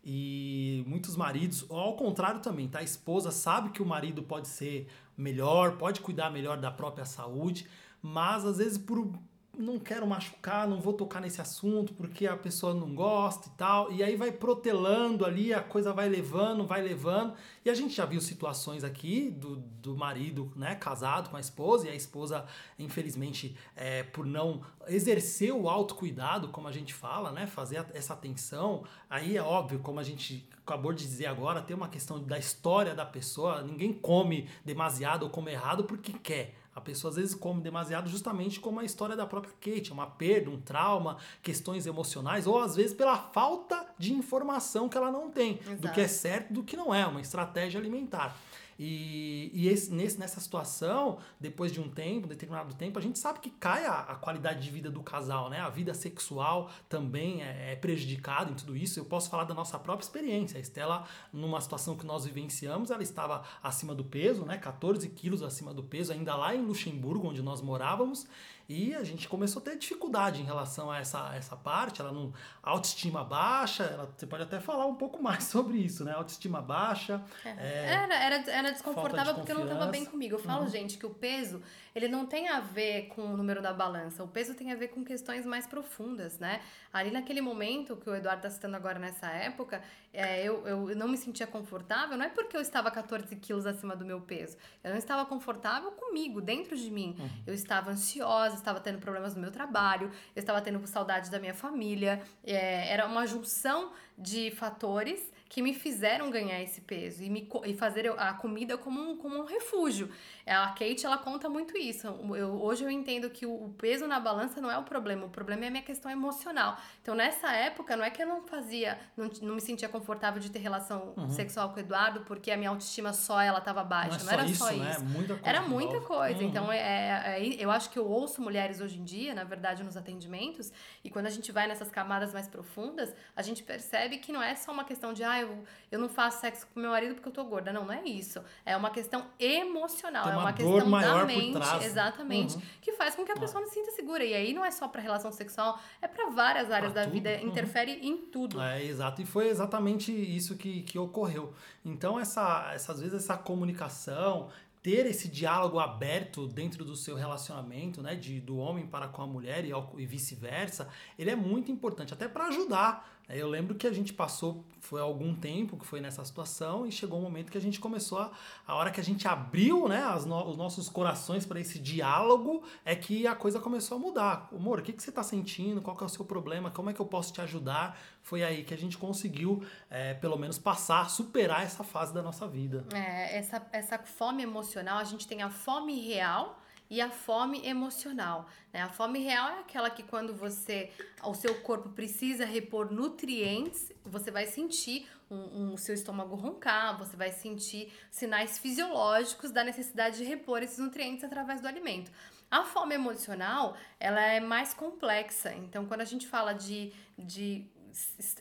E 0.04 0.84
muitos 0.88 1.16
maridos, 1.16 1.66
ou 1.70 1.80
ao 1.80 1.96
contrário 1.96 2.42
também, 2.42 2.68
tá? 2.68 2.80
A 2.80 2.84
esposa 2.84 3.32
sabe 3.32 3.70
que 3.70 3.82
o 3.82 3.86
marido 3.86 4.24
pode 4.24 4.48
ser 4.48 4.88
melhor, 5.18 5.78
pode 5.78 6.02
cuidar 6.02 6.30
melhor 6.30 6.58
da 6.58 6.72
própria 6.72 7.06
saúde, 7.06 7.68
mas 8.02 8.46
às 8.46 8.58
vezes 8.58 8.78
por 8.78 9.12
não 9.58 9.80
quero 9.80 10.06
machucar, 10.06 10.68
não 10.68 10.80
vou 10.80 10.94
tocar 10.94 11.20
nesse 11.20 11.42
assunto 11.42 11.92
porque 11.94 12.28
a 12.28 12.38
pessoa 12.38 12.74
não 12.74 12.94
gosta 12.94 13.48
e 13.48 13.52
tal. 13.52 13.92
E 13.92 14.04
aí 14.04 14.16
vai 14.16 14.32
protelando 14.32 15.26
ali, 15.26 15.54
a 15.54 15.62
coisa 15.62 15.92
vai 15.92 16.08
levando, 16.08 16.66
vai 16.66 16.82
levando. 16.82 17.34
E 17.66 17.70
a 17.70 17.74
gente 17.74 17.96
já 17.96 18.06
viu 18.06 18.22
situações 18.22 18.84
aqui 18.84 19.32
do, 19.32 19.58
do 19.58 19.98
marido, 19.98 20.52
né, 20.56 20.76
casado 20.76 21.30
com 21.30 21.38
a 21.38 21.40
esposa, 21.40 21.88
e 21.88 21.90
a 21.90 21.96
esposa, 21.96 22.46
infelizmente, 22.78 23.58
é, 23.76 24.04
por 24.04 24.26
não 24.26 24.62
exercer 24.88 25.52
o 25.52 25.68
autocuidado, 25.68 26.50
como 26.50 26.68
a 26.68 26.72
gente 26.72 26.94
fala, 26.94 27.32
né, 27.32 27.48
fazer 27.48 27.86
essa 27.94 28.14
atenção. 28.14 28.84
Aí 29.10 29.36
é 29.36 29.42
óbvio, 29.42 29.80
como 29.80 30.00
a 30.00 30.04
gente 30.04 30.48
acabou 30.66 30.94
de 30.94 31.04
dizer 31.04 31.26
agora, 31.26 31.62
tem 31.62 31.76
uma 31.76 31.90
questão 31.90 32.22
da 32.22 32.38
história 32.38 32.94
da 32.94 33.06
pessoa. 33.06 33.64
Ninguém 33.64 33.92
come 33.92 34.48
demasiado 34.64 35.24
ou 35.24 35.30
come 35.30 35.52
errado 35.52 35.86
porque 35.86 36.14
quer 36.14 36.54
a 36.78 36.82
pessoa 36.82 37.10
às 37.10 37.16
vezes 37.16 37.34
come 37.34 37.60
demasiado 37.60 38.08
justamente 38.08 38.60
como 38.60 38.80
a 38.80 38.84
história 38.84 39.16
da 39.16 39.26
própria 39.26 39.52
Kate, 39.60 39.92
uma 39.92 40.06
perda, 40.06 40.52
um 40.52 40.62
trauma, 40.62 41.18
questões 41.42 41.88
emocionais, 41.88 42.46
ou 42.46 42.62
às 42.62 42.76
vezes 42.76 42.94
pela 42.94 43.18
falta 43.18 43.84
de 43.98 44.14
informação 44.14 44.88
que 44.88 44.96
ela 44.96 45.12
não 45.12 45.32
tem 45.32 45.60
Exato. 45.60 45.82
do 45.82 45.92
que 45.92 46.02
é 46.02 46.08
certo 46.08 46.52
e 46.52 46.54
do 46.54 46.64
que 46.64 46.78
não 46.78 46.94
é, 46.94 47.04
uma 47.08 47.20
estratégia 47.20 47.80
alimentar. 47.80 48.38
E, 48.80 49.50
e 49.54 49.68
esse, 49.68 49.92
nesse, 49.92 50.20
nessa 50.20 50.40
situação, 50.40 51.18
depois 51.40 51.72
de 51.72 51.82
um 51.82 51.90
tempo, 51.90 52.28
determinado 52.28 52.74
tempo, 52.76 53.00
a 53.00 53.02
gente 53.02 53.18
sabe 53.18 53.40
que 53.40 53.50
cai 53.50 53.86
a, 53.86 54.00
a 54.02 54.16
qualidade 54.16 54.62
de 54.62 54.70
vida 54.70 54.92
do 54.92 55.02
casal, 55.02 55.50
né? 55.50 55.60
A 55.60 55.70
vida 55.70 55.94
sexual 55.94 56.70
também 56.88 57.44
é, 57.44 57.74
é 57.74 57.76
prejudicada 57.76 58.52
em 58.52 58.54
tudo 58.54 58.78
isso. 58.78 59.00
Eu 59.00 59.06
posso 59.06 59.30
falar 59.30 59.46
da 59.46 59.54
nossa 59.54 59.80
própria 59.80 60.06
experiência. 60.06 60.58
A 60.58 60.62
Estela, 60.62 61.06
numa 61.34 61.60
situação 61.60 61.96
que 61.96 62.06
nós 62.06 62.26
vivenciamos, 62.26 62.92
ela 62.92 63.04
estava 63.04 63.44
acima 63.64 63.96
do 63.96 64.04
peso, 64.04 64.46
né? 64.46 64.58
14 64.58 65.08
quilos 65.10 65.42
acima 65.42 65.74
do 65.74 65.84
peso, 65.84 66.14
ainda 66.14 66.36
lá 66.36 66.56
em 66.56 66.62
Luxemburgo, 66.62 67.28
onde 67.28 67.42
nós 67.42 67.62
morávamos. 67.62 68.28
E 68.70 68.94
a 68.94 69.04
gente 69.04 69.30
começou 69.30 69.62
a 69.62 69.66
ter 69.66 69.78
dificuldade 69.78 70.42
em 70.42 70.46
relação 70.46 70.92
a 70.92 71.00
essa, 71.00 71.34
essa 71.36 71.56
parte, 71.56 72.02
ela 72.02 72.12
não. 72.12 72.34
Autoestima 72.62 73.24
baixa, 73.24 73.84
ela, 73.84 74.12
você 74.16 74.28
pode 74.28 74.44
até 74.44 74.60
falar 74.60 74.86
um 74.86 74.96
pouco 74.96 75.22
mais 75.24 75.46
sobre 75.46 75.78
isso, 75.78 76.04
né? 76.04 76.14
Autoestima 76.14 76.62
baixa. 76.62 77.24
É. 77.46 77.50
É, 77.50 77.94
era, 77.94 78.16
era, 78.16 78.52
era 78.52 78.72
desconfortável 78.72 79.34
de 79.34 79.40
porque 79.40 79.54
não 79.54 79.64
estava 79.64 79.86
bem 79.88 80.06
comigo. 80.06 80.36
Eu 80.36 80.40
falo, 80.40 80.64
uhum. 80.64 80.70
gente, 80.70 80.98
que 80.98 81.06
o 81.06 81.12
peso 81.12 81.62
ele 81.98 82.08
não 82.08 82.28
tem 82.28 82.48
a 82.48 82.60
ver 82.60 83.08
com 83.08 83.24
o 83.24 83.36
número 83.36 83.60
da 83.60 83.74
balança. 83.74 84.24
O 84.24 84.28
peso 84.28 84.54
tem 84.54 84.72
a 84.72 84.76
ver 84.76 84.90
com 84.90 85.04
questões 85.04 85.48
mais 85.48 85.66
profundas, 85.66 86.38
né? 86.38 86.62
Ali 86.94 87.10
naquele 87.10 87.42
momento 87.42 87.96
que 87.96 88.08
o 88.08 88.14
Eduardo 88.14 88.46
está 88.46 88.52
citando 88.52 88.76
agora 88.76 89.00
nessa 89.00 89.28
época, 89.32 89.82
é, 90.14 90.44
eu, 90.44 90.68
eu 90.68 90.96
não 90.96 91.08
me 91.08 91.18
sentia 91.18 91.48
confortável, 91.48 92.16
não 92.16 92.26
é 92.26 92.30
porque 92.30 92.56
eu 92.56 92.62
estava 92.62 92.92
14 92.92 93.36
quilos 93.38 93.66
acima 93.66 93.96
do 93.96 94.06
meu 94.06 94.22
peso. 94.22 94.58
Eu 94.84 94.92
não 94.92 94.98
estava 94.98 95.26
confortável 95.26 95.92
comigo, 95.92 96.40
dentro 96.40 96.78
de 96.78 96.92
mim. 96.92 97.16
Uhum. 97.18 97.30
Eu 97.48 97.54
estava 97.56 97.90
ansiosa, 97.90 98.57
estava 98.60 98.80
tendo 98.80 99.00
problemas 99.00 99.36
no 99.36 99.42
meu 99.42 99.52
trabalho, 99.52 100.12
eu 100.36 100.40
estava 100.40 100.62
tendo 100.62 100.86
saudade 100.88 101.30
da 101.30 101.40
minha 101.40 101.54
família. 101.54 102.22
É, 102.44 102.92
era 102.92 103.06
uma 103.06 103.26
junção 103.26 103.92
de 104.18 104.52
fatores 104.52 105.32
que 105.50 105.62
me 105.62 105.74
fizeram 105.74 106.30
ganhar 106.30 106.62
esse 106.62 106.82
peso 106.82 107.24
e, 107.24 107.30
me, 107.30 107.48
e 107.66 107.74
fazer 107.74 108.12
a 108.18 108.34
comida 108.34 108.78
como 108.78 109.00
um, 109.00 109.18
como 109.18 109.38
um 109.38 109.46
refúgio. 109.46 110.10
É, 110.48 110.56
a 110.56 110.68
Kate, 110.70 111.06
ela 111.06 111.18
conta 111.18 111.50
muito 111.50 111.78
isso. 111.78 112.08
Eu, 112.08 112.62
hoje 112.64 112.82
eu 112.82 112.90
entendo 112.90 113.30
que 113.30 113.46
o, 113.46 113.68
peso 113.78 114.08
na 114.08 114.18
balança 114.18 114.62
não 114.62 114.72
é 114.72 114.78
o 114.78 114.84
problema, 114.84 115.26
o 115.26 115.30
problema 115.30 115.66
é 115.66 115.68
a 115.68 115.72
minha 115.72 115.84
questão 115.84 116.10
emocional. 116.10 116.78
Então, 117.02 117.14
nessa 117.14 117.52
época, 117.52 117.98
não 117.98 118.06
é 118.06 118.10
que 118.10 118.24
eu 118.24 118.28
não 118.28 118.48
fazia, 118.48 118.98
não, 119.18 119.30
não 119.42 119.56
me 119.56 119.62
sentia 119.62 119.90
confortável 119.90 120.40
de 120.40 120.50
ter 120.50 120.60
relação 120.60 121.14
uhum. 121.18 121.30
sexual 121.30 121.72
com 121.72 121.76
o 121.76 121.80
Eduardo, 121.82 122.22
porque 122.22 122.50
a 122.50 122.56
minha 122.56 122.70
autoestima 122.70 123.12
só 123.12 123.42
ela 123.42 123.60
estava 123.60 123.84
baixa. 123.84 124.20
Não, 124.20 124.20
é 124.20 124.24
não 124.24 124.32
era 124.32 124.46
isso, 124.46 124.60
só 124.60 124.72
né? 124.72 124.92
isso. 124.92 125.04
Muita 125.04 125.38
era 125.44 125.62
muita 125.64 126.00
coisa. 126.00 126.40
Uhum. 126.40 126.48
Então, 126.48 126.72
é, 126.72 126.78
é, 126.78 127.44
é, 127.44 127.56
eu 127.60 127.70
acho 127.70 127.90
que 127.90 128.00
eu 128.00 128.08
ouço 128.08 128.42
mulheres 128.42 128.80
hoje 128.80 128.98
em 128.98 129.04
dia, 129.04 129.36
na 129.36 129.44
verdade, 129.44 129.84
nos 129.84 129.98
atendimentos, 129.98 130.72
e 131.04 131.10
quando 131.10 131.26
a 131.26 131.30
gente 131.30 131.52
vai 131.52 131.68
nessas 131.68 131.92
camadas 131.92 132.32
mais 132.32 132.48
profundas, 132.48 133.14
a 133.36 133.42
gente 133.42 133.64
percebe 133.64 134.18
que 134.20 134.32
não 134.32 134.42
é 134.42 134.56
só 134.56 134.72
uma 134.72 134.86
questão 134.86 135.12
de, 135.12 135.26
ah, 135.26 135.42
eu, 135.42 135.66
eu 135.92 136.00
não 136.00 136.08
faço 136.08 136.40
sexo 136.40 136.66
com 136.74 136.80
meu 136.80 136.92
marido 136.92 137.16
porque 137.16 137.28
eu 137.28 137.34
tô 137.34 137.44
gorda. 137.44 137.74
Não, 137.74 137.84
não 137.84 137.94
é 137.94 138.06
isso. 138.06 138.42
É 138.66 138.78
uma 138.78 138.92
questão 138.92 139.26
emocional 139.38 140.37
uma 140.38 140.48
uma 140.48 140.54
questão 140.54 140.90
da 140.90 141.26
mente, 141.26 141.86
exatamente, 141.86 142.56
uhum. 142.56 142.62
que 142.82 142.94
faz 142.94 143.16
com 143.16 143.26
que 143.26 143.32
a 143.32 143.38
pessoa 143.38 143.62
não 143.62 143.68
se 143.68 143.76
sinta 143.76 143.92
segura. 143.92 144.24
E 144.24 144.34
aí 144.34 144.54
não 144.54 144.64
é 144.64 144.72
só 144.72 144.88
para 144.88 145.02
relação 145.02 145.32
sexual, 145.32 145.80
é 146.02 146.08
para 146.08 146.30
várias 146.30 146.72
áreas 146.72 146.94
pra 146.94 147.02
da 147.02 147.08
tudo. 147.08 147.14
vida, 147.14 147.30
uhum. 147.42 147.48
interfere 147.48 147.92
em 148.02 148.18
tudo. 148.18 148.62
É, 148.62 148.84
exato. 148.84 149.22
E 149.22 149.26
foi 149.26 149.50
exatamente 149.50 150.12
isso 150.12 150.56
que, 150.56 150.82
que 150.84 150.98
ocorreu. 150.98 151.54
Então, 151.84 152.20
essa, 152.20 152.72
essas 152.74 153.00
vezes, 153.00 153.24
essa 153.24 153.38
comunicação, 153.38 154.50
ter 154.82 155.06
esse 155.06 155.28
diálogo 155.28 155.80
aberto 155.80 156.48
dentro 156.48 156.86
do 156.86 156.96
seu 156.96 157.16
relacionamento, 157.16 158.02
né, 158.02 158.16
de, 158.16 158.40
do 158.40 158.58
homem 158.58 158.88
para 158.88 159.08
com 159.08 159.22
a 159.22 159.28
mulher 159.28 159.66
e, 159.66 159.72
e 159.98 160.06
vice-versa, 160.06 160.88
ele 161.20 161.30
é 161.30 161.36
muito 161.36 161.72
importante, 161.72 162.14
até 162.14 162.28
para 162.28 162.48
ajudar 162.48 163.17
eu 163.30 163.50
lembro 163.50 163.76
que 163.76 163.86
a 163.86 163.92
gente 163.92 164.14
passou, 164.14 164.64
foi 164.80 165.02
algum 165.02 165.36
tempo 165.36 165.76
que 165.76 165.86
foi 165.86 166.00
nessa 166.00 166.24
situação 166.24 166.86
e 166.86 166.92
chegou 166.92 167.20
um 167.20 167.22
momento 167.22 167.52
que 167.52 167.58
a 167.58 167.62
gente 167.62 167.78
começou 167.78 168.20
a, 168.20 168.32
a 168.66 168.76
hora 168.76 168.90
que 168.90 169.02
a 169.02 169.04
gente 169.04 169.28
abriu, 169.28 169.88
né, 169.88 170.02
no, 170.26 170.50
os 170.50 170.56
nossos 170.56 170.88
corações 170.88 171.46
para 171.46 171.60
esse 171.60 171.78
diálogo, 171.78 172.64
é 172.86 172.96
que 172.96 173.28
a 173.28 173.36
coisa 173.36 173.60
começou 173.60 173.98
a 173.98 174.00
mudar. 174.00 174.48
Amor, 174.54 174.80
o 174.80 174.82
que, 174.82 174.94
que 174.94 175.04
você 175.04 175.10
está 175.10 175.24
sentindo? 175.24 175.82
Qual 175.82 175.96
que 175.96 176.04
é 176.04 176.06
o 176.06 176.10
seu 176.10 176.24
problema? 176.24 176.72
Como 176.72 176.90
é 176.90 176.94
que 176.94 177.02
eu 177.02 177.06
posso 177.06 177.34
te 177.34 177.42
ajudar? 177.42 178.00
Foi 178.22 178.44
aí 178.44 178.64
que 178.64 178.74
a 178.74 178.78
gente 178.78 178.98
conseguiu, 178.98 179.62
é, 179.90 180.14
pelo 180.14 180.38
menos, 180.38 180.58
passar, 180.58 181.10
superar 181.10 181.64
essa 181.64 181.84
fase 181.84 182.14
da 182.14 182.22
nossa 182.22 182.48
vida. 182.48 182.86
É, 182.94 183.38
essa, 183.38 183.66
essa 183.74 183.98
fome 184.00 184.42
emocional, 184.42 185.00
a 185.00 185.04
gente 185.04 185.28
tem 185.28 185.42
a 185.42 185.50
fome 185.50 186.00
real, 186.00 186.62
e 186.90 187.02
a 187.02 187.10
fome 187.10 187.66
emocional. 187.66 188.50
Né? 188.74 188.82
A 188.82 188.90
fome 188.90 189.20
real 189.20 189.50
é 189.50 189.60
aquela 189.60 189.90
que 189.90 190.04
quando 190.04 190.34
você, 190.34 190.92
o 191.24 191.34
seu 191.34 191.62
corpo 191.62 191.90
precisa 191.90 192.46
repor 192.46 192.92
nutrientes, 192.92 193.92
você 194.06 194.32
vai 194.32 194.46
sentir 194.46 195.08
um, 195.30 195.74
um, 195.74 195.78
seu 195.78 195.94
estômago 195.94 196.36
roncar, 196.36 196.98
você 196.98 197.18
vai 197.18 197.32
sentir 197.32 197.92
sinais 198.10 198.58
fisiológicos 198.58 199.52
da 199.52 199.64
necessidade 199.64 200.18
de 200.18 200.24
repor 200.24 200.64
esses 200.64 200.78
nutrientes 200.78 201.24
através 201.24 201.62
do 201.62 201.68
alimento. 201.68 202.12
A 202.50 202.64
fome 202.64 202.96
emocional, 202.96 203.76
ela 204.00 204.22
é 204.22 204.40
mais 204.40 204.74
complexa. 204.74 205.54
Então, 205.54 205.86
quando 205.86 206.02
a 206.02 206.06
gente 206.06 206.26
fala 206.26 206.54
de, 206.54 206.94
de 207.18 207.70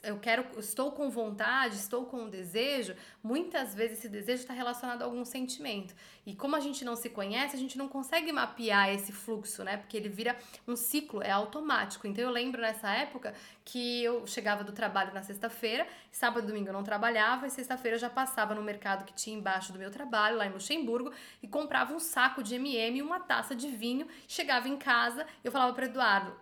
eu 0.02 0.18
quero, 0.18 0.44
estou 0.58 0.92
com 0.92 1.08
vontade, 1.10 1.76
estou 1.76 2.06
com 2.06 2.28
desejo, 2.28 2.94
muitas 3.26 3.74
vezes 3.74 3.98
esse 3.98 4.08
desejo 4.08 4.42
está 4.42 4.54
relacionado 4.54 5.02
a 5.02 5.04
algum 5.04 5.24
sentimento. 5.24 5.94
E 6.24 6.34
como 6.34 6.54
a 6.54 6.60
gente 6.60 6.84
não 6.84 6.94
se 6.94 7.10
conhece, 7.10 7.56
a 7.56 7.58
gente 7.58 7.76
não 7.76 7.88
consegue 7.88 8.30
mapear 8.32 8.88
esse 8.90 9.12
fluxo, 9.12 9.64
né? 9.64 9.76
Porque 9.76 9.96
ele 9.96 10.08
vira 10.08 10.36
um 10.66 10.76
ciclo, 10.76 11.22
é 11.22 11.30
automático. 11.30 12.06
Então 12.06 12.22
eu 12.22 12.30
lembro 12.30 12.60
nessa 12.60 12.88
época 12.90 13.34
que 13.64 14.02
eu 14.02 14.24
chegava 14.26 14.62
do 14.62 14.72
trabalho 14.72 15.12
na 15.12 15.22
sexta-feira, 15.22 15.86
sábado 16.10 16.44
e 16.44 16.46
domingo 16.46 16.68
eu 16.68 16.72
não 16.72 16.84
trabalhava, 16.84 17.48
e 17.48 17.50
sexta-feira 17.50 17.96
eu 17.96 18.00
já 18.00 18.08
passava 18.08 18.54
no 18.54 18.62
mercado 18.62 19.04
que 19.04 19.12
tinha 19.12 19.36
embaixo 19.36 19.72
do 19.72 19.78
meu 19.78 19.90
trabalho, 19.90 20.36
lá 20.36 20.46
em 20.46 20.50
Luxemburgo, 20.50 21.12
e 21.42 21.48
comprava 21.48 21.92
um 21.92 21.98
saco 21.98 22.44
de 22.44 22.54
MM 22.54 22.98
e 22.98 23.02
uma 23.02 23.18
taça 23.18 23.56
de 23.56 23.68
vinho, 23.68 24.06
chegava 24.28 24.68
em 24.68 24.76
casa, 24.76 25.26
eu 25.42 25.50
falava 25.50 25.72
para 25.72 25.86
Eduardo, 25.86 26.32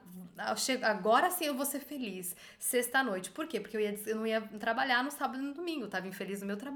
agora 0.82 1.30
sim 1.30 1.46
eu 1.46 1.54
vou 1.54 1.64
ser 1.64 1.80
feliz, 1.80 2.36
sexta-noite. 2.58 3.30
Por 3.30 3.46
quê? 3.46 3.60
Porque 3.60 3.76
eu, 3.76 3.80
ia, 3.80 3.98
eu 4.06 4.16
não 4.16 4.26
ia 4.26 4.40
trabalhar 4.40 5.02
no 5.02 5.10
sábado 5.10 5.38
e 5.38 5.42
no 5.42 5.54
domingo, 5.54 5.82
eu 5.82 5.86
estava 5.86 6.06
infeliz 6.06 6.40
no 6.40 6.46
meu 6.46 6.56
trabalho. 6.56 6.73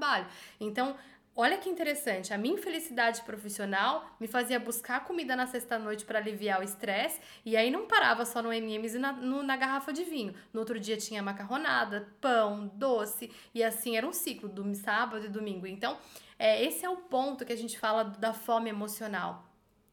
Então, 0.59 0.95
Olha 1.41 1.57
que 1.57 1.69
interessante, 1.69 2.33
a 2.33 2.37
minha 2.37 2.55
infelicidade 2.55 3.21
profissional 3.21 4.05
me 4.19 4.27
fazia 4.27 4.59
buscar 4.59 5.05
comida 5.05 5.37
na 5.37 5.47
sexta-noite 5.47 6.03
para 6.03 6.19
aliviar 6.19 6.59
o 6.59 6.63
estresse, 6.63 7.21
e 7.45 7.55
aí 7.55 7.71
não 7.71 7.87
parava 7.87 8.25
só 8.25 8.41
no 8.41 8.51
MMs 8.51 8.97
e 8.97 8.99
na, 8.99 9.13
no, 9.13 9.41
na 9.41 9.55
garrafa 9.55 9.93
de 9.93 10.03
vinho. 10.03 10.35
No 10.51 10.59
outro 10.59 10.77
dia 10.77 10.97
tinha 10.97 11.23
macarronada, 11.23 12.09
pão, 12.19 12.69
doce, 12.75 13.31
e 13.55 13.63
assim 13.63 13.95
era 13.95 14.05
um 14.05 14.11
ciclo, 14.11 14.49
do 14.49 14.75
sábado 14.75 15.27
e 15.27 15.29
domingo. 15.29 15.65
Então, 15.65 15.97
é, 16.37 16.61
esse 16.61 16.83
é 16.83 16.89
o 16.89 16.97
ponto 16.97 17.45
que 17.45 17.53
a 17.53 17.57
gente 17.57 17.79
fala 17.79 18.03
da 18.03 18.33
fome 18.33 18.69
emocional 18.69 19.48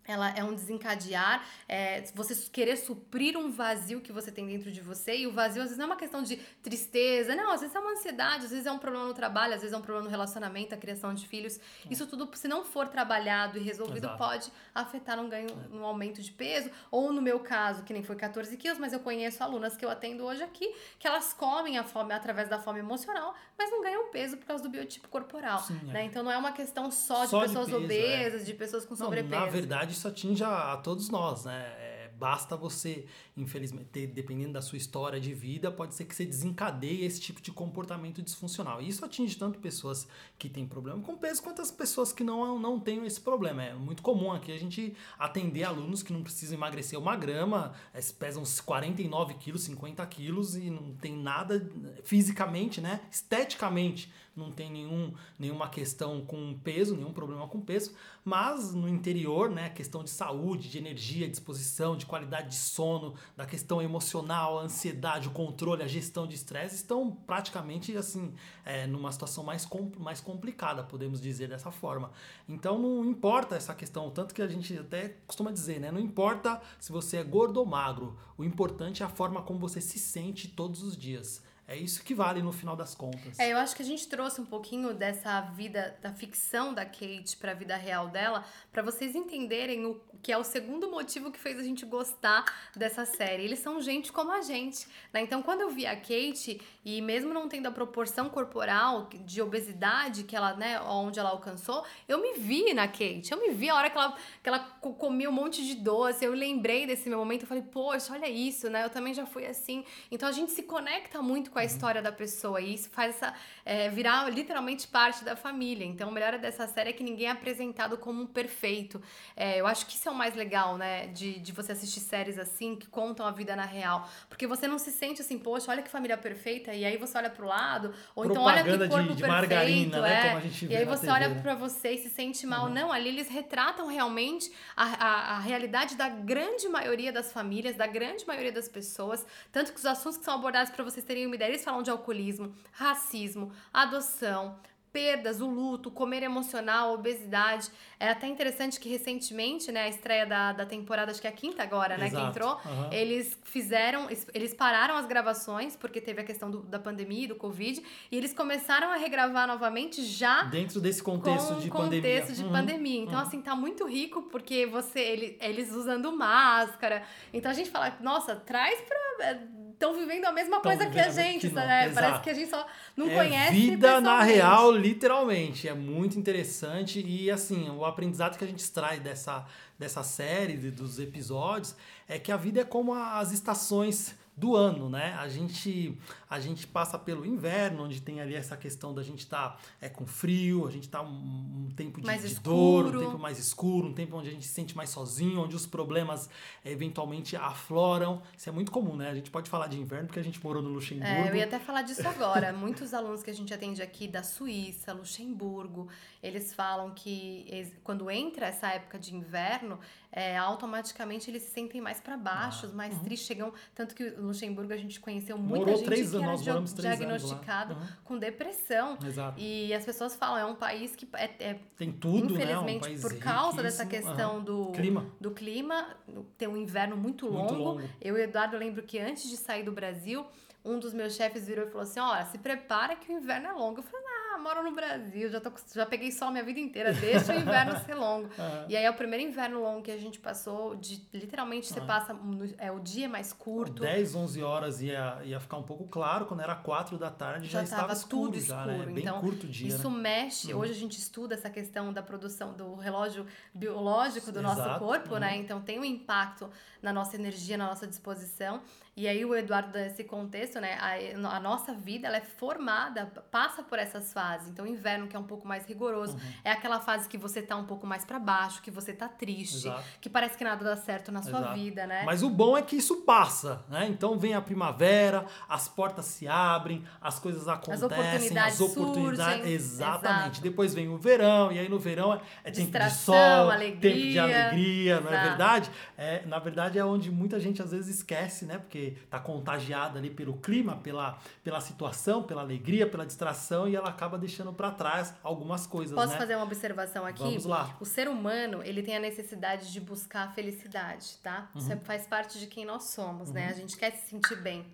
ela 0.07 0.31
é 0.31 0.43
um 0.43 0.55
desencadear, 0.55 1.45
é, 1.69 2.03
você 2.15 2.35
querer 2.51 2.77
suprir 2.77 3.37
um 3.37 3.51
vazio 3.51 4.01
que 4.01 4.13
você 4.13 4.31
tem 4.31 4.47
dentro 4.47 4.71
de 4.71 4.81
você, 4.81 5.17
e 5.19 5.27
o 5.27 5.33
vazio 5.33 5.63
às 5.63 5.69
vezes 5.69 5.79
não 5.79 5.85
é 5.85 5.89
uma 5.89 5.97
questão 5.97 6.23
de 6.23 6.37
tristeza, 6.63 7.35
não, 7.35 7.51
às 7.51 7.61
vezes 7.61 7.75
é 7.75 7.81
uma 7.81 7.93
ansiedade, 7.93 8.45
às 8.45 8.51
vezes 8.51 8.67
é 8.67 8.73
um 8.73 8.79
problema 8.79 9.07
no 9.07 9.15
trabalho, 9.15 9.55
às 9.55 9.61
vezes 9.61 9.75
é 9.75 9.77
um 9.77 9.83
problema 9.83 10.05
no 10.05 10.11
relacionamento, 10.11 10.75
a 10.75 10.79
criação 10.79 11.13
de 11.15 11.27
filhos. 11.27 11.59
Isso 11.91 12.07
tudo, 12.07 12.29
se 12.35 12.49
não 12.49 12.65
for 12.65 12.89
trabalhado 12.89 13.59
e 13.59 13.63
resolvido, 13.63 14.07
Exato. 14.07 14.19
pode 14.19 14.53
afetar 14.75 15.19
um 15.19 15.29
ganho, 15.29 15.49
um 15.73 15.85
aumento 15.85 16.23
de 16.23 16.31
peso, 16.33 16.71
ou 16.91 17.13
no 17.13 17.21
meu 17.21 17.41
caso, 17.41 17.83
que 17.83 17.93
nem 17.93 18.03
foi 18.03 18.17
14 18.17 18.57
quilos, 18.57 18.79
mas 18.79 18.93
eu 18.93 19.01
conheço 19.01 19.43
alunas 19.43 19.77
que 19.77 19.85
eu 19.85 19.91
atendo 19.91 20.25
hoje 20.25 20.43
aqui, 20.43 20.75
que 20.99 21.07
elas 21.07 21.33
comem 21.33 21.79
a 21.79 21.85
fome 21.85 22.13
através 22.13 22.49
da 22.49 22.59
fome 22.59 22.79
emocional, 22.79 23.35
mas 23.59 23.71
não 23.71 23.83
ganham 23.83 24.11
peso 24.11 24.37
por 24.37 24.47
causa 24.47 24.63
do 24.63 24.69
biotipo 24.69 25.09
corporal, 25.09 25.61
Sim, 25.61 25.81
é. 25.89 25.93
né? 25.93 26.05
Então 26.05 26.23
não 26.23 26.31
é 26.31 26.37
uma 26.37 26.53
questão 26.53 26.91
só 26.91 27.25
de 27.25 27.31
só 27.31 27.41
pessoas 27.41 27.67
de 27.67 27.73
peso, 27.73 27.85
obesas, 27.85 28.43
é. 28.43 28.45
de 28.45 28.55
pessoas 28.55 28.85
com 28.85 28.95
não, 28.95 29.07
sobrepeso. 29.07 29.41
Na 29.41 29.47
verdade, 29.47 29.95
isso 29.97 30.09
atinge 30.09 30.45
a, 30.45 30.75
a 30.75 30.77
todos 30.77 31.09
nós, 31.09 31.45
né? 31.45 31.96
Basta 32.19 32.57
você, 32.57 33.07
infelizmente, 33.37 34.07
dependendo 34.07 34.55
da 34.55 34.63
sua 34.63 34.79
história 34.79 35.21
de 35.21 35.35
vida, 35.35 35.71
pode 35.71 35.95
ser 35.95 36.05
que 36.05 36.15
você 36.15 36.25
desencadeie 36.25 37.05
esse 37.05 37.21
tipo 37.21 37.41
de 37.41 37.53
comportamento 37.53 38.23
disfuncional. 38.23 38.81
E 38.81 38.89
isso 38.89 39.05
atinge 39.05 39.37
tanto 39.37 39.59
pessoas 39.59 40.09
que 40.39 40.49
têm 40.49 40.67
problema 40.67 41.01
com 41.03 41.17
peso, 41.17 41.43
quanto 41.43 41.61
as 41.61 41.71
pessoas 41.71 42.13
que 42.13 42.25
não, 42.25 42.59
não 42.59 42.81
têm 42.81 43.05
esse 43.05 43.21
problema. 43.21 43.63
É 43.63 43.75
muito 43.75 44.03
comum 44.03 44.33
aqui 44.33 44.53
a 44.53 44.59
gente 44.59 44.95
atender 45.19 45.65
alunos 45.65 46.03
que 46.03 46.13
não 46.13 46.23
precisam 46.23 46.57
emagrecer 46.57 46.99
uma 46.99 47.17
grama, 47.17 47.75
é, 47.93 48.01
pesam 48.19 48.43
49 48.65 49.35
quilos, 49.35 49.63
50 49.63 50.05
quilos 50.07 50.57
e 50.57 50.71
não 50.71 50.95
tem 50.95 51.17
nada 51.17 51.69
fisicamente, 52.03 52.81
né? 52.81 53.01
Esteticamente 53.11 54.11
não 54.37 54.53
tem 54.53 54.71
nenhum, 54.71 55.13
nenhuma 55.39 55.69
questão 55.69 56.21
com 56.21 56.55
peso, 56.63 56.95
nenhum 56.95 57.13
problema 57.13 57.49
com 57.49 57.61
peso, 57.61 57.95
mas 58.25 58.75
no 58.75 58.89
interior, 58.89 59.51
né, 59.51 59.71
questão 59.71 60.05
de 60.05 60.11
saúde, 60.11 60.69
de 60.69 60.79
energia, 60.79 61.29
disposição, 61.29 61.97
de 61.97 62.06
qualidade 62.07 62.51
de 62.51 62.55
sono, 62.57 63.15
da 63.37 63.45
questão 63.45 63.83
emocional, 63.83 64.59
a 64.59 64.63
ansiedade, 64.63 65.29
o 65.29 65.31
controle, 65.31 65.83
a 65.83 65.87
gestão 65.87 66.27
de 66.27 66.35
estresse 66.35 66.77
estão 66.77 67.11
praticamente 67.11 67.97
assim, 67.97 68.35
é, 68.65 68.87
numa 68.87 69.13
situação 69.13 69.45
mais, 69.45 69.65
com, 69.65 69.91
mais 69.99 70.21
complicada, 70.21 70.83
podemos 70.83 71.21
dizer 71.21 71.49
dessa 71.49 71.71
forma. 71.71 72.11
Então 72.49 72.79
não 72.79 73.05
importa 73.05 73.57
essa 73.57 73.75
questão, 73.75 74.11
tanto 74.11 74.35
que 74.35 74.43
a 74.43 74.49
gente 74.49 74.79
até 74.79 75.17
costuma 75.27 75.51
dizer, 75.51 75.81
né, 75.81 75.91
não 75.91 76.01
importa 76.01 76.61
se 76.79 76.93
você 76.93 77.19
é 77.19 77.25
gordo 77.25 77.59
ou 77.59 77.67
magro, 77.67 78.17
o 78.39 78.45
importante 78.45 79.03
é 79.03 79.07
a 79.07 79.09
forma 79.09 79.43
como 79.43 79.59
você 79.59 79.81
se 79.81 79.99
sente 79.99 80.49
todos 80.49 80.83
os 80.83 80.97
dias. 80.97 81.43
É 81.69 81.77
isso 81.77 82.05
que 82.05 82.15
vale 82.15 82.43
no 82.43 82.53
final 82.53 82.77
das 82.77 82.95
contas. 82.95 83.39
É, 83.41 83.53
eu 83.53 83.59
acho 83.59 83.75
que 83.75 83.83
a 83.83 83.85
gente 83.85 84.07
trouxe 84.09 84.41
um 84.41 84.45
pouquinho 84.45 84.95
dessa 84.95 85.41
vida, 85.41 85.99
da 86.01 86.13
ficção 86.13 86.73
da 86.73 86.85
Kate 86.85 87.37
para 87.37 87.51
a 87.51 87.55
vida 87.55 87.77
real 87.77 88.09
dela, 88.09 88.45
para 88.71 88.83
vocês 88.83 89.17
entenderem 89.17 89.85
o 89.85 90.01
que 90.23 90.31
é 90.33 90.39
o 90.39 90.45
segundo 90.45 90.91
motivo 90.91 91.31
que 91.31 91.39
fez 91.39 91.59
a 91.59 91.63
gente 91.63 91.85
gostar 91.85 92.45
dessa 92.75 93.05
série. 93.05 93.45
Eles 93.45 93.59
são 93.59 93.81
gente 93.81 94.13
como 94.13 94.31
a 94.33 94.43
gente, 94.43 94.87
né? 95.13 95.21
Então, 95.21 95.43
quando 95.43 95.61
eu 95.61 95.71
vi 95.71 95.87
a 95.87 95.97
Kate, 95.97 96.61
e 96.85 97.03
mesmo 97.03 97.35
não 97.35 97.49
tendo 97.49 97.67
a 97.67 97.71
proporção 97.71 98.29
corporal 98.29 99.09
de 99.25 99.43
obesidade 99.43 100.23
que 100.23 100.37
ela, 100.37 100.55
né, 100.55 100.81
onde 100.83 101.19
ela 101.19 101.31
alcançou, 101.31 101.85
eu 102.09 102.21
me 102.21 102.35
vi 102.35 102.73
na 102.75 102.87
Kate. 102.87 103.31
Eu 103.31 103.41
me 103.41 103.51
vi 103.51 103.69
a 103.69 103.75
hora 103.75 103.91
que 103.91 103.99
ela, 103.99 104.17
que 104.43 104.49
ela 104.49 104.59
comia 104.81 105.29
um 105.29 105.33
monte 105.33 105.65
de 105.65 105.75
doce. 105.75 106.25
Eu 106.25 106.33
lembrei 106.33 106.87
desse 106.87 107.09
meu 107.09 107.19
momento. 107.19 107.43
Eu 107.43 107.49
falei, 107.49 107.65
poxa, 107.65 108.13
olha 108.13 108.29
isso, 108.29 108.71
né? 108.71 108.85
Eu 108.85 108.91
também 108.91 109.13
já 109.13 109.27
fui 109.27 109.47
assim. 109.47 109.85
Então, 110.11 110.29
a 110.29 110.33
gente 110.33 110.53
se 110.53 110.63
conecta 110.63 111.21
muito 111.21 111.51
com 111.57 111.61
a 111.61 111.65
história 111.65 112.03
da 112.03 112.13
pessoa 112.13 112.61
e 112.61 112.75
isso 112.75 112.91
faz 112.91 113.17
essa 113.17 113.33
é, 113.65 113.89
virar 113.89 114.29
literalmente 114.31 114.87
parte 114.87 115.25
da 115.25 115.35
família. 115.35 115.87
Então, 115.87 116.11
o 116.11 116.13
melhor 116.13 116.37
dessa 116.39 116.67
série 116.67 116.91
é 116.91 116.93
que 116.93 117.03
ninguém 117.03 117.29
é 117.29 117.31
apresentado 117.31 117.97
como 117.97 118.21
um 118.21 118.27
perfeito. 118.27 119.01
É, 119.35 119.59
eu 119.59 119.67
acho 119.67 119.87
que 119.87 119.95
isso 119.95 120.07
é 120.07 120.13
o 120.13 120.15
mais 120.15 120.35
legal, 120.35 120.77
né? 120.77 121.07
De, 121.07 121.39
de 121.41 121.53
você 121.53 121.73
assistir 121.73 122.01
séries 122.01 122.39
assim 122.39 122.77
que 122.77 122.87
contam 122.87 123.25
a 123.25 123.31
vida 123.31 123.57
na 123.57 123.65
real. 123.65 124.07
Porque 124.29 124.47
você 124.47 124.69
não 124.69 124.79
se 124.79 124.93
sente 124.93 125.23
assim, 125.23 125.39
poxa, 125.39 125.71
olha 125.71 125.81
que 125.81 125.89
família 125.89 126.19
perfeita, 126.19 126.75
e 126.75 126.85
aí 126.85 126.99
você 126.99 127.17
olha 127.17 127.31
pro 127.31 127.47
lado, 127.47 127.95
ou 128.15 128.27
então 128.27 128.43
olha 128.43 128.63
que 128.63 128.89
corpo 128.89 129.09
de, 129.09 129.15
de 129.15 129.23
perfeito, 129.23 129.27
margarina, 129.27 130.01
né? 130.03 130.13
é. 130.13 130.23
Como 130.27 130.37
a 130.37 130.41
gente 130.41 130.67
e 130.67 130.77
aí 130.77 130.85
você 130.85 131.07
TV, 131.07 131.13
olha 131.13 131.29
né? 131.31 131.41
pra 131.41 131.55
você 131.55 131.93
e 131.93 131.99
se 131.99 132.11
sente 132.11 132.47
mal. 132.47 132.67
Uhum. 132.67 132.75
Não, 132.75 132.93
ali 132.93 133.09
eles 133.09 133.29
retratam 133.31 133.87
realmente 133.87 134.53
a, 134.77 134.85
a, 134.85 135.37
a 135.37 135.39
realidade 135.41 135.97
da 135.97 136.11
grande 136.11 136.69
maioria 136.69 137.11
das 137.11 137.33
famílias, 137.33 137.77
da 137.77 137.87
grande 137.87 138.27
maioria 138.27 138.53
das 138.53 138.69
pessoas. 138.69 139.27
Tanto 139.51 139.73
que 139.73 139.79
os 139.79 139.87
assuntos 139.87 140.19
que 140.19 140.25
são 140.25 140.35
abordados 140.35 140.71
para 140.71 140.85
vocês 140.85 141.05
terem 141.05 141.25
uma 141.25 141.35
ideia, 141.35 141.46
eles 141.47 141.65
falam 141.65 141.83
de 141.83 141.91
alcoolismo, 141.91 142.53
racismo, 142.73 143.53
adoção, 143.73 144.57
perdas, 144.97 145.43
o 145.43 145.47
luto, 145.47 145.91
comer 145.91 146.23
emocional, 146.23 146.95
obesidade. 146.95 147.69
É 148.01 148.09
até 148.09 148.27
interessante 148.27 148.81
que 148.81 148.89
recentemente, 148.89 149.71
né, 149.71 149.83
a 149.83 149.89
estreia 149.91 150.25
da, 150.25 150.53
da 150.53 150.65
temporada, 150.65 151.11
acho 151.11 151.21
que 151.21 151.27
é 151.27 151.31
a 151.31 151.35
quinta 151.35 151.63
agora, 151.63 151.99
né, 151.99 152.07
Exato. 152.07 152.23
que 152.23 152.31
entrou, 152.31 152.55
uhum. 152.65 152.91
eles 152.91 153.39
fizeram, 153.45 154.09
eles 154.33 154.55
pararam 154.55 154.97
as 154.97 155.05
gravações, 155.05 155.77
porque 155.77 156.01
teve 156.01 156.23
a 156.23 156.25
questão 156.25 156.51
do, 156.51 156.63
da 156.63 156.79
pandemia 156.79 157.25
e 157.25 157.27
do 157.27 157.35
Covid, 157.35 157.83
e 158.11 158.17
eles 158.17 158.33
começaram 158.33 158.91
a 158.91 158.97
regravar 158.97 159.47
novamente 159.47 160.03
já... 160.03 160.45
Dentro 160.45 160.81
desse 160.81 161.03
contexto 161.03 161.57
de 161.57 161.69
contexto 161.69 161.73
pandemia. 161.73 162.21
contexto 162.21 162.35
de 162.35 162.45
uhum. 162.45 162.53
pandemia. 162.53 163.01
Então, 163.03 163.17
uhum. 163.17 163.21
assim, 163.21 163.43
tá 163.43 163.55
muito 163.55 163.87
rico, 163.87 164.23
porque 164.23 164.65
você, 164.65 165.01
ele, 165.01 165.39
eles 165.43 165.75
usando 165.75 166.11
máscara. 166.11 167.03
Então, 167.35 167.51
a 167.51 167.55
gente 167.55 167.69
fala, 167.69 167.95
nossa, 168.01 168.35
traz 168.35 168.81
pra 168.81 169.27
é, 169.27 169.47
estão 169.77 169.95
vivendo 169.95 170.25
a 170.25 170.33
mesma 170.33 170.61
coisa 170.61 170.87
que 170.87 170.99
a 170.99 171.11
gente, 171.11 171.49
que 171.49 171.55
né? 171.55 171.91
Parece 171.91 172.23
que 172.23 172.31
a 172.31 172.35
gente 172.35 172.49
só 172.49 172.67
não 172.97 173.09
é 173.11 173.15
conhece. 173.15 173.53
Vida 173.53 174.01
na 174.01 174.23
real, 174.23 174.73
literalmente. 174.73 175.69
É 175.69 175.75
muito 175.75 176.19
interessante. 176.19 177.05
E 177.07 177.31
assim, 177.31 177.71
o 177.71 177.85
aprendizado 177.85 178.37
que 178.37 178.45
a 178.45 178.47
gente 178.47 178.61
extrai 178.61 178.99
dessa, 178.99 179.45
dessa 179.79 180.03
série, 180.03 180.57
dos 180.71 180.99
episódios, 180.99 181.77
é 182.09 182.19
que 182.19 182.33
a 182.33 182.37
vida 182.37 182.63
é 182.63 182.65
como 182.65 182.95
as 182.95 183.33
estações 183.33 184.15
do 184.37 184.55
ano, 184.55 184.91
né? 184.91 185.15
A 185.19 185.29
gente, 185.29 185.97
a 186.29 186.41
gente 186.41 186.67
passa 186.67 186.99
pelo 186.99 187.25
inverno, 187.25 187.85
onde 187.85 188.01
tem 188.01 188.21
ali 188.21 188.35
essa 188.35 188.57
questão 188.57 188.93
da 188.93 189.03
gente 189.03 189.21
estar 189.21 189.51
tá, 189.51 189.59
é, 189.81 189.89
com 189.89 190.07
frio, 190.07 190.67
a 190.67 190.71
gente 190.71 190.89
tá 190.89 191.01
um, 191.03 191.67
um 191.67 191.69
tempo 191.75 192.01
de, 192.01 192.29
de 192.29 192.41
dor, 192.41 192.97
um 192.97 193.01
tempo 193.01 193.19
mais 193.19 193.39
escuro, 193.39 193.89
um 193.89 193.93
tempo 193.93 194.17
onde 194.17 194.29
a 194.29 194.33
gente 194.33 194.47
se 194.47 194.53
sente 194.53 194.77
mais 194.77 194.91
sozinho, 194.91 195.41
onde 195.41 195.55
os 195.55 195.67
problemas 195.67 196.29
é, 196.65 196.71
eventualmente 196.71 197.37
afloram. 197.37 198.23
Isso 198.37 198.49
é 198.49 198.53
muito 198.53 198.73
comum, 198.73 198.97
né? 198.97 199.11
A 199.11 199.15
gente 199.15 199.31
pode 199.31 199.49
falar 199.49 199.69
de 199.69 199.79
inverno 199.79 200.07
porque 200.07 200.21
a 200.21 200.25
gente 200.25 200.43
morou 200.43 200.63
no 200.63 200.71
Luxemburgo. 200.71 201.09
É, 201.09 201.31
eu 201.31 201.37
ia 201.37 201.45
até 201.45 201.59
falar 201.59 201.83
disso 201.83 202.07
agora. 202.07 202.53
Muitos 202.57 202.93
alunos 202.93 203.23
que 203.23 203.31
a 203.31 203.35
gente 203.35 203.53
atende 203.55 203.81
aqui 203.81 204.09
da 204.09 204.23
Suíça, 204.23 204.93
Luxemburgo, 204.93 205.89
eles 206.23 206.53
falam 206.53 206.91
que 206.91 207.73
quando 207.85 208.11
entra 208.11 208.47
essa 208.47 208.69
época 208.69 208.99
de 208.99 209.15
inverno, 209.15 209.79
é, 210.11 210.37
automaticamente 210.37 211.31
eles 211.31 211.43
se 211.43 211.51
sentem 211.51 211.81
mais 211.81 212.01
para 212.01 212.17
baixo, 212.17 212.71
ah, 212.73 212.75
mais 212.75 212.95
uhum. 212.95 213.05
tristes, 213.05 213.29
chegam. 213.29 213.53
Tanto 213.75 213.95
que 213.95 214.09
Luxemburgo 214.11 214.73
a 214.73 214.77
gente 214.77 214.99
conheceu 214.99 215.37
muita 215.37 215.67
Morou 215.67 215.77
gente 215.77 215.85
três, 215.85 216.15
que 216.19 216.25
era 216.25 216.61
nós 216.61 216.75
diagnosticado 216.75 217.75
uhum. 217.75 217.87
com 218.05 218.19
depressão. 218.19 218.99
Exato. 219.05 219.41
E 219.41 219.73
as 219.73 219.85
pessoas 219.85 220.17
falam, 220.17 220.39
é 220.39 220.45
um 220.45 220.55
país 220.55 220.95
que 220.95 221.09
é, 221.15 221.31
é 221.39 221.59
tem 221.77 221.93
tudo, 221.93 222.35
infelizmente, 222.35 222.89
né? 222.89 222.97
um 222.97 223.01
por 223.01 223.19
causa 223.19 223.63
dessa 223.63 223.87
questão 223.87 224.37
uhum. 224.37 224.45
do 224.45 224.73
clima. 224.73 225.07
do 225.21 225.31
clima, 225.31 225.97
tem 226.37 226.49
um 226.49 226.57
inverno 226.57 226.97
muito 226.97 227.27
longo. 227.27 227.39
muito 227.39 227.55
longo. 227.55 227.91
Eu 228.01 228.17
e 228.17 228.21
o 228.21 228.23
Eduardo 228.23 228.57
lembro 228.57 228.83
que 228.83 228.99
antes 228.99 229.29
de 229.29 229.37
sair 229.37 229.63
do 229.63 229.73
Brasil, 229.73 230.27
um 230.67 230.79
dos 230.79 230.93
meus 230.93 231.15
chefes 231.15 231.47
virou 231.47 231.67
e 231.67 231.69
falou 231.69 231.83
assim: 231.83 232.01
olha, 232.01 232.25
se 232.27 232.39
prepara 232.39 232.97
que 232.97 233.13
o 233.13 233.17
inverno 233.17 233.47
é 233.47 233.53
longo. 233.53 233.79
Eu 233.79 233.83
falei, 233.85 234.06
ah, 234.37 234.39
moro 234.39 234.63
no 234.63 234.73
Brasil, 234.75 235.29
já, 235.31 235.41
tô, 235.41 235.51
já 235.75 235.87
peguei 235.87 236.13
sol 236.13 236.31
minha 236.31 236.45
vida 236.45 236.61
inteira, 236.61 236.93
deixa 236.93 237.35
o 237.35 237.39
inverno 237.39 237.79
ser 237.85 237.95
longo. 237.95 238.27
Uhum. 238.27 238.67
E 238.69 238.77
aí 238.77 238.85
é 238.85 238.91
o 238.91 238.95
primeiro 238.95 239.25
inverno 239.25 239.61
longo 239.61 239.83
que 239.83 239.91
a 239.91 239.97
gente 239.97 240.19
passou, 240.19 240.77
de 240.77 241.03
literalmente 241.13 241.67
você 241.67 241.81
uhum. 241.81 241.87
passa, 241.87 242.17
é 242.59 242.71
o 242.71 242.79
dia 242.79 243.09
mais 243.09 243.33
curto. 243.33 243.83
10, 243.83 244.15
11 244.15 244.43
horas 244.43 244.83
ia, 244.83 245.19
ia 245.25 245.41
ficar 245.41 245.57
um 245.57 245.63
pouco 245.63 245.87
claro, 245.89 246.27
quando 246.27 246.41
era 246.41 246.55
4 246.55 246.99
da 246.99 247.11
tarde 247.11 247.49
já, 247.49 247.61
já 247.61 247.65
estava 247.65 247.93
escuro, 247.93 248.33
tudo 248.33 248.39
escuro. 248.39 248.59
Já, 248.59 248.67
né? 248.67 248.87
Bem 248.87 248.99
então, 248.99 249.21
curto 249.21 249.47
o 249.47 249.49
dia. 249.49 249.69
Isso 249.69 249.91
né? 249.91 249.99
mexe, 249.99 250.53
uhum. 250.53 250.61
hoje 250.61 250.73
a 250.73 250.77
gente 250.77 250.99
estuda 250.99 251.35
essa 251.35 251.51
questão 251.51 251.93
da 251.93 252.03
produção 252.03 252.53
do 252.53 252.75
relógio 252.75 253.27
biológico 253.55 254.31
do 254.31 254.41
Exato. 254.41 254.61
nosso 254.61 254.79
corpo, 254.79 255.17
né? 255.19 255.37
Então 255.37 255.61
tem 255.61 255.79
um 255.79 255.85
impacto 255.85 256.51
na 256.83 256.93
nossa 256.93 257.17
energia, 257.17 257.57
na 257.57 257.67
nossa 257.67 257.87
disposição. 257.87 258.61
E 258.99 259.07
aí 259.07 259.27
o 259.27 259.35
Eduardo 259.35 259.77
nesse 259.77 260.05
contexto, 260.05 260.59
né, 260.59 260.79
a, 260.81 261.37
a, 261.37 261.39
nossa 261.39 261.75
vida 261.75 262.07
ela 262.07 262.17
é 262.17 262.23
formada, 262.23 263.05
passa 263.31 263.63
por 263.63 263.79
essas 263.79 264.11
fases. 264.11 264.49
Então 264.49 264.67
inverno 264.67 265.07
que 265.07 265.15
é 265.15 265.19
um 265.19 265.27
pouco 265.27 265.47
mais 265.47 265.67
rigoroso, 265.67 266.15
uhum. 266.15 266.33
é 266.43 266.51
aquela 266.51 266.81
fase 266.81 267.07
que 267.07 267.19
você 267.19 267.43
tá 267.43 267.57
um 267.57 267.67
pouco 267.67 267.87
mais 267.87 268.07
para 268.07 268.19
baixo, 268.19 268.63
que 268.63 268.71
você 268.71 268.95
tá 268.95 269.07
triste, 269.07 269.69
Exato. 269.69 269.85
que 270.01 270.09
parece 270.09 270.39
que 270.39 270.45
nada 270.45 270.65
dá 270.65 270.77
certo 270.77 271.13
na 271.13 271.21
sua 271.23 271.41
Exato. 271.41 271.55
vida, 271.55 271.87
né? 271.87 272.05
Mas 272.07 272.23
o 272.23 272.31
bom 272.31 272.57
é 272.57 272.63
que 272.63 272.75
isso 272.75 273.03
passa, 273.03 273.63
né? 273.69 273.87
Então 273.87 274.19
vem 274.19 274.33
a 274.33 274.41
primavera, 274.41 275.27
as 275.47 275.69
portas 275.69 276.07
se 276.07 276.27
abrem, 276.27 276.83
as 276.99 277.19
coisas 277.19 277.47
acontecem, 277.47 277.75
as 277.75 277.83
oportunidades, 277.83 278.55
as 278.55 278.61
oportunidades 278.63 279.37
surgem. 279.37 279.53
exatamente. 279.53 280.41
Depois 280.41 280.73
vem 280.73 280.89
o 280.89 280.97
verão 280.97 281.53
e 281.53 281.59
aí 281.59 281.69
no 281.69 281.79
verão 281.79 282.15
é, 282.15 282.21
é 282.45 282.51
tempo 282.51 282.79
de 282.79 282.91
sol, 282.93 283.51
alegria. 283.51 283.93
tempo 283.93 284.07
de 284.07 284.19
alegria, 284.19 285.01
não 285.01 285.13
é 285.13 285.23
verdade? 285.23 285.71
É, 285.99 286.25
na 286.25 286.39
verdade 286.39 286.79
é 286.79 286.85
onde 286.85 287.11
muita 287.11 287.39
gente 287.39 287.61
às 287.61 287.73
vezes 287.73 287.97
esquece, 287.97 288.47
né? 288.47 288.57
Porque 288.57 288.86
está 288.89 289.19
contagiada 289.19 289.99
ali 289.99 290.11
pelo 290.11 290.37
clima, 290.39 290.77
pela, 290.77 291.19
pela 291.43 291.61
situação, 291.61 292.23
pela 292.23 292.43
alegria, 292.43 292.87
pela 292.87 293.07
distração 293.07 293.69
e 293.69 293.77
ela 293.77 293.89
acaba 293.89 294.19
deixando 294.19 294.53
para 294.53 294.71
trás 294.71 295.15
algumas 295.23 295.67
coisas. 295.67 295.95
Posso 295.95 296.13
né? 296.13 296.19
fazer 296.19 296.37
uma 296.37 296.45
observação 296.45 297.05
aqui? 297.05 297.23
Vamos 297.23 297.45
lá. 297.45 297.77
O 297.81 297.85
ser 297.85 298.09
humano 298.09 298.63
ele 298.63 298.83
tem 298.83 298.97
a 298.97 299.01
necessidade 299.01 299.73
de 299.73 299.81
buscar 299.81 300.29
a 300.29 300.33
felicidade, 300.33 301.17
tá? 301.23 301.51
Uhum. 301.55 301.61
Isso 301.61 301.73
é, 301.73 301.77
faz 301.77 302.07
parte 302.07 302.39
de 302.39 302.47
quem 302.47 302.65
nós 302.65 302.85
somos, 302.85 303.31
né? 303.31 303.43
uhum. 303.43 303.47
né? 303.49 303.53
A 303.53 303.57
gente 303.57 303.77
quer 303.77 303.91
se 303.93 304.09
sentir 304.11 304.37
bem. 304.37 304.67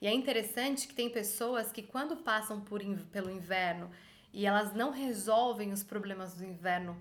E 0.00 0.06
é 0.06 0.12
interessante 0.12 0.86
que 0.86 0.94
tem 0.94 1.08
pessoas 1.08 1.72
que 1.72 1.82
quando 1.82 2.16
passam 2.16 2.60
por, 2.60 2.82
pelo 3.10 3.30
inverno 3.30 3.90
e 4.32 4.44
elas 4.44 4.74
não 4.74 4.90
resolvem 4.90 5.72
os 5.72 5.82
problemas 5.82 6.34
do 6.34 6.44
inverno 6.44 6.96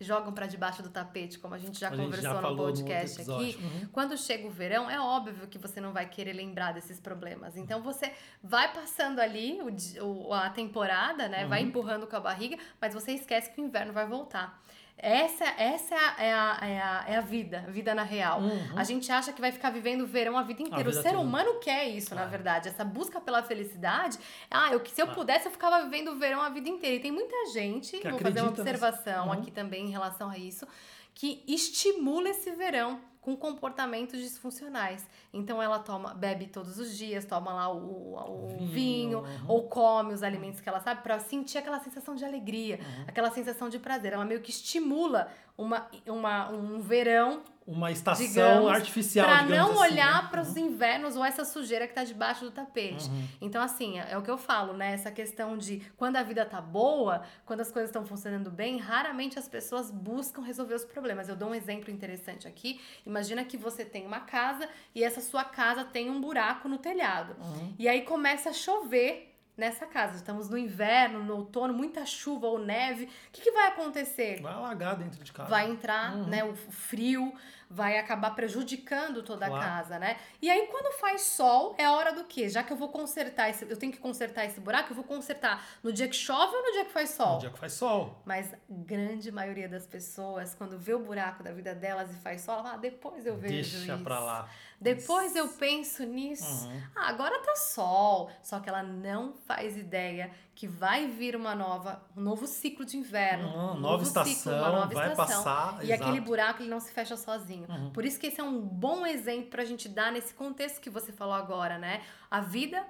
jogam 0.00 0.32
para 0.32 0.46
debaixo 0.46 0.82
do 0.82 0.88
tapete, 0.88 1.38
como 1.38 1.54
a 1.54 1.58
gente 1.58 1.78
já 1.78 1.88
a 1.88 1.90
conversou 1.90 2.32
gente 2.32 2.42
já 2.42 2.50
no 2.50 2.56
podcast 2.56 3.24
no 3.24 3.36
aqui. 3.36 3.58
Uhum. 3.60 3.88
Quando 3.92 4.16
chega 4.16 4.46
o 4.46 4.50
verão, 4.50 4.90
é 4.90 4.98
óbvio 4.98 5.46
que 5.46 5.58
você 5.58 5.80
não 5.80 5.92
vai 5.92 6.08
querer 6.08 6.32
lembrar 6.32 6.72
desses 6.72 6.98
problemas. 6.98 7.56
Então 7.56 7.82
você 7.82 8.12
vai 8.42 8.72
passando 8.72 9.18
ali 9.20 9.60
o, 10.00 10.28
o 10.28 10.32
a 10.32 10.48
temporada, 10.48 11.28
né? 11.28 11.44
Uhum. 11.44 11.48
Vai 11.50 11.62
empurrando 11.62 12.06
com 12.06 12.16
a 12.16 12.20
barriga, 12.20 12.56
mas 12.80 12.94
você 12.94 13.12
esquece 13.12 13.50
que 13.50 13.60
o 13.60 13.64
inverno 13.64 13.92
vai 13.92 14.06
voltar. 14.06 14.60
Essa, 15.02 15.44
essa 15.56 15.94
é, 16.18 16.30
a, 16.32 16.58
é, 16.60 16.78
a, 16.80 17.04
é 17.08 17.16
a 17.16 17.20
vida, 17.22 17.64
a 17.66 17.70
vida 17.70 17.94
na 17.94 18.02
real. 18.02 18.40
Uhum. 18.40 18.74
A 18.76 18.84
gente 18.84 19.10
acha 19.10 19.32
que 19.32 19.40
vai 19.40 19.50
ficar 19.50 19.70
vivendo 19.70 20.02
o 20.02 20.06
verão 20.06 20.36
a 20.36 20.42
vida 20.42 20.60
inteira. 20.60 20.80
A 20.88 20.90
vida 20.90 20.98
o 21.00 21.02
ser 21.02 21.10
toda. 21.12 21.20
humano 21.20 21.58
quer 21.58 21.88
isso, 21.88 22.14
na 22.14 22.24
É. 22.24 22.26
verdade. 22.26 22.68
Essa 22.68 22.84
busca 22.84 23.18
pela 23.20 23.42
felicidade. 23.42 24.18
Ah, 24.50 24.68
eu, 24.72 24.84
se 24.84 25.00
eu 25.00 25.06
Ah. 25.10 25.14
pudesse, 25.14 25.46
eu 25.46 25.52
ficava 25.52 25.82
vivendo 25.84 26.08
o 26.08 26.16
verão 26.18 26.42
a 26.42 26.50
vida 26.50 26.68
inteira. 26.68 26.96
E 26.96 27.00
tem 27.00 27.10
muita 27.10 27.34
gente, 27.52 27.96
Que 27.98 28.08
vou 28.10 28.18
fazer 28.18 28.40
uma 28.42 28.50
observação 28.50 29.26
Uhum. 29.26 29.32
aqui 29.32 29.50
também 29.50 29.86
em 29.86 29.90
relação 29.90 30.28
a 30.28 30.36
isso, 30.36 30.66
que 31.14 31.42
estimula 31.48 32.28
esse 32.28 32.50
verão 32.52 33.00
com 33.20 33.36
comportamentos 33.36 34.18
disfuncionais. 34.20 35.06
Então 35.32 35.62
ela 35.62 35.78
toma, 35.78 36.14
bebe 36.14 36.46
todos 36.46 36.78
os 36.78 36.96
dias, 36.96 37.24
toma 37.24 37.52
lá 37.52 37.68
o, 37.72 38.14
o- 38.14 38.46
Vinho, 38.58 38.68
vinho, 38.70 39.18
uhum. 39.18 39.44
ou 39.48 39.62
come 39.68 40.14
os 40.14 40.22
alimentos 40.22 40.60
que 40.60 40.68
ela 40.68 40.80
sabe, 40.80 41.02
pra 41.02 41.18
sentir 41.18 41.58
aquela 41.58 41.78
sensação 41.80 42.14
de 42.14 42.24
alegria, 42.24 42.78
Uhum. 42.80 43.04
aquela 43.06 43.30
sensação 43.30 43.68
de 43.68 43.78
prazer. 43.78 44.12
Ela 44.14 44.24
meio 44.24 44.40
que 44.40 44.50
estimula 44.50 45.28
uma, 45.56 45.86
uma, 46.06 46.50
um 46.50 46.80
verão 46.80 47.42
Uma 47.72 47.92
estação 47.92 48.26
Digamos, 48.26 48.68
artificial, 48.70 49.26
Pra 49.28 49.42
digamos 49.42 49.74
não 49.74 49.82
assim, 49.82 49.92
olhar 49.92 50.22
né? 50.24 50.28
para 50.28 50.40
os 50.42 50.56
invernos 50.56 51.14
ou 51.16 51.24
essa 51.24 51.44
sujeira 51.44 51.86
que 51.86 51.94
tá 51.94 52.02
debaixo 52.02 52.44
do 52.44 52.50
tapete. 52.50 53.08
Uhum. 53.08 53.28
Então, 53.40 53.62
assim, 53.62 53.98
é 54.00 54.18
o 54.18 54.22
que 54.22 54.30
eu 54.30 54.36
falo, 54.36 54.72
né? 54.72 54.92
Essa 54.92 55.10
questão 55.12 55.56
de 55.56 55.80
quando 55.96 56.16
a 56.16 56.22
vida 56.22 56.44
tá 56.44 56.60
boa, 56.60 57.22
quando 57.46 57.60
as 57.60 57.70
coisas 57.70 57.90
estão 57.90 58.04
funcionando 58.04 58.50
bem, 58.50 58.76
raramente 58.78 59.38
as 59.38 59.48
pessoas 59.48 59.90
buscam 59.90 60.42
resolver 60.42 60.74
os 60.74 60.84
problemas. 60.84 61.28
Eu 61.28 61.36
dou 61.36 61.50
um 61.50 61.54
exemplo 61.54 61.90
interessante 61.92 62.48
aqui. 62.48 62.80
Imagina 63.06 63.44
que 63.44 63.56
você 63.56 63.84
tem 63.84 64.04
uma 64.06 64.20
casa 64.20 64.68
e 64.94 65.04
essa 65.04 65.20
sua 65.20 65.44
casa 65.44 65.84
tem 65.84 66.10
um 66.10 66.20
buraco 66.20 66.68
no 66.68 66.76
telhado. 66.78 67.36
Uhum. 67.40 67.74
E 67.78 67.88
aí 67.88 68.02
começa 68.02 68.50
a 68.50 68.52
chover 68.52 69.28
nessa 69.56 69.84
casa. 69.86 70.16
Estamos 70.16 70.48
no 70.48 70.56
inverno, 70.56 71.22
no 71.22 71.36
outono, 71.36 71.74
muita 71.74 72.06
chuva 72.06 72.46
ou 72.46 72.58
neve. 72.58 73.04
O 73.04 73.08
que, 73.30 73.42
que 73.42 73.50
vai 73.52 73.68
acontecer? 73.68 74.40
Vai 74.40 74.54
alagar 74.54 74.96
dentro 74.96 75.22
de 75.22 75.30
casa. 75.32 75.50
vai 75.50 75.70
entrar, 75.70 76.16
Uhum. 76.16 76.26
né, 76.28 76.42
o 76.42 76.54
frio, 76.54 77.34
vai 77.72 77.96
acabar 77.98 78.32
prejudicando 78.34 79.22
toda 79.22 79.46
Claro. 79.46 79.62
a 79.62 79.66
casa, 79.66 79.98
né? 79.98 80.16
E 80.42 80.50
aí 80.50 80.66
quando 80.66 80.92
faz 80.98 81.22
sol, 81.22 81.74
é 81.78 81.84
a 81.84 81.92
hora 81.92 82.12
do 82.12 82.24
quê? 82.24 82.48
Já 82.48 82.64
que 82.64 82.72
eu 82.72 82.76
vou 82.76 82.88
consertar 82.88 83.48
esse, 83.48 83.64
eu 83.70 83.76
tenho 83.76 83.92
que 83.92 83.98
consertar 83.98 84.44
esse 84.44 84.58
buraco, 84.58 84.90
eu 84.90 84.96
vou 84.96 85.04
consertar 85.04 85.64
no 85.80 85.92
dia 85.92 86.08
que 86.08 86.16
chove 86.16 86.52
ou 86.56 86.62
no 86.64 86.72
dia 86.72 86.84
que 86.84 86.90
faz 86.90 87.10
sol? 87.10 87.34
No 87.34 87.38
dia 87.38 87.50
que 87.50 87.58
faz 87.58 87.72
sol. 87.74 88.20
Mas 88.24 88.52
a 88.52 88.56
grande 88.68 89.30
maioria 89.30 89.68
das 89.68 89.86
pessoas, 89.86 90.52
quando 90.54 90.76
vê 90.78 90.92
o 90.94 90.98
buraco 90.98 91.44
da 91.44 91.52
vida 91.52 91.72
delas 91.72 92.10
e 92.10 92.14
faz 92.14 92.40
sol, 92.40 92.54
ela 92.54 92.62
fala, 92.64 92.74
ah, 92.74 92.78
depois 92.78 93.24
eu 93.24 93.36
vejo 93.36 93.54
Deixa 93.54 93.94
isso. 93.94 94.02
pra 94.04 94.18
lá. 94.18 94.48
Depois 94.80 95.36
eu 95.36 95.46
penso 95.46 96.02
nisso. 96.04 96.66
Uhum. 96.66 96.82
Ah, 96.96 97.08
agora 97.10 97.38
tá 97.40 97.54
sol. 97.54 98.30
Só 98.42 98.58
que 98.60 98.68
ela 98.68 98.82
não 98.82 99.34
faz 99.46 99.76
ideia 99.76 100.30
que 100.54 100.66
vai 100.66 101.08
vir 101.08 101.34
uma 101.34 101.54
nova, 101.54 102.02
um 102.16 102.20
novo 102.20 102.46
ciclo 102.46 102.84
de 102.84 102.96
inverno. 102.96 103.48
Uhum, 103.48 103.72
um 103.72 103.80
nova 103.80 104.02
estação, 104.02 104.34
ciclo, 104.34 104.52
uma 104.52 104.72
nova 104.72 104.94
vai 104.94 105.10
estação. 105.10 105.44
passar. 105.44 105.84
E 105.84 105.86
exato. 105.86 106.02
aquele 106.02 106.20
buraco 106.20 106.62
ele 106.62 106.68
não 106.68 106.80
se 106.80 106.92
fecha 106.92 107.16
sozinho. 107.16 107.66
Uhum. 107.68 107.90
Por 107.90 108.04
isso 108.04 108.18
que 108.20 108.26
esse 108.26 108.40
é 108.40 108.44
um 108.44 108.60
bom 108.60 109.06
exemplo 109.06 109.50
pra 109.50 109.64
gente 109.64 109.88
dar 109.88 110.12
nesse 110.12 110.34
contexto 110.34 110.80
que 110.80 110.90
você 110.90 111.12
falou 111.12 111.34
agora, 111.34 111.78
né? 111.78 112.02
A 112.30 112.40
vida 112.40 112.84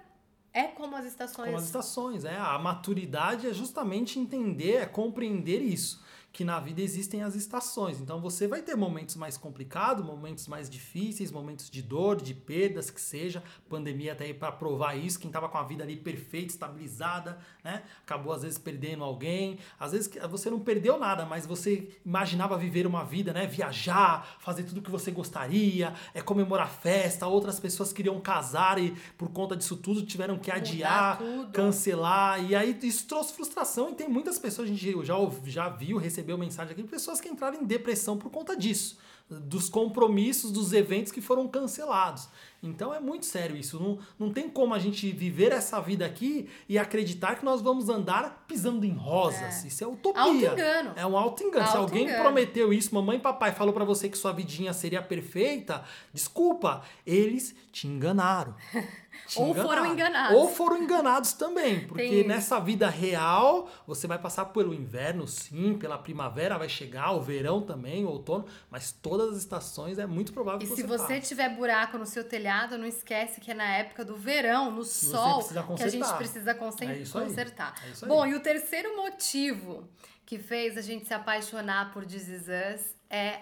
é 0.53 0.65
como 0.65 0.97
as 0.97 1.05
estações. 1.05 1.47
Como 1.47 1.59
as 1.59 1.65
estações, 1.65 2.25
é. 2.25 2.37
A 2.37 2.59
maturidade 2.59 3.47
é 3.47 3.53
justamente 3.53 4.19
entender, 4.19 4.77
é 4.77 4.87
compreender 4.87 5.61
isso. 5.61 6.05
Que 6.33 6.45
na 6.45 6.61
vida 6.61 6.81
existem 6.81 7.23
as 7.23 7.35
estações. 7.35 8.01
Então 8.01 8.21
você 8.21 8.47
vai 8.47 8.63
ter 8.63 8.77
momentos 8.77 9.17
mais 9.17 9.37
complicados, 9.37 10.05
momentos 10.05 10.47
mais 10.47 10.71
difíceis, 10.71 11.33
momentos 11.33 11.69
de 11.69 11.83
dor, 11.83 12.23
de 12.23 12.35
perdas, 12.35 12.89
que 12.89 13.01
seja. 13.01 13.43
Pandemia 13.69 14.13
até 14.13 14.27
aí 14.27 14.35
para 14.35 14.53
provar 14.53 14.95
isso. 14.95 15.19
Quem 15.19 15.31
tava 15.31 15.49
com 15.49 15.59
a 15.59 15.65
vida 15.65 15.83
ali 15.83 15.97
perfeita, 15.97 16.53
estabilizada, 16.53 17.39
né? 17.65 17.83
Acabou 18.03 18.33
às 18.33 18.43
vezes 18.43 18.59
perdendo 18.59 19.03
alguém. 19.03 19.59
Às 19.79 19.91
vezes 19.91 20.11
você 20.31 20.49
não 20.49 20.61
perdeu 20.61 20.99
nada, 20.99 21.27
mas 21.27 21.47
você 21.47 21.89
imaginava 22.07 22.57
viver 22.57 22.87
uma 22.87 23.05
vida, 23.05 23.33
né? 23.33 23.47
Viajar, 23.49 24.37
fazer 24.39 24.63
tudo 24.63 24.81
que 24.83 24.91
você 24.91 25.11
gostaria, 25.11 25.95
é 26.15 26.23
comemorar 26.23 26.71
festa. 26.71 27.27
Outras 27.27 27.59
pessoas 27.59 27.93
queriam 27.93 28.21
casar 28.21 28.79
e 28.79 28.93
por 29.19 29.31
conta 29.31 29.57
disso 29.57 29.77
tudo 29.77 30.07
tiveram 30.07 30.39
que 30.39 30.51
adiar, 30.51 31.19
cancelar. 31.53 32.45
E 32.45 32.55
aí 32.55 32.79
isso 32.83 33.07
trouxe 33.07 33.33
frustração 33.33 33.91
e 33.91 33.95
tem 33.95 34.09
muitas 34.09 34.39
pessoas, 34.39 34.69
a 34.69 34.73
gente 34.73 35.05
já, 35.05 35.17
já 35.45 35.69
viu, 35.69 35.99
recebeu 35.99 36.20
mensagem 36.23 36.73
aqui, 36.73 36.83
pessoas 36.83 37.21
que 37.21 37.29
entraram 37.29 37.61
em 37.61 37.65
depressão 37.65 38.17
por 38.17 38.31
conta 38.31 38.57
disso. 38.57 38.99
Dos 39.29 39.69
compromissos, 39.69 40.51
dos 40.51 40.73
eventos 40.73 41.13
que 41.13 41.21
foram 41.21 41.47
cancelados. 41.47 42.29
Então 42.63 42.93
é 42.93 42.99
muito 42.99 43.27
sério 43.27 43.57
isso. 43.57 43.79
Não, 43.81 43.99
não 44.19 44.33
tem 44.33 44.51
como 44.51 44.75
a 44.75 44.79
gente 44.79 45.11
viver 45.13 45.53
essa 45.53 45.81
vida 45.81 46.05
aqui 46.05 46.49
e 46.69 46.77
acreditar 46.77 47.37
que 47.37 47.45
nós 47.45 47.63
vamos 47.63 47.89
andar 47.89 48.45
pisando 48.49 48.85
em 48.85 48.93
rosas. 48.93 49.65
É. 49.65 49.69
Isso 49.69 49.85
é 49.85 49.87
utopia. 49.87 50.21
Auto-engano. 50.21 50.93
É 50.97 51.07
um 51.07 51.17
auto-engano. 51.17 51.69
Se 51.69 51.77
alguém 51.77 52.09
prometeu 52.09 52.73
isso, 52.73 52.93
mamãe 52.93 53.19
e 53.19 53.21
papai 53.21 53.53
falou 53.53 53.73
pra 53.73 53.85
você 53.85 54.09
que 54.09 54.19
sua 54.19 54.33
vidinha 54.33 54.73
seria 54.73 55.01
perfeita, 55.01 55.85
desculpa, 56.13 56.83
eles 57.07 57.55
te 57.71 57.87
enganaram. 57.87 58.55
Te 59.27 59.39
Ou 59.41 59.55
foram 59.55 59.87
enganados. 59.87 60.37
Ou 60.37 60.49
foram 60.49 60.83
enganados 60.83 61.33
também, 61.33 61.87
porque 61.87 62.25
nessa 62.25 62.59
vida 62.59 62.89
real 62.89 63.69
você 63.87 64.07
vai 64.07 64.19
passar 64.19 64.47
pelo 64.47 64.73
inverno, 64.75 65.27
sim, 65.27 65.77
pela 65.79 65.99
primavera 65.99 66.59
vai 66.59 66.69
chegar, 66.69 67.13
o 67.13 67.21
verão 67.21 67.61
também, 67.63 68.05
o 68.05 68.09
outono, 68.09 68.47
mas 68.71 68.93
todas 68.93 69.31
as 69.31 69.39
estações 69.39 69.99
é 69.99 70.07
muito 70.07 70.33
provável 70.33 70.61
E 70.63 70.69
que 70.69 70.75
se 70.77 70.83
você 70.83 71.01
você 71.01 71.15
passe. 71.17 71.29
tiver 71.29 71.49
buraco 71.51 71.99
no 71.99 72.07
seu 72.07 72.25
telhado, 72.25 72.77
não 72.77 72.87
esquece 72.87 73.41
que 73.41 73.51
é 73.51 73.55
na 73.55 73.69
época 73.77 74.05
do 74.05 74.17
verão, 74.17 74.71
no 74.71 74.85
sol, 74.85 75.39
precisa 75.39 75.63
que 75.63 75.83
a 75.83 75.89
gente 75.89 76.15
precisa 76.15 76.51
É 76.51 76.55
consertar. 76.55 77.75
É. 78.03 78.07
Bom, 78.07 78.27
e 78.27 78.35
o 78.35 78.41
terceiro 78.41 78.97
motivo 78.97 79.89
que 80.27 80.39
fez 80.39 80.77
a 80.77 80.83
gente 80.83 81.07
se 81.07 81.15
apaixonar 81.15 81.93
por 81.93 82.05
This 82.05 82.29
Is 82.29 82.43
Us 82.43 82.95
é 83.09 83.41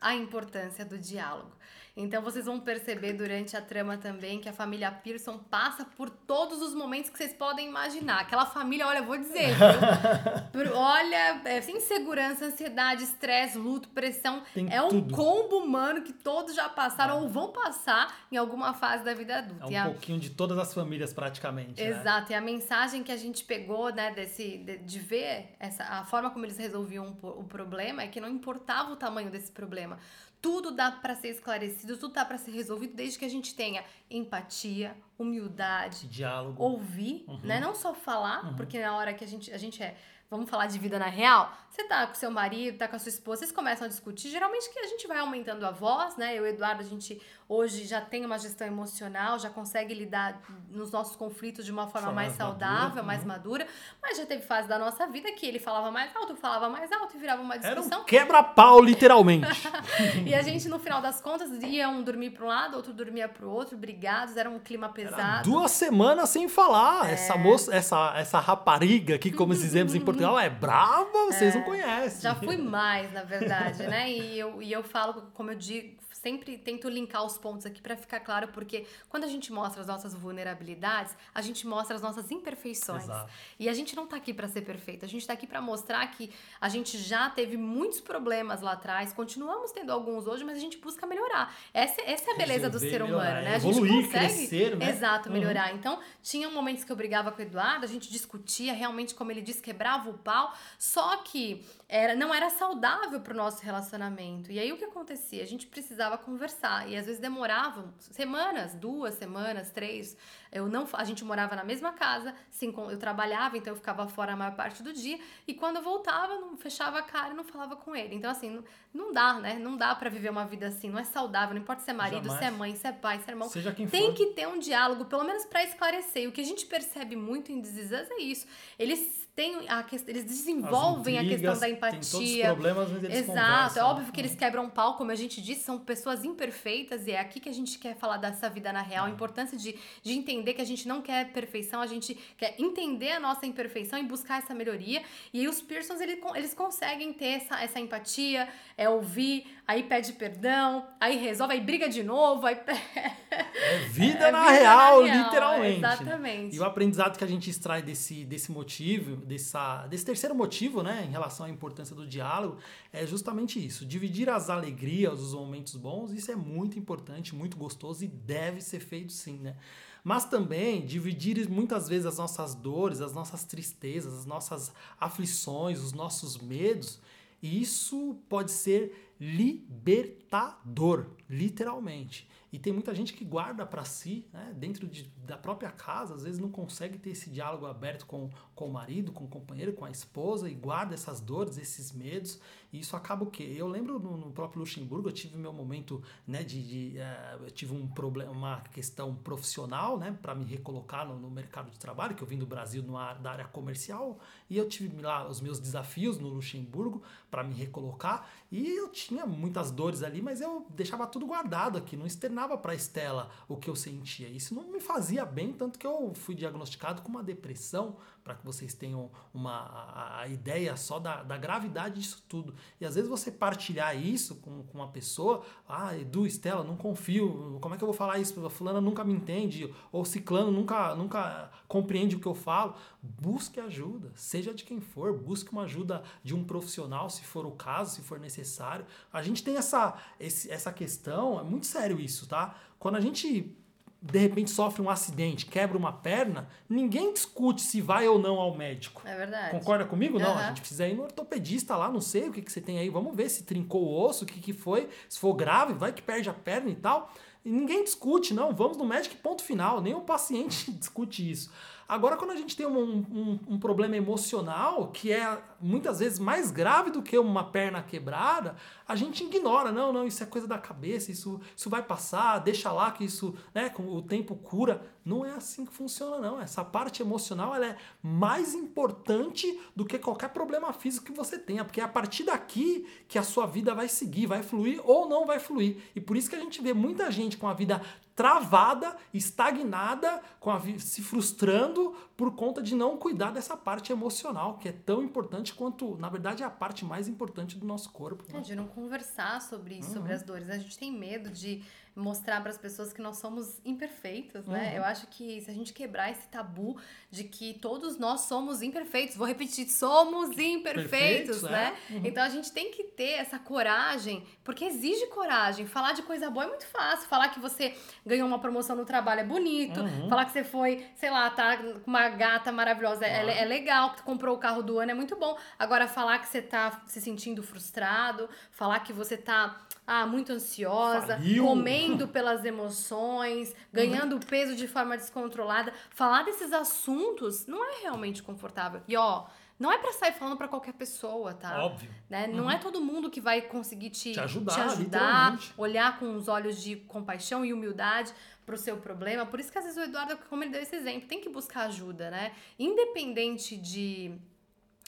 a 0.00 0.14
importância 0.14 0.84
do 0.84 0.96
diálogo. 0.96 1.50
Então 1.96 2.22
vocês 2.22 2.46
vão 2.46 2.60
perceber 2.60 3.12
durante 3.14 3.56
a 3.56 3.60
trama 3.60 3.96
também 3.98 4.40
que 4.40 4.48
a 4.48 4.52
família 4.52 4.90
Pearson 4.90 5.38
passa 5.38 5.84
por 5.84 6.08
todos 6.08 6.62
os 6.62 6.74
momentos 6.74 7.10
que 7.10 7.18
vocês 7.18 7.32
podem 7.32 7.68
imaginar. 7.68 8.20
Aquela 8.20 8.46
família, 8.46 8.86
olha, 8.86 9.02
vou 9.02 9.16
dizer, 9.18 9.48
viu? 9.48 9.58
Por- 10.52 10.72
olha, 10.72 11.40
é, 11.44 11.58
insegurança, 11.70 12.46
ansiedade, 12.46 13.02
estresse, 13.04 13.58
luto, 13.58 13.88
pressão. 13.88 14.42
Tem 14.54 14.72
é 14.72 14.80
um 14.82 14.88
tudo. 14.88 15.14
combo 15.14 15.58
humano 15.58 16.02
que 16.02 16.12
todos 16.12 16.54
já 16.54 16.68
passaram 16.68 17.22
ou 17.22 17.28
vão 17.28 17.52
passar 17.52 18.26
em 18.30 18.36
alguma 18.36 18.72
fase 18.74 19.04
da 19.04 19.12
vida 19.14 19.38
adulta. 19.38 19.64
É 19.72 19.78
um 19.78 19.82
a- 19.82 19.90
pouquinho 19.90 20.18
de 20.20 20.30
todas 20.30 20.58
as 20.58 20.72
famílias 20.72 21.12
praticamente, 21.12 21.82
né? 21.82 21.88
Exato, 21.90 22.32
e 22.32 22.34
a 22.34 22.40
mensagem 22.40 23.02
que 23.02 23.12
a 23.12 23.16
gente 23.16 23.44
pegou, 23.44 23.92
né, 23.92 24.12
desse, 24.12 24.58
de, 24.58 24.78
de 24.78 24.98
ver 24.98 25.54
essa, 25.58 25.82
a 25.84 26.04
forma 26.04 26.30
como 26.30 26.44
eles 26.44 26.56
resolviam 26.56 27.16
o 27.22 27.44
problema 27.44 28.02
é 28.02 28.08
que 28.08 28.20
não 28.20 28.28
importava 28.28 28.92
o 28.92 28.96
tamanho 28.96 29.30
desse 29.30 29.50
problema. 29.50 29.98
Tudo 30.40 30.70
dá 30.70 30.90
pra 30.90 31.14
ser 31.14 31.28
esclarecido, 31.28 31.96
tudo 31.96 32.14
dá 32.14 32.24
pra 32.24 32.38
ser 32.38 32.52
resolvido 32.52 32.94
desde 32.94 33.18
que 33.18 33.24
a 33.24 33.28
gente 33.28 33.54
tenha 33.54 33.84
empatia, 34.10 34.96
humildade, 35.22 36.08
Diálogo. 36.08 36.62
ouvir, 36.62 37.24
Uhum. 37.28 37.40
né? 37.42 37.60
Não 37.60 37.74
só 37.74 37.94
falar, 37.94 38.54
porque 38.56 38.80
na 38.80 38.96
hora 38.96 39.12
que 39.14 39.24
a 39.24 39.28
gente, 39.28 39.52
a 39.52 39.58
gente 39.58 39.82
é. 39.82 39.96
Vamos 40.32 40.48
falar 40.48 40.66
de 40.66 40.78
vida 40.78 40.96
na 40.96 41.06
real? 41.08 41.52
Você 41.68 41.82
tá 41.88 42.06
com 42.06 42.14
seu 42.14 42.30
marido, 42.30 42.78
tá 42.78 42.86
com 42.86 42.94
a 42.94 43.00
sua 43.00 43.08
esposa, 43.08 43.40
vocês 43.40 43.50
começam 43.50 43.84
a 43.84 43.88
discutir. 43.88 44.28
Geralmente 44.30 44.70
que 44.72 44.78
a 44.78 44.86
gente 44.86 45.04
vai 45.08 45.18
aumentando 45.18 45.66
a 45.66 45.72
voz, 45.72 46.16
né? 46.16 46.34
Eu 46.38 46.46
e 46.46 46.50
o 46.50 46.52
Eduardo, 46.52 46.82
a 46.82 46.84
gente 46.84 47.20
hoje 47.48 47.84
já 47.84 48.00
tem 48.00 48.24
uma 48.24 48.38
gestão 48.38 48.64
emocional, 48.64 49.40
já 49.40 49.50
consegue 49.50 49.92
lidar 49.92 50.40
nos 50.70 50.92
nossos 50.92 51.16
conflitos 51.16 51.64
de 51.64 51.72
uma 51.72 51.88
forma 51.88 52.06
Forma 52.06 52.12
mais 52.12 52.28
mais 52.28 52.38
madura, 52.38 52.68
saudável, 52.68 53.02
mais 53.02 53.22
uhum. 53.22 53.26
madura. 53.26 53.66
Mas 54.00 54.18
já 54.18 54.24
teve 54.24 54.42
fase 54.44 54.68
da 54.68 54.78
nossa 54.78 55.04
vida 55.08 55.32
que 55.32 55.44
ele 55.44 55.58
falava 55.58 55.90
mais 55.90 56.14
alto, 56.14 56.30
eu 56.34 56.36
falava 56.36 56.68
mais 56.68 56.92
alto 56.92 57.16
e 57.16 57.18
virava 57.18 57.42
uma 57.42 57.56
Era 57.56 57.74
discussão. 57.74 58.02
um 58.02 58.04
quebra-pau, 58.04 58.80
literalmente. 58.80 59.46
E 60.24 60.32
a 60.32 60.42
gente, 60.42 60.68
no 60.68 60.78
final 60.78 61.02
das 61.02 61.20
contas, 61.20 61.50
ia 61.60 61.88
um 61.88 62.04
dormir 62.04 62.30
para 62.30 62.44
um 62.44 62.48
lado, 62.48 62.76
outro 62.76 62.92
dormia 62.92 63.28
para 63.28 63.44
o 63.44 63.50
outro, 63.50 63.76
brigados, 63.76 64.36
era 64.36 64.48
um 64.48 64.60
clima 64.60 64.86
Era 64.86 64.94
pesado. 65.10 65.50
duas 65.50 65.70
semanas 65.70 66.28
sem 66.30 66.48
falar. 66.48 67.08
É. 67.08 67.12
Essa 67.12 67.36
moça, 67.36 67.74
essa, 67.74 68.14
essa 68.16 68.38
rapariga 68.40 69.14
aqui, 69.14 69.30
como 69.30 69.54
dizemos 69.54 69.94
em 69.94 70.00
Portugal, 70.00 70.38
é 70.38 70.48
brava, 70.48 71.26
vocês 71.26 71.54
não 71.54 71.62
conhecem. 71.62 72.20
Já 72.22 72.34
fui 72.34 72.56
mais, 72.56 73.12
na 73.12 73.22
verdade, 73.22 73.82
né? 73.84 74.10
E 74.10 74.38
eu, 74.38 74.62
e 74.62 74.72
eu 74.72 74.82
falo, 74.82 75.30
como 75.34 75.50
eu 75.50 75.54
digo, 75.56 76.00
sempre 76.22 76.58
tento 76.58 76.88
linkar 76.88 77.24
os 77.24 77.38
pontos 77.38 77.64
aqui 77.66 77.80
pra 77.80 77.96
ficar 77.96 78.20
claro, 78.20 78.48
porque 78.48 78.86
quando 79.08 79.24
a 79.24 79.28
gente 79.28 79.52
mostra 79.52 79.80
as 79.80 79.86
nossas 79.86 80.14
vulnerabilidades, 80.14 81.16
a 81.34 81.40
gente 81.40 81.66
mostra 81.66 81.96
as 81.96 82.02
nossas 82.02 82.30
imperfeições. 82.30 83.04
Exato. 83.04 83.30
E 83.58 83.68
a 83.68 83.72
gente 83.72 83.96
não 83.96 84.06
tá 84.06 84.16
aqui 84.16 84.32
pra 84.34 84.48
ser 84.48 84.62
perfeito, 84.62 85.04
a 85.04 85.08
gente 85.08 85.26
tá 85.26 85.32
aqui 85.32 85.46
pra 85.46 85.60
mostrar 85.60 86.06
que 86.08 86.30
a 86.60 86.68
gente 86.68 86.98
já 86.98 87.30
teve 87.30 87.56
muitos 87.56 88.00
problemas 88.00 88.60
lá 88.60 88.72
atrás, 88.72 89.12
continuamos 89.12 89.72
tendo 89.72 89.90
alguns 89.92 90.26
hoje, 90.26 90.44
mas 90.44 90.56
a 90.56 90.60
gente 90.60 90.76
busca 90.78 91.06
melhorar. 91.06 91.54
Essa, 91.72 92.00
essa 92.02 92.30
é 92.30 92.34
a 92.34 92.36
beleza 92.36 92.68
do 92.68 92.78
Resolver, 92.78 92.90
ser 92.90 93.02
humano, 93.02 93.18
melhorar, 93.18 93.42
né? 93.42 93.52
A 93.52 93.56
evoluir, 93.56 93.92
gente 93.92 94.04
consegue, 94.06 94.34
crescer, 94.34 94.76
né? 94.76 94.90
Exato, 94.90 95.28
Uhum. 95.28 95.34
melhorar. 95.34 95.74
Então, 95.74 95.98
tinha 96.22 96.48
momentos 96.50 96.84
que 96.84 96.92
eu 96.92 96.96
brigava 96.96 97.30
com 97.32 97.38
o 97.38 97.42
Eduardo, 97.42 97.84
a 97.84 97.88
gente 97.88 98.10
discutia 98.10 98.72
realmente, 98.72 99.14
como 99.14 99.30
ele 99.30 99.40
disse, 99.40 99.62
quebrava 99.62 100.10
o 100.10 100.18
pau, 100.18 100.52
só 100.78 101.16
que 101.18 101.64
era, 101.92 102.14
não 102.14 102.32
era 102.32 102.48
saudável 102.50 103.20
pro 103.20 103.34
nosso 103.34 103.64
relacionamento. 103.64 104.52
E 104.52 104.60
aí 104.60 104.72
o 104.72 104.76
que 104.76 104.84
acontecia? 104.84 105.42
A 105.42 105.46
gente 105.46 105.66
precisava 105.66 106.16
conversar. 106.16 106.88
E 106.88 106.96
às 106.96 107.06
vezes 107.06 107.20
demoravam 107.20 107.92
semanas, 107.98 108.76
duas 108.76 109.14
semanas, 109.14 109.70
três. 109.72 110.16
Eu 110.52 110.68
não, 110.68 110.86
a 110.92 111.04
gente 111.04 111.24
morava 111.24 111.54
na 111.54 111.62
mesma 111.62 111.92
casa, 111.92 112.34
sim, 112.50 112.74
eu 112.90 112.98
trabalhava, 112.98 113.56
então 113.56 113.72
eu 113.72 113.76
ficava 113.76 114.08
fora 114.08 114.32
a 114.32 114.36
maior 114.36 114.54
parte 114.54 114.82
do 114.82 114.92
dia. 114.92 115.18
E 115.46 115.54
quando 115.54 115.76
eu 115.76 115.82
voltava, 115.82 116.34
não 116.38 116.56
fechava 116.56 116.98
a 116.98 117.02
cara 117.02 117.32
e 117.32 117.36
não 117.36 117.44
falava 117.44 117.76
com 117.76 117.94
ele. 117.94 118.14
Então, 118.14 118.30
assim, 118.30 118.50
não, 118.50 118.64
não 118.92 119.12
dá, 119.12 119.34
né? 119.34 119.58
Não 119.58 119.76
dá 119.76 119.94
para 119.94 120.10
viver 120.10 120.30
uma 120.30 120.44
vida 120.44 120.66
assim. 120.66 120.90
Não 120.90 120.98
é 120.98 121.04
saudável, 121.04 121.54
não 121.54 121.62
importa 121.62 121.82
se 121.82 121.90
é 121.90 121.94
marido, 121.94 122.24
Jamais. 122.24 122.40
se 122.40 122.44
é 122.44 122.50
mãe, 122.50 122.76
se 122.76 122.86
é 122.86 122.92
pai, 122.92 123.20
se 123.20 123.28
é 123.28 123.32
irmão. 123.32 123.48
Seja 123.48 123.72
quem 123.72 123.86
Tem 123.86 124.06
for. 124.06 124.14
que 124.14 124.26
ter 124.26 124.48
um 124.48 124.58
diálogo, 124.58 125.04
pelo 125.04 125.24
menos 125.24 125.44
para 125.46 125.62
esclarecer. 125.62 126.24
E 126.24 126.26
o 126.26 126.32
que 126.32 126.40
a 126.40 126.44
gente 126.44 126.66
percebe 126.66 127.14
muito 127.14 127.52
em 127.52 127.60
Desisãs 127.60 128.10
é 128.10 128.20
isso. 128.20 128.46
Eles 128.78 129.20
têm 129.34 129.68
a 129.68 129.82
questão, 129.82 130.10
eles 130.10 130.24
desenvolvem 130.24 131.16
intrigas, 131.16 131.34
a 131.34 131.38
questão 131.38 131.60
da 131.60 131.68
empatia. 131.70 132.00
Tem 132.00 132.10
todos 132.10 132.30
os 132.30 132.42
problemas, 132.42 132.90
mas 132.90 133.04
eles 133.04 133.18
Exato, 133.20 133.78
é 133.78 133.82
óbvio 133.82 134.12
que 134.12 134.20
eles 134.20 134.34
quebram 134.34 134.68
pau, 134.68 134.96
como 134.96 135.10
a 135.10 135.14
gente 135.14 135.40
disse, 135.40 135.62
são 135.62 135.78
pessoas 135.78 136.24
imperfeitas 136.24 137.06
e 137.06 137.12
é 137.12 137.20
aqui 137.20 137.40
que 137.40 137.48
a 137.48 137.52
gente 137.52 137.78
quer 137.78 137.96
falar 137.96 138.16
dessa 138.16 138.50
vida 138.50 138.72
na 138.72 138.82
real, 138.82 139.06
a 139.06 139.10
importância 139.10 139.56
de, 139.56 139.78
de 140.02 140.12
entender 140.12 140.39
que 140.42 140.62
a 140.62 140.64
gente 140.64 140.86
não 140.86 141.00
quer 141.00 141.32
perfeição, 141.32 141.80
a 141.80 141.86
gente 141.86 142.14
quer 142.36 142.54
entender 142.58 143.12
a 143.12 143.20
nossa 143.20 143.46
imperfeição 143.46 143.98
e 143.98 144.02
buscar 144.02 144.38
essa 144.38 144.54
melhoria. 144.54 145.02
E 145.32 145.46
os 145.48 145.60
Pearsons, 145.60 146.00
eles, 146.00 146.18
eles 146.34 146.54
conseguem 146.54 147.12
ter 147.12 147.42
essa, 147.42 147.62
essa 147.62 147.78
empatia, 147.78 148.48
é 148.76 148.88
ouvir, 148.88 149.46
aí 149.66 149.82
pede 149.82 150.12
perdão, 150.14 150.86
aí 150.98 151.16
resolve, 151.16 151.54
aí 151.54 151.60
briga 151.60 151.88
de 151.88 152.02
novo, 152.02 152.46
aí... 152.46 152.58
É 153.30 153.78
vida, 153.88 154.28
é 154.28 154.32
na, 154.32 154.46
vida 154.46 154.58
real, 154.58 155.02
na 155.02 155.06
real, 155.06 155.24
literalmente. 155.24 155.80
Né? 155.80 155.92
Exatamente. 155.92 156.42
Né? 156.42 156.50
E 156.54 156.60
o 156.60 156.64
aprendizado 156.64 157.16
que 157.16 157.22
a 157.22 157.26
gente 157.26 157.48
extrai 157.48 157.82
desse, 157.82 158.24
desse 158.24 158.50
motivo, 158.50 159.16
dessa, 159.16 159.86
desse 159.86 160.04
terceiro 160.04 160.34
motivo, 160.34 160.82
né, 160.82 161.04
em 161.06 161.10
relação 161.10 161.46
à 161.46 161.50
importância 161.50 161.94
do 161.94 162.06
diálogo, 162.06 162.58
é 162.92 163.06
justamente 163.06 163.64
isso. 163.64 163.86
Dividir 163.86 164.28
as 164.28 164.50
alegrias, 164.50 165.20
os 165.20 165.34
momentos 165.34 165.76
bons, 165.76 166.12
isso 166.12 166.30
é 166.30 166.36
muito 166.36 166.78
importante, 166.78 167.34
muito 167.34 167.56
gostoso 167.56 168.04
e 168.04 168.08
deve 168.08 168.60
ser 168.60 168.80
feito 168.80 169.12
sim, 169.12 169.38
né? 169.38 169.56
Mas 170.02 170.24
também 170.24 170.84
dividir 170.84 171.48
muitas 171.48 171.88
vezes 171.88 172.06
as 172.06 172.18
nossas 172.18 172.54
dores, 172.54 173.00
as 173.00 173.12
nossas 173.12 173.44
tristezas, 173.44 174.14
as 174.20 174.26
nossas 174.26 174.72
aflições, 174.98 175.80
os 175.80 175.92
nossos 175.92 176.38
medos, 176.38 177.00
isso 177.42 178.16
pode 178.28 178.50
ser 178.50 179.14
libertador, 179.20 181.06
literalmente. 181.28 182.28
E 182.52 182.58
tem 182.58 182.72
muita 182.72 182.94
gente 182.94 183.12
que 183.12 183.24
guarda 183.24 183.64
para 183.64 183.84
si, 183.84 184.26
né, 184.32 184.52
dentro 184.56 184.88
de, 184.88 185.04
da 185.24 185.36
própria 185.36 185.70
casa, 185.70 186.14
às 186.14 186.24
vezes 186.24 186.40
não 186.40 186.50
consegue 186.50 186.98
ter 186.98 187.10
esse 187.10 187.30
diálogo 187.30 187.66
aberto 187.66 188.06
com, 188.06 188.28
com 188.60 188.66
o 188.66 188.72
marido, 188.72 189.12
com 189.12 189.24
o 189.24 189.28
companheiro, 189.28 189.72
com 189.72 189.84
a 189.84 189.90
esposa, 189.90 190.50
e 190.50 190.54
guarda 190.54 190.92
essas 190.92 191.20
dores, 191.20 191.56
esses 191.56 191.92
medos, 191.92 192.40
e 192.72 192.80
isso 192.80 192.94
acaba 192.96 193.24
o 193.24 193.30
quê? 193.30 193.54
Eu 193.56 193.66
lembro 193.66 193.98
no, 193.98 194.16
no 194.16 194.30
próprio 194.32 194.60
Luxemburgo, 194.60 195.08
eu 195.08 195.12
tive 195.12 195.36
meu 195.36 195.52
momento, 195.52 196.02
né, 196.26 196.42
de, 196.42 196.62
de 196.62 196.98
uh, 196.98 197.44
eu 197.44 197.50
tive 197.50 197.72
um 197.72 197.86
problema, 197.86 198.30
uma 198.32 198.60
questão 198.72 199.14
profissional, 199.14 199.98
né, 199.98 200.16
para 200.20 200.34
me 200.34 200.44
recolocar 200.44 201.06
no, 201.06 201.18
no, 201.18 201.30
mercado 201.30 201.70
de 201.70 201.78
trabalho, 201.78 202.14
que 202.14 202.22
eu 202.22 202.26
vim 202.26 202.36
do 202.36 202.46
Brasil 202.46 202.82
da 203.22 203.30
área 203.30 203.46
comercial, 203.46 204.18
e 204.48 204.56
eu 204.56 204.68
tive 204.68 205.00
lá 205.00 205.28
os 205.28 205.40
meus 205.40 205.58
desafios 205.58 206.18
no 206.18 206.28
Luxemburgo 206.28 207.02
para 207.30 207.42
me 207.42 207.54
recolocar, 207.54 208.28
e 208.50 208.68
eu 208.68 208.88
tinha 208.88 209.24
muitas 209.24 209.70
dores 209.70 210.02
ali, 210.02 210.20
mas 210.20 210.40
eu 210.40 210.66
deixava 210.70 211.06
tudo 211.06 211.26
guardado 211.26 211.78
aqui, 211.78 211.96
não 211.96 212.06
externava 212.06 212.40
externava 212.40 212.56
para 212.56 212.74
Estela 212.74 213.30
o 213.48 213.56
que 213.56 213.68
eu 213.68 213.76
sentia. 213.76 214.28
Isso 214.28 214.54
não 214.54 214.70
me 214.70 214.80
fazia 214.80 215.24
bem, 215.24 215.52
tanto 215.52 215.78
que 215.78 215.86
eu 215.86 216.12
fui 216.14 216.34
diagnosticado 216.34 217.02
com 217.02 217.08
uma 217.08 217.22
depressão, 217.22 217.96
para 218.22 218.34
que 218.34 218.44
vocês 218.44 218.74
tenham 218.74 219.10
uma 219.32 219.52
a, 219.52 220.20
a 220.20 220.28
ideia 220.28 220.76
só 220.76 220.98
da, 220.98 221.22
da, 221.22 221.36
gravidade 221.36 222.00
disso 222.00 222.24
tudo. 222.28 222.54
E 222.80 222.84
às 222.84 222.94
vezes 222.94 223.08
você 223.08 223.30
partilhar 223.30 223.96
isso 223.96 224.36
com, 224.36 224.62
com 224.62 224.78
uma 224.78 224.88
pessoa, 224.88 225.42
ah, 225.68 225.96
Edu, 225.96 226.26
Estela, 226.26 226.62
não 226.62 226.76
confio, 226.76 227.58
como 227.60 227.74
é 227.74 227.78
que 227.78 227.84
eu 227.84 227.88
vou 227.88 227.96
falar 227.96 228.18
isso? 228.18 228.44
A 228.44 228.50
fulana 228.50 228.80
nunca 228.80 229.02
me 229.02 229.12
entende, 229.12 229.72
ou 229.90 230.04
ciclano 230.04 230.50
nunca, 230.50 230.94
nunca 230.94 231.50
compreende 231.66 232.16
o 232.16 232.20
que 232.20 232.26
eu 232.26 232.34
falo. 232.34 232.74
Busque 233.02 233.58
ajuda, 233.60 234.12
seja 234.14 234.52
de 234.52 234.64
quem 234.64 234.80
for, 234.80 235.16
busque 235.16 235.52
uma 235.52 235.62
ajuda 235.62 236.02
de 236.22 236.34
um 236.34 236.44
profissional, 236.44 237.08
se 237.08 237.24
for 237.24 237.46
o 237.46 237.52
caso, 237.52 237.96
se 237.96 238.02
for 238.02 238.20
necessário. 238.20 238.84
A 239.12 239.22
gente 239.22 239.42
tem 239.42 239.56
essa, 239.56 239.96
esse, 240.18 240.50
essa 240.50 240.72
questão, 240.72 241.40
é 241.40 241.42
muito 241.42 241.66
sério 241.66 241.98
isso, 241.98 242.26
tá? 242.28 242.54
Quando 242.78 242.96
a 242.96 243.00
gente 243.00 243.56
de 244.02 244.18
repente 244.18 244.50
sofre 244.50 244.80
um 244.80 244.88
acidente, 244.88 245.44
quebra 245.44 245.76
uma 245.76 245.92
perna, 245.92 246.48
ninguém 246.68 247.12
discute 247.12 247.60
se 247.60 247.80
vai 247.82 248.08
ou 248.08 248.18
não 248.18 248.40
ao 248.40 248.56
médico. 248.56 249.02
É 249.04 249.14
verdade. 249.14 249.50
Concorda 249.50 249.84
comigo? 249.84 250.16
Uhum. 250.16 250.22
Não, 250.22 250.38
a 250.38 250.48
gente 250.48 250.60
precisa 250.60 250.86
ir 250.88 250.94
no 250.94 251.02
ortopedista 251.02 251.76
lá, 251.76 251.90
não 251.90 252.00
sei 252.00 252.28
o 252.28 252.32
que, 252.32 252.40
que 252.40 252.50
você 252.50 252.60
tem 252.60 252.78
aí, 252.78 252.88
vamos 252.88 253.14
ver 253.14 253.28
se 253.28 253.44
trincou 253.44 253.82
o 253.82 254.06
osso, 254.06 254.24
o 254.24 254.26
que, 254.26 254.40
que 254.40 254.52
foi, 254.52 254.88
se 255.08 255.18
for 255.18 255.34
grave, 255.34 255.74
vai 255.74 255.92
que 255.92 256.00
perde 256.00 256.30
a 256.30 256.34
perna 256.34 256.70
e 256.70 256.76
tal. 256.76 257.12
E 257.44 257.50
ninguém 257.50 257.84
discute, 257.84 258.34
não, 258.34 258.54
vamos 258.54 258.76
no 258.76 258.84
médico 258.84 259.16
ponto 259.16 259.42
final, 259.42 259.80
nem 259.80 259.94
o 259.94 260.00
paciente 260.00 260.70
discute 260.72 261.30
isso. 261.30 261.50
Agora, 261.88 262.16
quando 262.16 262.30
a 262.30 262.36
gente 262.36 262.56
tem 262.56 262.66
um, 262.66 263.04
um, 263.10 263.38
um, 263.48 263.58
problema 263.58 263.96
emocional, 263.96 264.92
que 264.92 265.12
é 265.12 265.42
muitas 265.60 265.98
vezes 265.98 266.18
mais 266.18 266.50
grave 266.50 266.90
do 266.90 267.02
que 267.02 267.18
uma 267.18 267.44
perna 267.44 267.82
quebrada, 267.82 268.56
a 268.86 268.96
gente 268.96 269.24
ignora. 269.24 269.70
Não, 269.70 269.92
não, 269.92 270.06
isso 270.06 270.22
é 270.22 270.26
coisa 270.26 270.46
da 270.46 270.58
cabeça, 270.58 271.12
isso, 271.12 271.40
isso 271.56 271.68
vai 271.68 271.82
passar, 271.82 272.38
deixa 272.38 272.72
lá 272.72 272.90
que 272.90 273.04
isso, 273.04 273.34
né, 273.54 273.72
o 273.78 274.02
tempo 274.02 274.34
cura. 274.34 274.82
Não 275.04 275.24
é 275.24 275.32
assim 275.32 275.64
que 275.64 275.72
funciona, 275.72 276.18
não. 276.18 276.40
Essa 276.40 276.64
parte 276.64 277.02
emocional 277.02 277.54
ela 277.54 277.66
é 277.66 277.76
mais 278.02 278.54
importante 278.54 279.60
do 279.74 279.84
que 279.84 279.98
qualquer 279.98 280.28
problema 280.30 280.72
físico 280.72 281.06
que 281.06 281.12
você 281.12 281.38
tenha, 281.38 281.64
porque 281.64 281.80
é 281.80 281.84
a 281.84 281.88
partir 281.88 282.24
daqui 282.24 282.86
que 283.08 283.18
a 283.18 283.22
sua 283.22 283.46
vida 283.46 283.74
vai 283.74 283.88
seguir, 283.88 284.26
vai 284.26 284.42
fluir 284.42 284.80
ou 284.84 285.08
não 285.08 285.26
vai 285.26 285.38
fluir. 285.38 285.78
E 285.94 286.00
por 286.00 286.16
isso 286.16 286.28
que 286.28 286.36
a 286.36 286.40
gente 286.40 286.62
vê 286.62 286.72
muita 286.72 287.10
gente 287.10 287.36
com 287.36 287.48
a 287.48 287.54
vida 287.54 287.80
travada, 288.20 288.96
estagnada, 289.14 290.20
com 290.38 290.50
a, 290.50 290.60
se 290.78 291.00
frustrando 291.00 291.94
por 292.14 292.34
conta 292.34 292.60
de 292.60 292.74
não 292.74 292.98
cuidar 292.98 293.30
dessa 293.30 293.56
parte 293.56 293.92
emocional, 293.92 294.58
que 294.58 294.68
é 294.68 294.72
tão 294.72 295.02
importante 295.02 295.49
quanto, 295.54 295.96
na 295.96 296.08
verdade, 296.08 296.42
é 296.42 296.46
a 296.46 296.50
parte 296.50 296.84
mais 296.84 297.08
importante 297.08 297.58
do 297.58 297.66
nosso 297.66 297.90
corpo. 297.90 298.24
Né? 298.32 298.38
É, 298.38 298.42
de 298.42 298.54
não 298.54 298.66
conversar 298.66 299.40
sobre 299.40 299.76
uhum. 299.76 299.82
sobre 299.82 300.12
as 300.12 300.22
dores. 300.22 300.50
A 300.50 300.58
gente 300.58 300.78
tem 300.78 300.92
medo 300.92 301.30
de 301.30 301.62
mostrar 301.94 302.40
para 302.40 302.50
as 302.50 302.58
pessoas 302.58 302.92
que 302.92 303.02
nós 303.02 303.18
somos 303.18 303.60
imperfeitos, 303.64 304.46
né? 304.46 304.70
Uhum. 304.70 304.76
Eu 304.76 304.84
acho 304.84 305.06
que 305.08 305.40
se 305.40 305.50
a 305.50 305.54
gente 305.54 305.72
quebrar 305.72 306.10
esse 306.10 306.26
tabu 306.28 306.78
de 307.10 307.24
que 307.24 307.54
todos 307.54 307.98
nós 307.98 308.22
somos 308.22 308.62
imperfeitos, 308.62 309.16
vou 309.16 309.26
repetir, 309.26 309.68
somos 309.68 310.30
imperfeitos, 310.38 310.90
Perfeitos, 310.90 311.42
né? 311.42 311.76
É. 311.90 311.92
Uhum. 311.94 312.02
Então 312.04 312.22
a 312.22 312.28
gente 312.28 312.52
tem 312.52 312.70
que 312.70 312.84
ter 312.84 313.12
essa 313.12 313.38
coragem, 313.38 314.24
porque 314.44 314.64
exige 314.64 315.06
coragem. 315.06 315.66
Falar 315.66 315.92
de 315.92 316.02
coisa 316.02 316.30
boa 316.30 316.44
é 316.44 316.48
muito 316.48 316.66
fácil. 316.66 317.08
Falar 317.08 317.28
que 317.28 317.40
você 317.40 317.74
ganhou 318.04 318.26
uma 318.26 318.38
promoção 318.38 318.76
no 318.76 318.84
trabalho 318.84 319.20
é 319.20 319.24
bonito. 319.24 319.80
Uhum. 319.80 320.08
Falar 320.08 320.24
que 320.24 320.32
você 320.32 320.44
foi, 320.44 320.86
sei 320.94 321.10
lá, 321.10 321.28
tá 321.30 321.56
com 321.56 321.80
uma 321.86 322.08
gata 322.08 322.52
maravilhosa 322.52 323.04
é, 323.04 323.42
é 323.42 323.44
legal. 323.44 323.94
Que 323.94 324.02
comprou 324.02 324.36
o 324.36 324.38
carro 324.38 324.62
do 324.62 324.78
ano 324.78 324.92
é 324.92 324.94
muito 324.94 325.16
bom. 325.16 325.36
Agora, 325.58 325.88
falar 325.88 326.18
que 326.18 326.28
você 326.28 326.40
tá 326.40 326.82
se 326.86 327.00
sentindo 327.00 327.42
frustrado, 327.42 328.28
falar 328.50 328.80
que 328.80 328.92
você 328.92 329.16
tá 329.16 329.60
ah, 329.92 330.06
muito 330.06 330.30
ansiosa, 330.30 331.18
comendo 331.40 332.06
pelas 332.08 332.44
emoções, 332.44 333.52
ganhando 333.72 334.12
uhum. 334.12 334.20
peso 334.20 334.54
de 334.54 334.68
forma 334.68 334.96
descontrolada. 334.96 335.72
Falar 335.90 336.22
desses 336.22 336.52
assuntos 336.52 337.44
não 337.48 337.64
é 337.64 337.80
realmente 337.82 338.22
confortável. 338.22 338.82
E 338.86 338.96
ó, 338.96 339.26
não 339.58 339.72
é 339.72 339.78
para 339.78 339.92
sair 339.92 340.12
falando 340.12 340.36
para 340.36 340.46
qualquer 340.46 340.74
pessoa, 340.74 341.34
tá? 341.34 341.64
Óbvio. 341.64 341.90
Né? 342.08 342.28
Uhum. 342.28 342.36
Não 342.36 342.50
é 342.50 342.58
todo 342.58 342.80
mundo 342.80 343.10
que 343.10 343.20
vai 343.20 343.42
conseguir 343.42 343.90
te, 343.90 344.12
te 344.12 344.20
ajudar, 344.20 344.54
te 344.54 344.60
ajudar 344.60 345.38
olhar 345.58 345.98
com 345.98 346.14
os 346.14 346.28
olhos 346.28 346.62
de 346.62 346.76
compaixão 346.76 347.44
e 347.44 347.52
humildade 347.52 348.14
pro 348.46 348.56
seu 348.56 348.76
problema. 348.76 349.26
Por 349.26 349.40
isso 349.40 349.50
que 349.50 349.58
às 349.58 349.64
vezes 349.64 349.76
o 349.76 349.82
Eduardo, 349.82 350.16
como 350.28 350.44
ele 350.44 350.52
deu 350.52 350.62
esse 350.62 350.76
exemplo, 350.76 351.08
tem 351.08 351.20
que 351.20 351.28
buscar 351.28 351.62
ajuda, 351.62 352.12
né? 352.12 352.30
Independente 352.56 353.56
de 353.56 354.16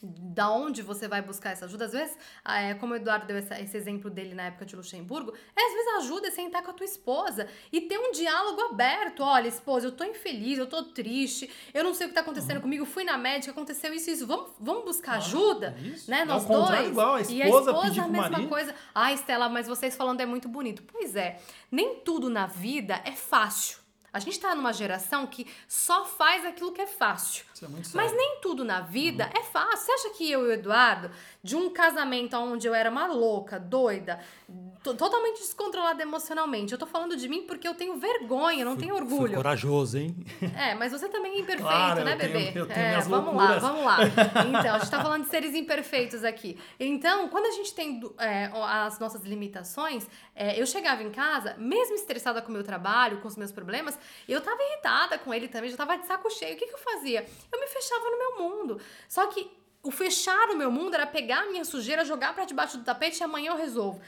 da 0.02 0.50
onde 0.50 0.82
você 0.82 1.06
vai 1.06 1.22
buscar 1.22 1.50
essa 1.50 1.66
ajuda. 1.66 1.84
Às 1.84 1.92
vezes, 1.92 2.18
ah, 2.44 2.60
é, 2.60 2.74
como 2.74 2.92
o 2.92 2.96
Eduardo 2.96 3.26
deu 3.26 3.36
essa, 3.36 3.60
esse 3.60 3.76
exemplo 3.76 4.10
dele 4.10 4.34
na 4.34 4.44
época 4.44 4.66
de 4.66 4.74
Luxemburgo, 4.74 5.32
é, 5.54 5.62
às 5.64 5.72
vezes 5.72 5.88
ajuda 5.98 6.28
é 6.28 6.30
sentar 6.30 6.62
com 6.62 6.70
a 6.72 6.74
tua 6.74 6.84
esposa 6.84 7.46
e 7.70 7.82
ter 7.82 7.98
um 7.98 8.10
diálogo 8.10 8.60
aberto. 8.62 9.22
Olha, 9.22 9.46
esposa, 9.46 9.86
eu 9.86 9.92
tô 9.92 10.02
infeliz, 10.04 10.58
eu 10.58 10.66
tô 10.66 10.82
triste, 10.82 11.48
eu 11.72 11.84
não 11.84 11.94
sei 11.94 12.06
o 12.06 12.08
que 12.08 12.14
tá 12.14 12.22
acontecendo 12.22 12.56
uhum. 12.56 12.62
comigo, 12.62 12.84
fui 12.84 13.04
na 13.04 13.16
médica, 13.16 13.52
aconteceu 13.52 13.94
isso 13.94 14.10
e 14.10 14.14
isso. 14.14 14.26
Vamos, 14.26 14.50
vamos 14.58 14.84
buscar 14.84 15.18
ajuda, 15.18 15.76
isso. 15.80 16.10
né? 16.10 16.24
Nós 16.24 16.44
dois. 16.44 16.88
Igual, 16.88 17.14
a 17.14 17.20
esposa 17.20 17.32
e 17.32 17.42
a 17.42 17.46
esposa 17.46 18.02
a 18.02 18.08
mesma 18.08 18.30
marido. 18.30 18.48
coisa. 18.48 18.74
Ah, 18.94 19.12
Estela, 19.12 19.48
mas 19.48 19.68
vocês 19.68 19.94
falando 19.94 20.20
é 20.20 20.26
muito 20.26 20.48
bonito. 20.48 20.82
Pois 20.82 21.14
é, 21.14 21.40
nem 21.70 22.00
tudo 22.00 22.28
na 22.28 22.46
vida 22.46 23.00
é 23.04 23.12
fácil. 23.12 23.81
A 24.12 24.18
gente 24.18 24.38
tá 24.38 24.54
numa 24.54 24.72
geração 24.72 25.26
que 25.26 25.46
só 25.66 26.04
faz 26.04 26.44
aquilo 26.44 26.72
que 26.72 26.80
é 26.82 26.86
fácil. 26.86 27.44
Isso 27.54 27.64
é 27.64 27.68
muito 27.68 27.88
Mas 27.94 28.12
nem 28.12 28.38
tudo 28.42 28.64
na 28.64 28.80
vida 28.80 29.30
é 29.34 29.42
fácil. 29.42 29.78
Você 29.86 29.92
acha 29.92 30.10
que 30.10 30.30
eu 30.30 30.44
e 30.44 30.48
o 30.48 30.52
Eduardo, 30.52 31.10
de 31.42 31.56
um 31.56 31.70
casamento 31.70 32.36
onde 32.36 32.66
eu 32.66 32.74
era 32.74 32.90
uma 32.90 33.06
louca, 33.06 33.58
doida, 33.58 34.20
to- 34.82 34.94
totalmente 34.94 35.38
descontrolada 35.38 36.02
emocionalmente, 36.02 36.72
eu 36.72 36.78
tô 36.78 36.86
falando 36.86 37.16
de 37.16 37.26
mim 37.28 37.42
porque 37.46 37.66
eu 37.66 37.74
tenho 37.74 37.96
vergonha, 37.96 38.60
eu 38.62 38.66
não 38.66 38.76
tenho 38.76 38.94
Fui 38.94 39.02
orgulho. 39.02 39.34
corajoso, 39.36 39.96
hein? 39.98 40.14
É, 40.56 40.74
mas 40.74 40.92
você 40.92 41.08
também 41.08 41.36
é 41.36 41.38
imperfeito, 41.40 41.62
Claro, 41.62 42.04
né, 42.04 42.12
eu 42.14 42.18
tenho- 42.18 42.32
bebê? 42.32 42.58
eu 42.60 42.66
tenho 42.66 42.78
é, 42.86 43.00
vamos 43.00 43.32
loucuras. 43.34 43.62
lá, 43.62 43.68
vamos 43.68 43.84
lá. 43.84 43.98
Então, 44.60 44.74
a 44.74 44.78
gente 44.78 44.90
tá 44.90 45.00
falando 45.02 45.22
de 45.24 45.30
seres 45.30 45.54
imperfeitos 45.54 46.22
aqui. 46.24 46.58
Então, 46.78 47.28
quando 47.28 47.46
a 47.46 47.50
gente 47.52 47.72
tem 47.74 48.00
é, 48.18 48.50
as 48.54 48.98
nossas 48.98 49.22
limitações, 49.22 50.06
é, 50.34 50.60
eu 50.60 50.66
chegava 50.66 51.02
em 51.02 51.10
casa, 51.10 51.54
mesmo 51.58 51.94
estressada 51.94 52.42
com 52.42 52.48
o 52.50 52.52
meu 52.52 52.62
trabalho, 52.62 53.18
com 53.20 53.28
os 53.28 53.36
meus 53.36 53.50
problemas, 53.52 53.98
eu 54.28 54.40
tava 54.40 54.62
irritada 54.62 55.18
com 55.18 55.32
ele 55.32 55.48
também, 55.48 55.70
já 55.70 55.76
tava 55.76 55.96
de 55.98 56.06
saco 56.06 56.30
cheio. 56.30 56.54
O 56.54 56.58
que, 56.58 56.66
que 56.66 56.74
eu 56.74 56.78
fazia? 56.78 57.26
Eu 57.52 57.60
me 57.60 57.66
fechava 57.66 58.04
no 58.10 58.18
meu 58.18 58.38
mundo. 58.48 58.80
Só 59.08 59.26
que 59.26 59.50
o 59.82 59.90
fechar 59.90 60.50
o 60.50 60.56
meu 60.56 60.70
mundo 60.70 60.94
era 60.94 61.06
pegar 61.06 61.40
a 61.42 61.46
minha 61.46 61.64
sujeira, 61.64 62.04
jogar 62.04 62.34
pra 62.34 62.44
debaixo 62.44 62.78
do 62.78 62.84
tapete 62.84 63.20
e 63.20 63.24
amanhã 63.24 63.50
eu 63.52 63.56
resolvo. 63.56 64.00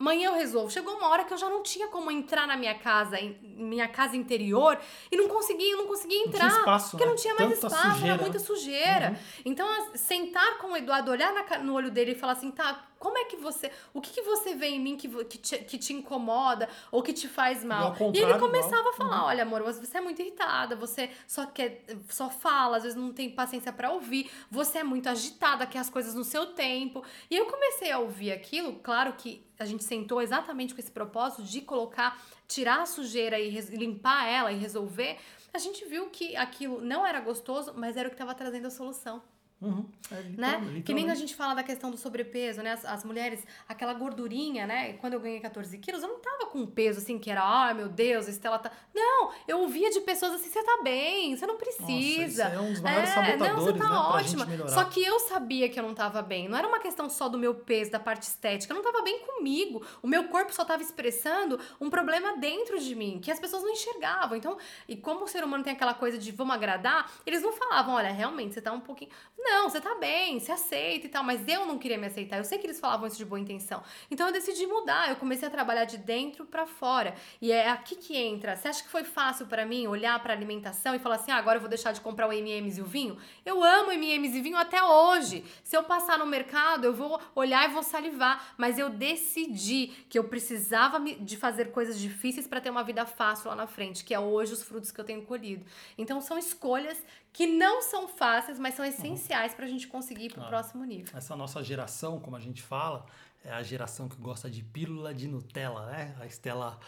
Amanhã 0.00 0.28
eu 0.28 0.34
resolvo. 0.34 0.70
Chegou 0.70 0.96
uma 0.96 1.08
hora 1.08 1.24
que 1.24 1.32
eu 1.32 1.36
já 1.36 1.50
não 1.50 1.60
tinha 1.60 1.88
como 1.88 2.08
entrar 2.08 2.46
na 2.46 2.56
minha 2.56 2.78
casa, 2.78 3.18
em 3.18 3.36
minha 3.42 3.88
casa 3.88 4.16
interior, 4.16 4.78
e 5.10 5.16
não 5.16 5.26
conseguia, 5.26 5.74
não 5.76 5.88
conseguia 5.88 6.18
tinha 6.22 6.28
entrar. 6.28 6.46
espaço, 6.46 6.90
porque 6.92 7.04
né? 7.04 7.10
não 7.10 7.16
tinha 7.16 7.34
mais 7.34 7.48
Tanta 7.58 7.66
espaço, 7.66 7.90
sujeira, 7.94 8.14
era 8.14 8.22
muita 8.22 8.38
né? 8.38 8.44
sujeira. 8.44 9.20
Então, 9.44 9.68
as- 9.68 10.00
sentar 10.00 10.58
com 10.58 10.68
o 10.68 10.76
Eduardo, 10.76 11.10
olhar 11.10 11.32
na 11.32 11.58
no 11.58 11.74
olho 11.74 11.90
dele 11.90 12.12
e 12.12 12.14
falar 12.14 12.34
assim, 12.34 12.52
tá, 12.52 12.87
como 12.98 13.16
é 13.16 13.24
que 13.24 13.36
você. 13.36 13.70
O 13.94 14.00
que, 14.00 14.12
que 14.12 14.22
você 14.22 14.54
vê 14.54 14.68
em 14.68 14.80
mim 14.80 14.96
que, 14.96 15.08
que, 15.24 15.38
te, 15.38 15.58
que 15.58 15.78
te 15.78 15.92
incomoda 15.92 16.68
ou 16.90 17.02
que 17.02 17.12
te 17.12 17.28
faz 17.28 17.64
mal? 17.64 17.94
E 18.12 18.18
ele 18.18 18.38
começava 18.38 18.90
a 18.90 18.92
falar: 18.92 19.26
olha, 19.26 19.42
amor, 19.42 19.62
você 19.62 19.98
é 19.98 20.00
muito 20.00 20.20
irritada, 20.20 20.74
você 20.74 21.10
só 21.26 21.46
quer, 21.46 21.84
só 22.08 22.28
fala, 22.28 22.78
às 22.78 22.82
vezes 22.82 22.98
não 22.98 23.12
tem 23.12 23.30
paciência 23.30 23.72
pra 23.72 23.90
ouvir, 23.90 24.30
você 24.50 24.78
é 24.78 24.84
muito 24.84 25.08
agitada, 25.08 25.66
quer 25.66 25.78
as 25.78 25.90
coisas 25.90 26.14
no 26.14 26.24
seu 26.24 26.46
tempo. 26.46 27.04
E 27.30 27.36
eu 27.36 27.46
comecei 27.46 27.90
a 27.90 27.98
ouvir 27.98 28.32
aquilo, 28.32 28.74
claro 28.82 29.12
que 29.12 29.46
a 29.58 29.64
gente 29.64 29.84
sentou 29.84 30.20
exatamente 30.20 30.74
com 30.74 30.80
esse 30.80 30.90
propósito 30.90 31.42
de 31.42 31.60
colocar, 31.60 32.20
tirar 32.46 32.82
a 32.82 32.86
sujeira 32.86 33.38
e 33.38 33.50
limpar 33.76 34.26
ela 34.26 34.52
e 34.52 34.56
resolver. 34.56 35.18
A 35.52 35.58
gente 35.58 35.84
viu 35.86 36.10
que 36.10 36.36
aquilo 36.36 36.80
não 36.80 37.06
era 37.06 37.20
gostoso, 37.20 37.72
mas 37.76 37.96
era 37.96 38.08
o 38.08 38.10
que 38.10 38.14
estava 38.14 38.34
trazendo 38.34 38.66
a 38.66 38.70
solução 38.70 39.22
Uhum. 39.60 39.84
É, 40.10 40.14
né? 40.14 40.58
literal- 40.60 40.82
Que 40.84 40.94
nem 40.94 41.10
a 41.10 41.14
gente 41.16 41.34
fala 41.34 41.54
da 41.54 41.62
questão 41.64 41.90
do 41.90 41.96
sobrepeso, 41.96 42.62
né? 42.62 42.72
As, 42.72 42.84
as 42.84 43.04
mulheres, 43.04 43.44
aquela 43.68 43.92
gordurinha, 43.92 44.66
né? 44.66 44.92
Quando 44.94 45.14
eu 45.14 45.20
ganhei 45.20 45.40
14 45.40 45.76
quilos, 45.78 46.00
eu 46.02 46.08
não 46.08 46.20
tava 46.20 46.46
com 46.46 46.58
um 46.60 46.66
peso 46.66 47.00
assim 47.00 47.18
que 47.18 47.28
era, 47.30 47.42
ai 47.42 47.74
meu 47.74 47.88
Deus, 47.88 48.28
a 48.28 48.30
Estela 48.30 48.58
tá. 48.58 48.70
Não, 48.94 49.32
eu 49.48 49.60
ouvia 49.60 49.90
de 49.90 50.00
pessoas 50.02 50.34
assim: 50.34 50.48
você 50.48 50.62
tá 50.62 50.80
bem, 50.82 51.36
você 51.36 51.44
não 51.46 51.56
precisa. 51.56 52.44
Nossa, 52.44 52.56
é 52.56 52.60
um 52.60 52.72
dos 52.72 52.80
maiores 52.80 53.08
não, 53.08 53.14
sabotadores, 53.24 53.64
você 53.64 53.72
tá 53.78 53.88
né, 53.88 53.96
ótima. 53.96 54.68
Só 54.68 54.84
que 54.84 55.04
eu 55.04 55.18
sabia 55.20 55.68
que 55.68 55.78
eu 55.78 55.82
não 55.82 55.94
tava 55.94 56.22
bem. 56.22 56.48
Não 56.48 56.56
era 56.56 56.68
uma 56.68 56.78
questão 56.78 57.10
só 57.10 57.28
do 57.28 57.36
meu 57.36 57.54
peso, 57.54 57.90
da 57.90 57.98
parte 58.00 58.22
estética. 58.22 58.72
Eu 58.72 58.76
não 58.76 58.84
tava 58.84 59.02
bem 59.02 59.18
comigo. 59.26 59.84
O 60.02 60.06
meu 60.06 60.28
corpo 60.28 60.54
só 60.54 60.64
tava 60.64 60.82
expressando 60.82 61.58
um 61.80 61.90
problema 61.90 62.36
dentro 62.36 62.78
de 62.78 62.94
mim, 62.94 63.18
que 63.20 63.30
as 63.30 63.40
pessoas 63.40 63.62
não 63.64 63.70
enxergavam. 63.70 64.36
Então, 64.36 64.56
e 64.86 64.96
como 64.96 65.24
o 65.24 65.28
ser 65.28 65.42
humano 65.42 65.64
tem 65.64 65.72
aquela 65.72 65.94
coisa 65.94 66.16
de 66.16 66.30
vamos 66.30 66.54
agradar, 66.54 67.10
eles 67.26 67.42
não 67.42 67.52
falavam, 67.52 67.94
olha, 67.94 68.12
realmente, 68.12 68.54
você 68.54 68.60
tá 68.62 68.72
um 68.72 68.80
pouquinho. 68.80 69.10
Não, 69.36 69.47
você 69.64 69.80
tá 69.80 69.94
bem, 69.96 70.38
se 70.40 70.50
aceita 70.50 71.06
e 71.06 71.08
tal. 71.08 71.22
Mas 71.22 71.46
eu 71.46 71.66
não 71.66 71.78
queria 71.78 71.98
me 71.98 72.06
aceitar. 72.06 72.38
Eu 72.38 72.44
sei 72.44 72.58
que 72.58 72.66
eles 72.66 72.80
falavam 72.80 73.06
isso 73.06 73.16
de 73.16 73.24
boa 73.24 73.40
intenção. 73.40 73.82
Então 74.10 74.26
eu 74.26 74.32
decidi 74.32 74.66
mudar. 74.66 75.08
Eu 75.08 75.16
comecei 75.16 75.46
a 75.46 75.50
trabalhar 75.50 75.84
de 75.84 75.98
dentro 75.98 76.44
pra 76.46 76.66
fora. 76.66 77.14
E 77.40 77.52
é 77.52 77.70
aqui 77.70 77.96
que 77.96 78.16
entra. 78.16 78.56
Você 78.56 78.68
acha 78.68 78.82
que 78.82 78.88
foi 78.88 79.04
fácil 79.04 79.46
pra 79.46 79.64
mim 79.66 79.86
olhar 79.86 80.18
pra 80.22 80.32
alimentação 80.32 80.94
e 80.94 80.98
falar 80.98 81.16
assim: 81.16 81.30
ah, 81.30 81.36
agora 81.36 81.56
eu 81.56 81.60
vou 81.60 81.68
deixar 81.68 81.92
de 81.92 82.00
comprar 82.00 82.28
o 82.28 82.32
M&M's 82.32 82.78
e 82.78 82.80
o 82.80 82.84
vinho? 82.84 83.18
Eu 83.44 83.62
amo 83.62 83.92
M&M's 83.92 84.34
e 84.34 84.40
vinho 84.40 84.56
até 84.56 84.82
hoje. 84.82 85.44
Se 85.62 85.76
eu 85.76 85.84
passar 85.84 86.18
no 86.18 86.26
mercado, 86.26 86.84
eu 86.84 86.94
vou 86.94 87.20
olhar 87.34 87.68
e 87.68 87.72
vou 87.72 87.82
salivar. 87.82 88.54
Mas 88.56 88.78
eu 88.78 88.90
decidi 88.90 89.88
que 90.08 90.18
eu 90.18 90.24
precisava 90.24 91.00
de 91.00 91.36
fazer 91.36 91.70
coisas 91.72 91.98
difíceis 91.98 92.46
pra 92.46 92.60
ter 92.60 92.70
uma 92.70 92.82
vida 92.82 93.04
fácil 93.06 93.48
lá 93.50 93.56
na 93.56 93.66
frente, 93.66 94.04
que 94.04 94.14
é 94.14 94.20
hoje 94.20 94.52
os 94.52 94.62
frutos 94.62 94.90
que 94.90 95.00
eu 95.00 95.04
tenho 95.04 95.22
colhido. 95.22 95.64
Então 95.96 96.20
são 96.20 96.38
escolhas 96.38 97.02
que 97.38 97.46
não 97.46 97.80
são 97.82 98.08
fáceis, 98.08 98.58
mas 98.58 98.74
são 98.74 98.84
essenciais 98.84 99.54
pra 99.54 99.64
gente 99.64 99.86
conseguir 99.86 100.24
ir 100.24 100.32
pro 100.32 100.42
Ah. 100.42 100.48
próximo 100.48 100.82
nível. 100.84 101.16
Essa 101.16 101.36
nossa 101.36 101.62
geração, 101.62 102.18
como 102.18 102.34
a 102.34 102.40
gente 102.40 102.60
fala, 102.60 103.06
é 103.44 103.52
a 103.52 103.62
geração 103.62 104.08
que 104.08 104.16
gosta 104.16 104.50
de 104.50 104.60
pílula 104.64 105.14
de 105.14 105.28
Nutella, 105.28 105.86
né? 105.86 106.16
A 106.20 106.26
Estela 106.26 106.80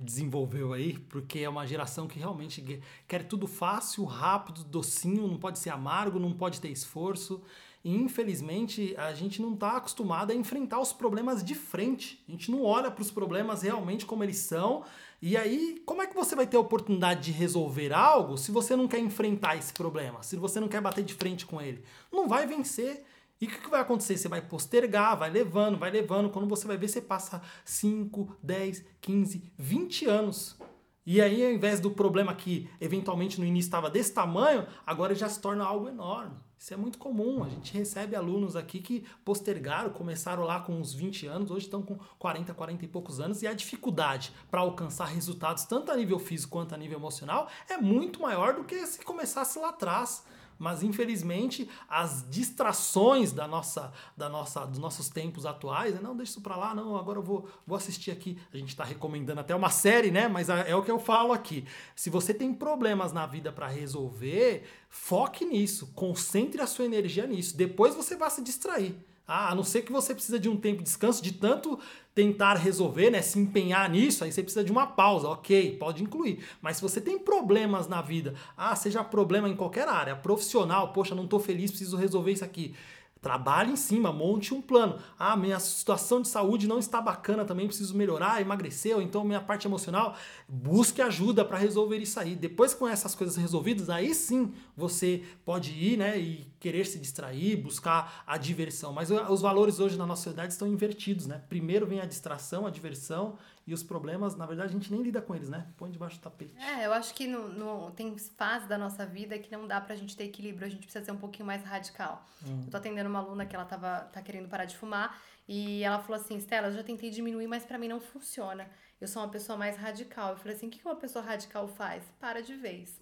desenvolveu 0.00 0.72
aí, 0.72 0.98
porque 0.98 1.40
é 1.40 1.48
uma 1.50 1.66
geração 1.66 2.06
que 2.08 2.18
realmente 2.18 2.62
que- 2.62 2.80
quer 3.06 3.24
tudo 3.24 3.46
fácil, 3.46 4.04
rápido, 4.04 4.64
docinho, 4.64 5.28
não 5.28 5.36
pode 5.38 5.58
ser 5.58 5.68
amargo, 5.68 6.18
não 6.18 6.32
pode 6.32 6.62
ter 6.62 6.70
esforço. 6.70 7.42
E 7.84 7.94
infelizmente 7.94 8.94
a 8.96 9.12
gente 9.14 9.40
não 9.40 9.52
está 9.54 9.76
acostumado 9.76 10.30
a 10.30 10.34
enfrentar 10.34 10.80
os 10.80 10.92
problemas 10.94 11.44
de 11.44 11.54
frente. 11.54 12.24
A 12.26 12.32
gente 12.32 12.50
não 12.50 12.62
olha 12.64 12.90
para 12.90 13.02
os 13.02 13.10
problemas 13.10 13.62
realmente 13.62 14.04
como 14.06 14.24
eles 14.24 14.38
são. 14.38 14.82
E 15.20 15.36
aí, 15.36 15.82
como 15.84 16.00
é 16.00 16.06
que 16.06 16.14
você 16.14 16.36
vai 16.36 16.46
ter 16.46 16.56
a 16.56 16.60
oportunidade 16.60 17.22
de 17.22 17.32
resolver 17.32 17.92
algo 17.92 18.38
se 18.38 18.52
você 18.52 18.76
não 18.76 18.86
quer 18.86 19.00
enfrentar 19.00 19.56
esse 19.56 19.72
problema? 19.72 20.22
Se 20.22 20.36
você 20.36 20.60
não 20.60 20.68
quer 20.68 20.80
bater 20.80 21.04
de 21.04 21.12
frente 21.12 21.44
com 21.44 21.60
ele? 21.60 21.82
Não 22.12 22.28
vai 22.28 22.46
vencer. 22.46 23.04
E 23.40 23.46
o 23.46 23.48
que, 23.48 23.58
que 23.58 23.70
vai 23.70 23.80
acontecer? 23.80 24.16
Você 24.16 24.28
vai 24.28 24.40
postergar, 24.40 25.16
vai 25.18 25.28
levando, 25.28 25.76
vai 25.76 25.90
levando. 25.90 26.30
Quando 26.30 26.48
você 26.48 26.68
vai 26.68 26.76
ver, 26.76 26.88
você 26.88 27.00
passa 27.00 27.42
5, 27.64 28.36
10, 28.40 28.84
15, 29.00 29.52
20 29.58 30.06
anos. 30.06 30.56
E 31.04 31.20
aí, 31.20 31.44
ao 31.44 31.52
invés 31.52 31.80
do 31.80 31.90
problema 31.90 32.34
que 32.34 32.68
eventualmente 32.80 33.40
no 33.40 33.46
início 33.46 33.68
estava 33.68 33.90
desse 33.90 34.12
tamanho, 34.12 34.66
agora 34.86 35.14
já 35.16 35.28
se 35.28 35.40
torna 35.40 35.64
algo 35.64 35.88
enorme. 35.88 36.36
Isso 36.58 36.74
é 36.74 36.76
muito 36.76 36.98
comum. 36.98 37.44
A 37.44 37.48
gente 37.48 37.72
recebe 37.72 38.16
alunos 38.16 38.56
aqui 38.56 38.80
que 38.80 39.04
postergaram, 39.24 39.90
começaram 39.90 40.42
lá 40.42 40.60
com 40.60 40.72
uns 40.72 40.92
20 40.92 41.26
anos, 41.26 41.50
hoje 41.50 41.66
estão 41.66 41.82
com 41.82 41.96
40, 42.18 42.52
40 42.52 42.84
e 42.84 42.88
poucos 42.88 43.20
anos, 43.20 43.42
e 43.42 43.46
a 43.46 43.52
dificuldade 43.52 44.32
para 44.50 44.60
alcançar 44.60 45.06
resultados, 45.06 45.64
tanto 45.64 45.92
a 45.92 45.96
nível 45.96 46.18
físico 46.18 46.52
quanto 46.52 46.74
a 46.74 46.78
nível 46.78 46.98
emocional, 46.98 47.48
é 47.68 47.76
muito 47.76 48.20
maior 48.20 48.54
do 48.54 48.64
que 48.64 48.86
se 48.86 49.04
começasse 49.04 49.58
lá 49.58 49.68
atrás 49.68 50.24
mas 50.58 50.82
infelizmente 50.82 51.68
as 51.88 52.28
distrações 52.28 53.32
da 53.32 53.46
nossa, 53.46 53.92
da 54.16 54.28
nossa, 54.28 54.66
dos 54.66 54.78
nossos 54.78 55.08
tempos 55.08 55.46
atuais, 55.46 55.94
né? 55.94 56.00
não 56.02 56.16
deixa 56.16 56.32
isso 56.32 56.40
para 56.40 56.56
lá, 56.56 56.74
não, 56.74 56.96
agora 56.96 57.18
eu 57.18 57.22
vou, 57.22 57.48
vou 57.66 57.76
assistir 57.76 58.10
aqui. 58.10 58.38
A 58.52 58.56
gente 58.56 58.70
está 58.70 58.84
recomendando 58.84 59.40
até 59.40 59.54
uma 59.54 59.70
série, 59.70 60.10
né? 60.10 60.28
Mas 60.28 60.48
é 60.48 60.74
o 60.74 60.82
que 60.82 60.90
eu 60.90 60.98
falo 60.98 61.32
aqui. 61.32 61.64
Se 61.94 62.10
você 62.10 62.34
tem 62.34 62.52
problemas 62.52 63.12
na 63.12 63.26
vida 63.26 63.52
para 63.52 63.68
resolver, 63.68 64.64
foque 64.88 65.44
nisso, 65.44 65.92
concentre 65.94 66.60
a 66.60 66.66
sua 66.66 66.84
energia 66.84 67.26
nisso. 67.26 67.56
Depois 67.56 67.94
você 67.94 68.16
vai 68.16 68.30
se 68.30 68.42
distrair. 68.42 69.07
Ah, 69.28 69.50
a 69.50 69.54
não 69.54 69.62
ser 69.62 69.82
que 69.82 69.92
você 69.92 70.14
precisa 70.14 70.38
de 70.38 70.48
um 70.48 70.56
tempo 70.56 70.78
de 70.78 70.84
descanso, 70.84 71.22
de 71.22 71.32
tanto 71.32 71.78
tentar 72.14 72.54
resolver, 72.54 73.10
né, 73.10 73.20
se 73.20 73.38
empenhar 73.38 73.88
nisso, 73.90 74.24
aí 74.24 74.32
você 74.32 74.42
precisa 74.42 74.64
de 74.64 74.72
uma 74.72 74.86
pausa, 74.86 75.28
ok, 75.28 75.76
pode 75.76 76.02
incluir. 76.02 76.42
Mas 76.62 76.76
se 76.76 76.82
você 76.82 77.00
tem 77.00 77.18
problemas 77.18 77.86
na 77.86 78.00
vida, 78.00 78.34
ah, 78.56 78.74
seja 78.74 79.04
problema 79.04 79.48
em 79.48 79.54
qualquer 79.54 79.86
área, 79.86 80.16
profissional, 80.16 80.92
poxa, 80.92 81.14
não 81.14 81.24
estou 81.24 81.38
feliz, 81.38 81.70
preciso 81.70 81.96
resolver 81.96 82.32
isso 82.32 82.44
aqui. 82.44 82.74
Trabalhe 83.20 83.72
em 83.72 83.76
cima, 83.76 84.12
monte 84.12 84.54
um 84.54 84.62
plano. 84.62 84.98
Ah, 85.18 85.36
minha 85.36 85.58
situação 85.58 86.22
de 86.22 86.28
saúde 86.28 86.68
não 86.68 86.78
está 86.78 87.00
bacana 87.00 87.44
também, 87.44 87.66
preciso 87.66 87.96
melhorar, 87.96 88.40
emagrecer, 88.40 88.94
ou 88.94 89.02
então 89.02 89.24
minha 89.24 89.40
parte 89.40 89.66
emocional. 89.66 90.16
Busque 90.48 91.02
ajuda 91.02 91.44
para 91.44 91.58
resolver 91.58 91.98
isso 91.98 92.18
aí. 92.20 92.36
Depois 92.36 92.74
com 92.74 92.86
essas 92.86 93.16
coisas 93.16 93.36
resolvidas, 93.36 93.90
aí 93.90 94.14
sim 94.14 94.52
você 94.78 95.24
pode 95.44 95.72
ir, 95.72 95.96
né, 95.98 96.16
e 96.18 96.50
querer 96.60 96.86
se 96.86 96.98
distrair, 96.98 97.56
buscar 97.56 98.22
a 98.26 98.38
diversão. 98.38 98.92
Mas 98.92 99.10
os 99.10 99.40
valores 99.42 99.80
hoje 99.80 99.98
na 99.98 100.06
nossa 100.06 100.22
sociedade 100.22 100.52
estão 100.52 100.68
invertidos, 100.68 101.26
né? 101.26 101.42
Primeiro 101.48 101.86
vem 101.86 102.00
a 102.00 102.06
distração, 102.06 102.66
a 102.66 102.70
diversão 102.70 103.36
e 103.66 103.74
os 103.74 103.82
problemas, 103.82 104.34
na 104.36 104.46
verdade, 104.46 104.70
a 104.70 104.72
gente 104.72 104.90
nem 104.90 105.02
lida 105.02 105.20
com 105.20 105.34
eles, 105.34 105.48
né? 105.48 105.66
Põe 105.76 105.90
debaixo 105.90 106.16
do 106.18 106.22
tapete. 106.22 106.54
É, 106.56 106.86
eu 106.86 106.92
acho 106.92 107.12
que 107.12 107.26
no, 107.26 107.48
no- 107.48 107.90
tem 107.90 108.16
fases 108.16 108.66
da 108.68 108.78
nossa 108.78 109.04
vida 109.04 109.38
que 109.38 109.50
não 109.52 109.66
dá 109.66 109.80
pra 109.80 109.94
gente 109.96 110.16
ter 110.16 110.24
equilíbrio, 110.24 110.66
a 110.66 110.70
gente 110.70 110.84
precisa 110.84 111.04
ser 111.04 111.12
um 111.12 111.18
pouquinho 111.18 111.44
mais 111.46 111.62
radical. 111.64 112.24
Eu 112.46 112.70
tô 112.70 112.76
atendendo 112.76 113.10
uma 113.10 113.18
aluna 113.18 113.44
que 113.44 113.54
ela 113.54 113.64
tava, 113.66 114.00
tá 114.12 114.22
querendo 114.22 114.48
parar 114.48 114.64
de 114.64 114.76
fumar 114.76 115.20
e 115.46 115.82
ela 115.82 115.98
falou 115.98 116.20
assim, 116.20 116.36
Stella, 116.38 116.68
eu 116.68 116.72
já 116.72 116.82
tentei 116.82 117.10
diminuir, 117.10 117.46
mas 117.48 117.64
pra 117.64 117.76
mim 117.78 117.88
não 117.88 118.00
funciona. 118.00 118.70
Eu 119.00 119.06
sou 119.06 119.22
uma 119.22 119.28
pessoa 119.28 119.56
mais 119.58 119.76
radical. 119.76 120.30
Eu 120.30 120.36
falei 120.38 120.56
assim, 120.56 120.66
o 120.66 120.70
que 120.70 120.80
uma 120.84 120.96
pessoa 120.96 121.24
radical 121.24 121.68
faz? 121.68 122.02
Para 122.18 122.40
de 122.42 122.54
vez. 122.54 122.98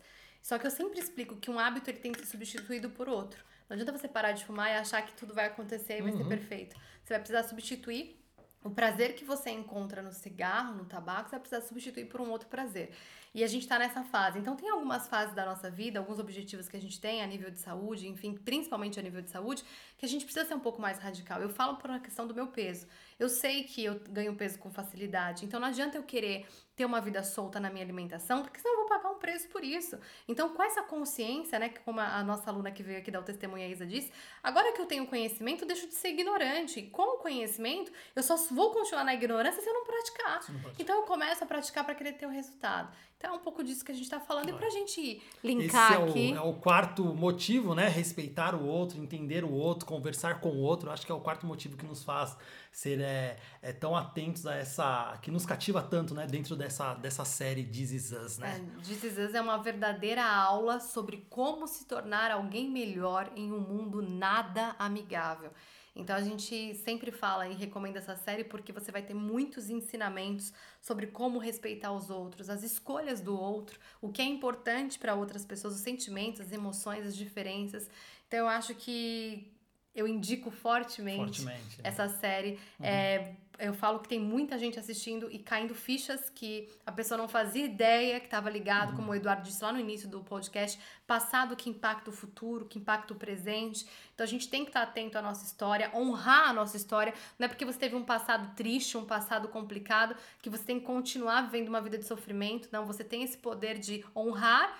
Só 0.47 0.59
que 0.59 0.66
eu 0.68 0.70
sempre 0.70 1.01
explico 1.01 1.34
que 1.34 1.51
um 1.51 1.59
hábito 1.59 1.90
ele 1.90 1.99
tem 1.99 2.12
que 2.12 2.20
ser 2.20 2.26
substituído 2.26 2.88
por 2.88 3.09
outro. 3.09 3.44
Não 3.68 3.74
adianta 3.74 3.90
você 3.90 4.07
parar 4.07 4.30
de 4.30 4.44
fumar 4.44 4.70
e 4.70 4.74
achar 4.74 5.03
que 5.05 5.12
tudo 5.14 5.34
vai 5.34 5.47
acontecer 5.47 5.99
e 5.99 6.03
vai 6.03 6.12
ser 6.12 6.24
perfeito. 6.24 6.76
Você 7.03 7.14
vai 7.14 7.18
precisar 7.18 7.42
substituir 7.42 8.16
o 8.62 8.70
prazer 8.70 9.16
que 9.16 9.24
você 9.24 9.51
encontra 9.51 10.01
no 10.03 10.12
cigarro, 10.12 10.76
no 10.76 10.84
tabaco, 10.84 11.24
você 11.24 11.32
vai 11.32 11.40
precisar 11.40 11.62
substituir 11.62 12.05
por 12.05 12.20
um 12.20 12.30
outro 12.30 12.49
prazer. 12.49 12.94
E 13.37 13.45
a 13.45 13.47
gente 13.47 13.64
está 13.64 13.78
nessa 13.78 14.03
fase. 14.03 14.39
Então, 14.39 14.57
tem 14.57 14.70
algumas 14.70 15.07
fases 15.09 15.34
da 15.34 15.45
nossa 15.45 15.70
vida, 15.70 15.99
alguns 15.99 16.18
objetivos 16.18 16.70
que 16.70 16.76
a 16.78 16.80
gente 16.80 16.99
tem 16.99 17.22
a 17.22 17.26
nível 17.26 17.51
de 17.51 17.59
saúde, 17.59 18.09
enfim, 18.09 18.32
principalmente 18.34 18.99
a 18.99 19.03
nível 19.03 19.20
de 19.20 19.28
saúde, 19.28 19.62
que 19.99 20.07
a 20.07 20.09
gente 20.09 20.24
precisa 20.24 20.47
ser 20.47 20.55
um 20.55 20.61
pouco 20.61 20.80
mais 20.80 20.99
radical. 20.99 21.43
Eu 21.43 21.51
falo 21.51 21.76
por 21.76 21.91
uma 21.91 22.01
questão 22.01 22.26
do 22.26 22.34
meu 22.34 22.47
peso. 22.47 22.87
Eu 23.18 23.28
sei 23.28 23.64
que 23.64 23.84
eu 23.84 24.01
ganho 24.09 24.34
peso 24.34 24.59
com 24.59 24.70
facilidade, 24.70 25.45
então 25.45 25.61
não 25.61 25.68
adianta 25.68 25.99
eu 25.99 26.03
querer 26.03 26.47
ter 26.74 26.84
uma 26.84 27.01
vida 27.01 27.22
solta 27.22 27.59
na 27.59 27.70
minha 27.70 27.82
alimentação, 27.82 28.43
porque 28.43 28.61
senão 28.61 28.74
eu 28.74 28.80
vou 28.80 28.89
pagar 28.89 29.09
um 29.11 29.18
preço 29.18 29.49
por 29.49 29.64
isso. 29.64 29.99
Então, 30.28 30.51
com 30.51 30.62
essa 30.62 30.82
consciência, 30.82 31.59
né, 31.59 31.70
como 31.84 32.01
a 32.01 32.22
nossa 32.22 32.51
aluna 32.51 32.70
que 32.70 32.82
veio 32.82 32.99
aqui 32.99 33.11
dar 33.11 33.20
o 33.20 33.22
testemunho, 33.22 33.64
a 33.64 33.68
Isa 33.68 33.87
disse, 33.87 34.12
agora 34.43 34.72
que 34.72 34.80
eu 34.80 34.84
tenho 34.84 35.07
conhecimento, 35.07 35.64
eu 35.64 35.66
deixo 35.66 35.89
de 35.89 35.95
ser 35.95 36.09
ignorante. 36.09 36.80
E 36.80 36.91
com 36.91 37.16
o 37.16 37.18
conhecimento, 37.18 37.91
eu 38.14 38.22
só 38.22 38.37
vou 38.51 38.72
continuar 38.72 39.05
na 39.05 39.14
ignorância 39.14 39.62
se 39.62 39.68
eu 39.68 39.72
não 39.72 39.84
praticar. 39.87 40.41
Não 40.53 40.72
então, 40.78 40.97
eu 40.97 41.03
começo 41.05 41.43
a 41.43 41.47
praticar 41.47 41.82
para 41.82 41.95
querer 41.95 42.12
ter 42.12 42.26
o 42.26 42.30
resultado. 42.30 42.95
Então, 43.19 43.33
é 43.33 43.37
um 43.37 43.41
pouco 43.41 43.64
disso 43.64 43.83
que 43.83 43.91
a 43.91 43.95
gente 43.95 44.05
está 44.05 44.21
falando. 44.21 44.49
Claro. 44.49 44.59
E 44.59 44.61
para 44.61 44.69
a 44.69 44.71
gente 44.71 45.23
linkar 45.43 45.93
Esse 45.93 46.03
é 46.03 46.05
aqui... 46.05 46.33
O, 46.33 46.37
é 46.37 46.41
o 46.43 46.53
quarto 46.53 47.03
motivo, 47.03 47.75
né? 47.75 47.89
Respeitar 47.89 48.55
o 48.55 48.67
outro, 48.67 48.99
entender 48.99 49.43
o 49.43 49.51
outro, 49.51 49.87
conversar 49.87 50.41
com 50.41 50.51
o 50.51 50.59
outro. 50.59 50.91
Acho 50.91 51.07
que 51.07 51.11
é 51.11 51.14
o 51.14 51.21
quarto 51.21 51.47
motivo 51.47 51.79
que 51.79 51.87
nos 51.87 52.05
faz 52.05 52.37
ser 52.71 53.01
é, 53.01 53.39
é, 53.62 53.73
tão 53.73 53.97
atentos 53.97 54.47
a 54.47 54.55
essa. 54.55 55.19
que 55.23 55.31
nos 55.31 55.47
cativa 55.47 55.83
tanto, 55.83 56.14
né? 56.14 56.27
Dentro 56.27 56.55
dessa, 56.55 56.93
dessa 56.93 57.25
série 57.25 57.64
This 57.64 57.93
Is 57.93 58.12
Us, 58.12 58.39
né? 58.39 58.62
É, 58.79 58.81
This 58.83 59.03
Is 59.03 59.19
Us 59.19 59.35
é 59.35 59.41
uma 59.41 59.57
verdadeira 59.57 60.23
aula 60.23 60.79
sobre 60.79 61.27
como 61.31 61.67
se 61.67 61.87
tornar 61.87 62.31
alguém 62.31 62.69
melhor 62.69 63.33
em 63.35 63.51
um 63.51 63.61
mundo 63.61 64.03
nada 64.03 64.77
amigável. 64.79 65.51
Então 65.97 66.14
a 66.14 66.20
gente 66.20 66.74
sempre 66.74 67.11
fala 67.11 67.49
e 67.49 67.55
recomenda 67.55 67.99
essa 67.99 68.14
série 68.14 68.44
porque 68.44 68.70
você 68.70 68.92
vai 68.92 69.01
ter 69.01 69.14
muitos 69.14 69.70
ensinamentos 69.70 70.53
sobre 70.80 71.07
como 71.07 71.38
respeitar 71.38 71.90
os 71.90 72.11
outros, 72.11 72.51
as 72.51 72.62
escolhas 72.62 73.22
do 73.22 73.34
outro, 73.34 73.80
o 74.01 74.12
que 74.12 74.20
é 74.20 74.24
importante 74.26 74.99
para 74.99 75.14
outras 75.14 75.47
pessoas, 75.47 75.74
os 75.74 75.80
sentimentos, 75.80 76.42
as 76.42 76.53
emoções, 76.53 77.07
as 77.07 77.16
diferenças. 77.16 77.88
Então 78.28 78.40
eu 78.40 78.49
acho 78.49 78.74
que 78.74 79.55
eu 79.97 80.07
indico 80.07 80.51
fortemente, 80.51 81.40
fortemente 81.40 81.82
né? 81.82 81.88
essa 81.88 82.07
série. 82.09 82.59
Uhum. 82.78 82.86
É, 82.86 83.34
eu 83.59 83.72
falo 83.72 83.99
que 84.01 84.09
tem 84.09 84.20
muita 84.20 84.59
gente 84.59 84.78
assistindo 84.78 85.32
e 85.32 85.38
caindo 85.38 85.74
fichas 85.74 86.28
que 86.28 86.68
a 86.84 86.92
pessoa 86.92 87.16
não 87.16 87.26
fazia 87.26 87.64
ideia 87.64 88.20
que 88.20 88.26
estava 88.26 88.51
ligado, 88.51 88.90
uhum. 88.90 88.97
como 88.97 89.12
o 89.12 89.14
Eduardo 89.14 89.42
disse 89.42 89.64
lá 89.64 89.72
no 89.72 89.80
início 89.80 90.07
do 90.07 90.20
podcast, 90.20 90.78
passado 91.07 91.57
que 91.57 91.70
impacta 91.70 92.11
o 92.11 92.12
futuro, 92.12 92.66
que 92.66 92.78
impacta 92.78 93.14
o 93.14 93.16
presente. 93.16 93.86
Então 94.14 94.24
a 94.24 94.28
gente 94.28 94.49
tem 94.51 94.62
que 94.64 94.68
estar 94.68 94.82
atento 94.82 95.16
à 95.16 95.22
nossa 95.22 95.47
história, 95.47 95.90
honrar 95.94 96.51
a 96.51 96.53
nossa 96.53 96.76
história. 96.76 97.14
Não 97.38 97.47
é 97.47 97.49
porque 97.49 97.64
você 97.64 97.78
teve 97.78 97.97
um 97.97 98.05
passado 98.05 98.55
triste, 98.55 98.99
um 98.99 99.07
passado 99.07 99.49
complicado, 99.49 100.14
que 100.42 100.51
você 100.51 100.62
tem 100.62 100.78
que 100.78 100.84
continuar 100.84 101.42
vivendo 101.42 101.68
uma 101.68 101.80
vida 101.80 101.97
de 101.97 102.05
sofrimento. 102.05 102.68
Não, 102.70 102.84
você 102.84 103.03
tem 103.03 103.22
esse 103.22 103.38
poder 103.38 103.78
de 103.78 104.05
honrar 104.14 104.76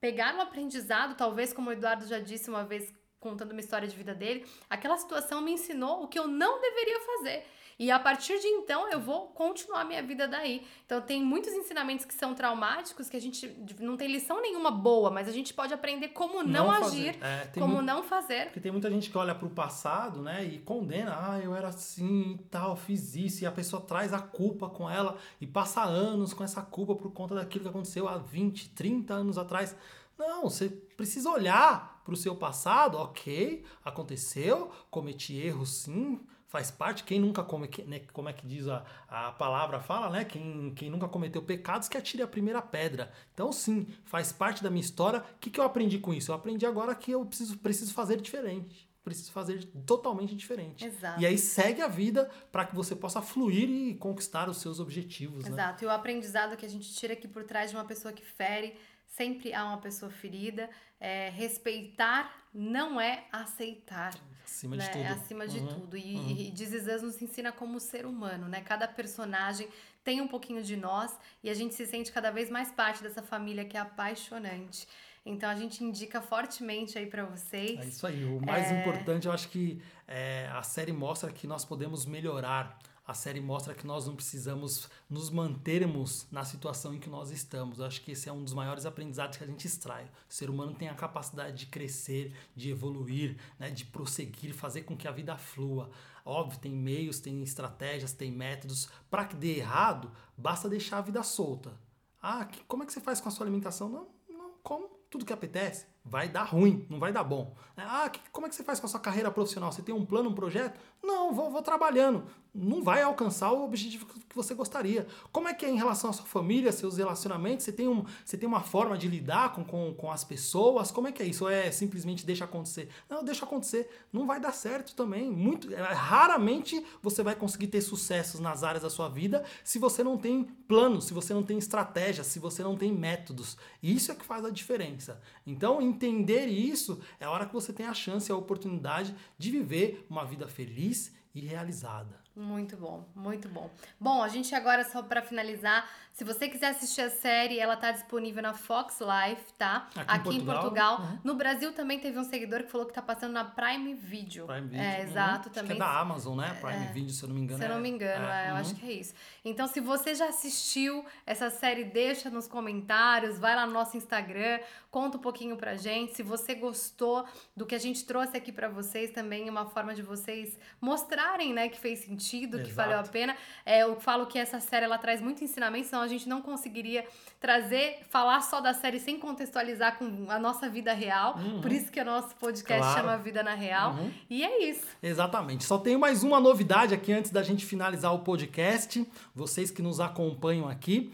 pegar 0.00 0.34
um 0.34 0.40
aprendizado, 0.40 1.14
talvez 1.14 1.52
como 1.52 1.68
o 1.68 1.72
Eduardo 1.72 2.06
já 2.06 2.18
disse 2.18 2.48
uma 2.48 2.64
vez, 2.64 2.92
contando 3.20 3.52
uma 3.52 3.60
história 3.60 3.86
de 3.86 3.94
vida 3.94 4.14
dele, 4.14 4.46
aquela 4.68 4.96
situação 4.96 5.40
me 5.40 5.52
ensinou 5.52 6.02
o 6.02 6.08
que 6.08 6.18
eu 6.18 6.26
não 6.26 6.60
deveria 6.60 6.98
fazer. 7.00 7.44
E 7.80 7.90
a 7.90 7.98
partir 7.98 8.38
de 8.38 8.46
então 8.46 8.90
eu 8.90 9.00
vou 9.00 9.28
continuar 9.28 9.86
minha 9.86 10.02
vida 10.02 10.28
daí. 10.28 10.66
Então 10.84 11.00
tem 11.00 11.24
muitos 11.24 11.50
ensinamentos 11.54 12.04
que 12.04 12.12
são 12.12 12.34
traumáticos, 12.34 13.08
que 13.08 13.16
a 13.16 13.20
gente 13.20 13.48
não 13.78 13.96
tem 13.96 14.06
lição 14.06 14.38
nenhuma 14.42 14.70
boa, 14.70 15.10
mas 15.10 15.26
a 15.26 15.32
gente 15.32 15.54
pode 15.54 15.72
aprender 15.72 16.08
como 16.08 16.42
não, 16.42 16.66
não 16.66 16.70
agir, 16.70 17.16
é, 17.22 17.46
como 17.54 17.76
muito, 17.76 17.86
não 17.86 18.02
fazer. 18.02 18.44
Porque 18.44 18.60
tem 18.60 18.70
muita 18.70 18.90
gente 18.90 19.08
que 19.08 19.16
olha 19.16 19.34
para 19.34 19.46
o 19.46 19.50
passado, 19.50 20.20
né, 20.20 20.44
e 20.44 20.58
condena, 20.58 21.16
ah, 21.18 21.40
eu 21.42 21.56
era 21.56 21.68
assim 21.68 22.32
e 22.32 22.44
tal, 22.50 22.76
fiz 22.76 23.16
isso, 23.16 23.44
e 23.44 23.46
a 23.46 23.52
pessoa 23.52 23.80
traz 23.80 24.12
a 24.12 24.20
culpa 24.20 24.68
com 24.68 24.88
ela 24.88 25.16
e 25.40 25.46
passa 25.46 25.82
anos 25.82 26.34
com 26.34 26.44
essa 26.44 26.60
culpa 26.60 26.94
por 26.94 27.10
conta 27.14 27.34
daquilo 27.34 27.64
que 27.64 27.70
aconteceu 27.70 28.06
há 28.06 28.18
20, 28.18 28.74
30 28.74 29.14
anos 29.14 29.38
atrás. 29.38 29.74
Não, 30.18 30.42
você 30.42 30.68
precisa 30.68 31.30
olhar 31.30 31.89
para 32.04 32.14
o 32.14 32.16
seu 32.16 32.34
passado, 32.34 32.96
ok, 32.98 33.64
aconteceu, 33.84 34.70
cometi 34.90 35.36
erros 35.36 35.70
sim, 35.70 36.20
faz 36.50 36.70
parte. 36.70 37.04
Quem 37.04 37.20
nunca 37.20 37.42
come, 37.42 37.70
né, 37.86 38.00
como 38.12 38.28
é 38.28 38.32
que 38.32 38.46
diz 38.46 38.66
a, 38.68 38.84
a 39.08 39.32
palavra 39.32 39.80
fala, 39.80 40.10
né? 40.10 40.24
Quem, 40.24 40.72
quem 40.74 40.90
nunca 40.90 41.08
cometeu 41.08 41.42
pecados 41.42 41.88
que 41.88 41.96
atire 41.96 42.22
a 42.22 42.26
primeira 42.26 42.60
pedra. 42.60 43.10
Então, 43.32 43.52
sim, 43.52 43.86
faz 44.04 44.32
parte 44.32 44.62
da 44.62 44.68
minha 44.68 44.82
história. 44.82 45.20
O 45.20 45.38
que, 45.38 45.48
que 45.48 45.60
eu 45.60 45.64
aprendi 45.64 45.98
com 45.98 46.12
isso? 46.12 46.32
Eu 46.32 46.34
aprendi 46.34 46.66
agora 46.66 46.94
que 46.94 47.12
eu 47.12 47.24
preciso, 47.24 47.56
preciso 47.58 47.94
fazer 47.94 48.20
diferente. 48.20 48.90
Preciso 49.02 49.32
fazer 49.32 49.64
totalmente 49.86 50.36
diferente. 50.36 50.84
Exato. 50.84 51.20
E 51.20 51.24
aí 51.24 51.38
segue 51.38 51.80
a 51.80 51.88
vida 51.88 52.30
para 52.52 52.66
que 52.66 52.74
você 52.74 52.94
possa 52.94 53.22
fluir 53.22 53.68
e 53.68 53.94
conquistar 53.94 54.48
os 54.48 54.58
seus 54.58 54.78
objetivos. 54.78 55.44
Né? 55.44 55.52
Exato. 55.52 55.84
Né? 55.84 55.84
E 55.84 55.86
o 55.86 55.94
aprendizado 55.94 56.56
que 56.56 56.66
a 56.66 56.68
gente 56.68 56.92
tira 56.92 57.14
aqui 57.14 57.26
por 57.26 57.44
trás 57.44 57.70
de 57.70 57.76
uma 57.76 57.84
pessoa 57.84 58.12
que 58.12 58.24
fere 58.24 58.76
sempre 59.10 59.52
há 59.52 59.64
uma 59.64 59.78
pessoa 59.78 60.10
ferida. 60.10 60.70
É, 60.98 61.30
respeitar 61.30 62.34
não 62.52 63.00
é 63.00 63.24
aceitar. 63.32 64.14
Acima 64.44 64.76
né? 64.76 64.84
de 64.84 64.92
tudo. 64.92 65.02
É 65.02 65.08
acima 65.08 65.48
de 65.48 65.58
uhum, 65.58 65.66
tudo. 65.68 65.96
E, 65.96 66.16
uhum. 66.16 66.36
e 66.38 67.02
nos 67.02 67.22
ensina 67.22 67.52
como 67.52 67.78
ser 67.78 68.06
humano, 68.06 68.48
né? 68.48 68.60
Cada 68.60 68.88
personagem 68.88 69.68
tem 70.02 70.20
um 70.20 70.28
pouquinho 70.28 70.62
de 70.62 70.76
nós 70.76 71.16
e 71.42 71.50
a 71.50 71.54
gente 71.54 71.74
se 71.74 71.86
sente 71.86 72.10
cada 72.10 72.30
vez 72.30 72.50
mais 72.50 72.72
parte 72.72 73.02
dessa 73.02 73.22
família 73.22 73.64
que 73.64 73.76
é 73.76 73.80
apaixonante. 73.80 74.86
Então 75.24 75.48
a 75.48 75.54
gente 75.54 75.84
indica 75.84 76.20
fortemente 76.20 76.98
aí 76.98 77.06
para 77.06 77.24
vocês. 77.24 77.78
É 77.78 77.84
isso 77.84 78.06
aí. 78.06 78.24
O 78.24 78.40
mais 78.44 78.70
é... 78.72 78.80
importante, 78.80 79.26
eu 79.26 79.32
acho 79.32 79.48
que 79.48 79.80
é, 80.08 80.48
a 80.52 80.62
série 80.62 80.92
mostra 80.92 81.30
que 81.30 81.46
nós 81.46 81.64
podemos 81.64 82.06
melhorar 82.06 82.78
a 83.10 83.14
série 83.14 83.40
mostra 83.40 83.74
que 83.74 83.84
nós 83.84 84.06
não 84.06 84.14
precisamos 84.14 84.88
nos 85.08 85.30
mantermos 85.30 86.28
na 86.30 86.44
situação 86.44 86.94
em 86.94 87.00
que 87.00 87.10
nós 87.10 87.32
estamos. 87.32 87.80
Eu 87.80 87.86
acho 87.86 88.00
que 88.02 88.12
esse 88.12 88.28
é 88.28 88.32
um 88.32 88.44
dos 88.44 88.54
maiores 88.54 88.86
aprendizados 88.86 89.36
que 89.36 89.42
a 89.42 89.46
gente 89.48 89.66
extrai. 89.66 90.04
O 90.04 90.32
ser 90.32 90.48
humano 90.48 90.74
tem 90.74 90.88
a 90.88 90.94
capacidade 90.94 91.58
de 91.58 91.66
crescer, 91.66 92.32
de 92.54 92.70
evoluir, 92.70 93.36
né, 93.58 93.68
de 93.68 93.84
prosseguir, 93.84 94.54
fazer 94.54 94.82
com 94.82 94.96
que 94.96 95.08
a 95.08 95.10
vida 95.10 95.36
flua. 95.36 95.90
Óbvio, 96.24 96.60
tem 96.60 96.70
meios, 96.70 97.18
tem 97.18 97.42
estratégias, 97.42 98.12
tem 98.12 98.30
métodos. 98.30 98.88
Para 99.10 99.24
que 99.24 99.34
dê 99.34 99.58
errado, 99.58 100.12
basta 100.36 100.68
deixar 100.68 100.98
a 100.98 101.02
vida 101.02 101.24
solta. 101.24 101.76
Ah, 102.22 102.48
como 102.68 102.84
é 102.84 102.86
que 102.86 102.92
você 102.92 103.00
faz 103.00 103.20
com 103.20 103.28
a 103.28 103.32
sua 103.32 103.44
alimentação? 103.44 103.88
Não, 103.88 104.06
não 104.28 104.52
como 104.62 104.88
tudo 105.10 105.24
que 105.24 105.32
apetece. 105.32 105.84
Vai 106.04 106.28
dar 106.28 106.44
ruim, 106.44 106.86
não 106.88 106.98
vai 106.98 107.12
dar 107.12 107.22
bom. 107.22 107.54
Ah, 107.76 108.10
como 108.32 108.46
é 108.46 108.50
que 108.50 108.56
você 108.56 108.64
faz 108.64 108.80
com 108.80 108.86
a 108.86 108.88
sua 108.88 109.00
carreira 109.00 109.30
profissional? 109.30 109.70
Você 109.70 109.82
tem 109.82 109.94
um 109.94 110.04
plano, 110.04 110.30
um 110.30 110.34
projeto? 110.34 110.78
Não, 111.02 111.32
vou, 111.32 111.50
vou 111.50 111.62
trabalhando 111.62 112.24
não 112.54 112.82
vai 112.82 113.02
alcançar 113.02 113.52
o 113.52 113.64
objetivo 113.64 114.06
que 114.06 114.34
você 114.34 114.54
gostaria. 114.54 115.06
Como 115.30 115.48
é 115.48 115.54
que 115.54 115.64
é 115.64 115.70
em 115.70 115.76
relação 115.76 116.10
à 116.10 116.12
sua 116.12 116.26
família, 116.26 116.72
seus 116.72 116.96
relacionamentos? 116.98 117.64
Você 117.64 117.72
tem, 117.72 117.86
um, 117.86 118.04
você 118.24 118.36
tem 118.36 118.48
uma 118.48 118.60
forma 118.60 118.98
de 118.98 119.06
lidar 119.06 119.52
com, 119.52 119.64
com, 119.64 119.94
com 119.94 120.10
as 120.10 120.24
pessoas? 120.24 120.90
Como 120.90 121.06
é 121.06 121.12
que 121.12 121.22
é 121.22 121.26
isso? 121.26 121.44
Ou 121.44 121.50
é 121.50 121.70
simplesmente 121.70 122.26
deixa 122.26 122.44
acontecer? 122.44 122.88
Não, 123.08 123.24
deixa 123.24 123.44
acontecer. 123.44 123.88
Não 124.12 124.26
vai 124.26 124.40
dar 124.40 124.52
certo 124.52 124.94
também. 124.96 125.30
Muito, 125.30 125.72
é, 125.72 125.80
raramente 125.80 126.84
você 127.00 127.22
vai 127.22 127.36
conseguir 127.36 127.68
ter 127.68 127.80
sucessos 127.80 128.40
nas 128.40 128.64
áreas 128.64 128.82
da 128.82 128.90
sua 128.90 129.08
vida 129.08 129.44
se 129.62 129.78
você 129.78 130.02
não 130.02 130.18
tem 130.18 130.42
planos, 130.42 131.04
se 131.04 131.14
você 131.14 131.32
não 131.32 131.44
tem 131.44 131.56
estratégia, 131.56 132.24
se 132.24 132.40
você 132.40 132.62
não 132.64 132.76
tem 132.76 132.92
métodos. 132.92 133.56
Isso 133.80 134.10
é 134.10 134.14
que 134.14 134.24
faz 134.24 134.44
a 134.44 134.50
diferença. 134.50 135.20
Então, 135.46 135.80
entender 135.90 136.46
isso 136.46 137.00
é 137.18 137.24
a 137.24 137.30
hora 137.30 137.46
que 137.46 137.52
você 137.52 137.72
tem 137.72 137.86
a 137.86 137.94
chance, 137.94 138.30
a 138.30 138.36
oportunidade 138.36 139.14
de 139.36 139.50
viver 139.50 140.06
uma 140.08 140.24
vida 140.24 140.48
feliz 140.48 141.14
e 141.34 141.40
realizada. 141.40 142.20
Muito 142.40 142.74
bom, 142.74 143.04
muito 143.14 143.50
bom. 143.50 143.70
Bom, 144.00 144.22
a 144.22 144.28
gente 144.28 144.54
agora, 144.54 144.82
só 144.82 145.02
para 145.02 145.20
finalizar, 145.20 145.86
se 146.12 146.24
você 146.24 146.48
quiser 146.48 146.68
assistir 146.68 147.02
a 147.02 147.10
série, 147.10 147.58
ela 147.58 147.76
tá 147.76 147.92
disponível 147.92 148.42
na 148.42 148.52
Fox 148.52 148.98
Life, 149.00 149.52
tá? 149.58 149.88
Aqui, 149.94 150.00
Aqui 150.06 150.36
em 150.36 150.44
Portugal. 150.44 150.44
Em 150.44 150.46
Portugal. 150.46 151.00
Uhum. 151.00 151.18
No 151.22 151.34
Brasil 151.34 151.72
também 151.72 151.98
teve 151.98 152.18
um 152.18 152.24
seguidor 152.24 152.64
que 152.64 152.70
falou 152.70 152.86
que 152.86 152.94
tá 152.94 153.02
passando 153.02 153.32
na 153.32 153.44
Prime 153.44 153.94
Video. 153.94 154.46
Prime 154.46 154.68
Video. 154.68 154.84
É, 154.84 155.02
exato. 155.02 155.48
Uhum. 155.48 155.54
Também. 155.54 155.72
Acho 155.72 155.78
que 155.78 155.82
é 155.82 155.86
da 155.86 156.00
Amazon, 156.00 156.38
né? 156.38 156.58
Prime 156.60 156.84
é, 156.84 156.92
Video, 156.92 157.10
se 157.10 157.22
eu 157.22 157.28
não 157.28 157.36
me 157.36 157.42
engano. 157.42 157.58
Se 157.58 157.64
eu 157.64 157.68
não 157.68 157.76
é. 157.76 157.80
me 157.80 157.88
engano, 157.90 158.26
é, 158.26 158.46
é 158.46 158.48
eu 158.48 158.52
uhum. 158.52 158.60
acho 158.60 158.74
que 158.74 158.86
é 158.86 158.92
isso. 158.92 159.14
Então, 159.44 159.66
se 159.66 159.80
você 159.80 160.14
já 160.14 160.28
assistiu 160.28 161.04
essa 161.24 161.48
série, 161.48 161.84
deixa 161.84 162.28
nos 162.28 162.46
comentários, 162.46 163.38
vai 163.38 163.54
lá 163.54 163.66
no 163.66 163.72
nosso 163.72 163.96
Instagram, 163.96 164.60
conta 164.90 165.16
um 165.16 165.20
pouquinho 165.20 165.56
pra 165.56 165.76
gente. 165.76 166.14
Se 166.14 166.22
você 166.22 166.54
gostou 166.54 167.24
do 167.56 167.64
que 167.64 167.74
a 167.74 167.78
gente 167.78 168.04
trouxe 168.04 168.36
aqui 168.36 168.52
para 168.52 168.68
vocês, 168.68 169.10
também 169.10 169.48
é 169.48 169.50
uma 169.50 169.66
forma 169.66 169.94
de 169.94 170.02
vocês 170.02 170.58
mostrarem, 170.80 171.54
né, 171.54 171.68
que 171.68 171.78
fez 171.78 172.00
sentido, 172.00 172.29
Exato. 172.36 172.68
que 172.68 172.72
valeu 172.74 172.98
a 172.98 173.02
pena. 173.02 173.36
É, 173.64 173.82
eu 173.82 174.00
falo 174.00 174.26
que 174.26 174.38
essa 174.38 174.60
série 174.60 174.84
ela 174.84 174.98
traz 174.98 175.20
muito 175.20 175.42
ensinamento, 175.42 175.88
senão 175.88 176.02
a 176.02 176.08
gente 176.08 176.28
não 176.28 176.42
conseguiria 176.42 177.04
trazer, 177.40 178.00
falar 178.10 178.40
só 178.42 178.60
da 178.60 178.74
série 178.74 179.00
sem 179.00 179.18
contextualizar 179.18 179.98
com 179.98 180.26
a 180.28 180.38
nossa 180.38 180.68
vida 180.68 180.92
real. 180.92 181.36
Uhum. 181.36 181.60
Por 181.60 181.72
isso 181.72 181.90
que 181.90 182.00
o 182.00 182.04
nosso 182.04 182.34
podcast 182.36 182.82
claro. 182.82 183.00
chama 183.00 183.16
Vida 183.18 183.42
na 183.42 183.54
Real. 183.54 183.92
Uhum. 183.94 184.10
E 184.28 184.44
é 184.44 184.68
isso. 184.68 184.86
Exatamente. 185.02 185.64
Só 185.64 185.78
tenho 185.78 185.98
mais 185.98 186.22
uma 186.22 186.40
novidade 186.40 186.94
aqui 186.94 187.12
antes 187.12 187.30
da 187.30 187.42
gente 187.42 187.64
finalizar 187.64 188.14
o 188.14 188.20
podcast. 188.20 189.06
Vocês 189.34 189.70
que 189.70 189.82
nos 189.82 190.00
acompanham 190.00 190.68
aqui. 190.68 191.12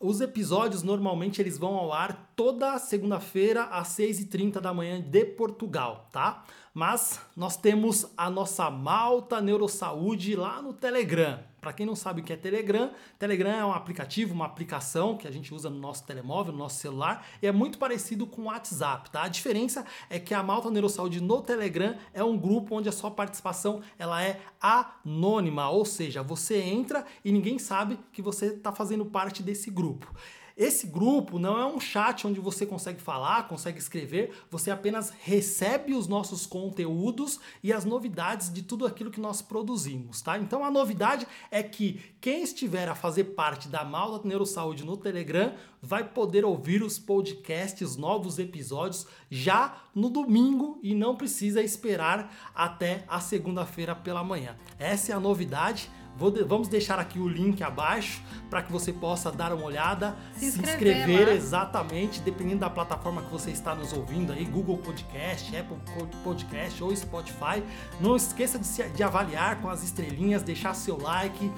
Os 0.00 0.20
episódios 0.20 0.82
normalmente 0.82 1.40
eles 1.40 1.56
vão 1.56 1.76
ao 1.76 1.92
ar 1.92 2.30
toda 2.36 2.78
segunda-feira 2.78 3.64
às 3.64 3.88
6h30 3.88 4.60
da 4.60 4.74
manhã 4.74 5.00
de 5.00 5.24
Portugal, 5.24 6.08
tá? 6.12 6.44
Mas 6.74 7.20
nós 7.36 7.56
temos 7.56 8.04
a 8.16 8.28
nossa 8.28 8.68
Malta 8.68 9.40
Neurosaúde 9.40 10.34
lá 10.34 10.60
no 10.60 10.72
Telegram. 10.72 11.38
Para 11.60 11.72
quem 11.72 11.86
não 11.86 11.94
sabe 11.94 12.20
o 12.20 12.24
que 12.24 12.32
é 12.32 12.36
Telegram, 12.36 12.90
Telegram 13.16 13.52
é 13.52 13.64
um 13.64 13.72
aplicativo, 13.72 14.34
uma 14.34 14.44
aplicação 14.44 15.16
que 15.16 15.28
a 15.28 15.30
gente 15.30 15.54
usa 15.54 15.70
no 15.70 15.78
nosso 15.78 16.04
telemóvel, 16.04 16.52
no 16.52 16.58
nosso 16.58 16.80
celular, 16.80 17.24
e 17.40 17.46
é 17.46 17.52
muito 17.52 17.78
parecido 17.78 18.26
com 18.26 18.42
o 18.42 18.44
WhatsApp, 18.46 19.08
tá? 19.08 19.22
A 19.22 19.28
diferença 19.28 19.86
é 20.10 20.18
que 20.18 20.34
a 20.34 20.42
Malta 20.42 20.68
Neurosaúde 20.68 21.20
no 21.20 21.40
Telegram 21.42 21.96
é 22.12 22.24
um 22.24 22.36
grupo 22.36 22.74
onde 22.74 22.88
a 22.88 22.92
sua 22.92 23.10
participação 23.12 23.80
ela 23.96 24.20
é 24.20 24.40
anônima, 24.60 25.70
ou 25.70 25.84
seja, 25.84 26.24
você 26.24 26.60
entra 26.60 27.06
e 27.24 27.30
ninguém 27.30 27.56
sabe 27.56 28.00
que 28.12 28.20
você 28.20 28.46
está 28.46 28.72
fazendo 28.72 29.06
parte 29.06 29.44
desse 29.44 29.70
grupo. 29.70 30.12
Esse 30.56 30.86
grupo 30.86 31.38
não 31.38 31.58
é 31.58 31.66
um 31.66 31.80
chat 31.80 32.26
onde 32.26 32.38
você 32.38 32.64
consegue 32.64 33.00
falar, 33.00 33.48
consegue 33.48 33.78
escrever, 33.78 34.32
você 34.48 34.70
apenas 34.70 35.10
recebe 35.10 35.94
os 35.94 36.06
nossos 36.06 36.46
conteúdos 36.46 37.40
e 37.60 37.72
as 37.72 37.84
novidades 37.84 38.52
de 38.52 38.62
tudo 38.62 38.86
aquilo 38.86 39.10
que 39.10 39.20
nós 39.20 39.42
produzimos, 39.42 40.22
tá? 40.22 40.38
Então 40.38 40.64
a 40.64 40.70
novidade 40.70 41.26
é 41.50 41.60
que 41.60 42.00
quem 42.20 42.42
estiver 42.42 42.88
a 42.88 42.94
fazer 42.94 43.24
parte 43.24 43.68
da 43.68 43.84
Malta 43.84 44.28
Neurosaúde 44.28 44.84
no 44.84 44.96
Telegram 44.96 45.54
vai 45.82 46.04
poder 46.04 46.44
ouvir 46.44 46.84
os 46.84 47.00
podcasts, 47.00 47.96
novos 47.96 48.38
episódios 48.38 49.06
já 49.28 49.82
no 49.92 50.08
domingo 50.08 50.78
e 50.82 50.94
não 50.94 51.16
precisa 51.16 51.62
esperar 51.62 52.52
até 52.54 53.04
a 53.08 53.18
segunda-feira 53.18 53.94
pela 53.94 54.22
manhã. 54.22 54.56
Essa 54.78 55.12
é 55.12 55.14
a 55.14 55.20
novidade. 55.20 55.90
Vou, 56.16 56.32
vamos 56.46 56.68
deixar 56.68 56.98
aqui 56.98 57.18
o 57.18 57.28
link 57.28 57.62
abaixo 57.62 58.22
para 58.48 58.62
que 58.62 58.70
você 58.70 58.92
possa 58.92 59.32
dar 59.32 59.52
uma 59.52 59.64
olhada, 59.64 60.16
se, 60.34 60.52
se 60.52 60.60
inscrever, 60.60 60.98
inscrever 60.98 61.28
exatamente, 61.28 62.20
dependendo 62.20 62.60
da 62.60 62.70
plataforma 62.70 63.22
que 63.22 63.30
você 63.30 63.50
está 63.50 63.74
nos 63.74 63.92
ouvindo 63.92 64.32
aí, 64.32 64.44
Google 64.44 64.78
Podcast, 64.78 65.56
Apple 65.56 65.76
Podcast 66.22 66.82
ou 66.82 66.94
Spotify. 66.94 67.62
Não 68.00 68.14
esqueça 68.14 68.58
de, 68.58 68.66
se, 68.66 68.88
de 68.90 69.02
avaliar 69.02 69.60
com 69.60 69.68
as 69.68 69.82
estrelinhas, 69.82 70.42
deixar 70.42 70.74
seu 70.74 70.96
like 70.96 71.50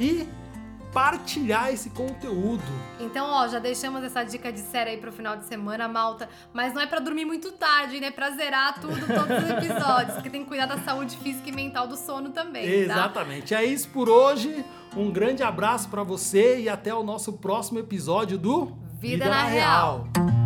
e 0.00 0.26
partilhar 0.92 1.72
esse 1.72 1.90
conteúdo. 1.90 2.62
Então, 3.00 3.26
ó, 3.26 3.48
já 3.48 3.58
deixamos 3.58 4.04
essa 4.04 4.22
dica 4.22 4.52
de 4.52 4.60
série 4.60 4.90
aí 4.90 4.96
pro 4.98 5.10
final 5.10 5.36
de 5.36 5.44
semana, 5.46 5.88
malta. 5.88 6.28
Mas 6.52 6.74
não 6.74 6.82
é 6.82 6.86
para 6.86 7.00
dormir 7.00 7.24
muito 7.24 7.50
tarde, 7.52 7.98
né? 7.98 8.10
Pra 8.10 8.30
zerar 8.30 8.80
tudo, 8.80 9.00
todos 9.00 9.44
os 9.44 9.50
episódios. 9.50 10.14
porque 10.14 10.30
tem 10.30 10.42
que 10.42 10.48
cuidar 10.48 10.66
da 10.66 10.78
saúde 10.78 11.16
física 11.16 11.48
e 11.48 11.52
mental 11.52 11.88
do 11.88 11.96
sono 11.96 12.30
também. 12.30 12.64
Tá? 12.64 12.94
Exatamente. 12.94 13.54
É 13.54 13.64
isso 13.64 13.88
por 13.88 14.08
hoje. 14.08 14.64
Um 14.94 15.10
grande 15.10 15.42
abraço 15.42 15.88
para 15.88 16.02
você 16.02 16.60
e 16.60 16.68
até 16.68 16.94
o 16.94 17.02
nosso 17.02 17.32
próximo 17.32 17.78
episódio 17.78 18.36
do 18.36 18.66
Vida, 19.00 19.24
Vida 19.24 19.24
na, 19.24 19.30
na, 19.30 19.44
Real. 19.44 20.08
Real. 20.14 20.41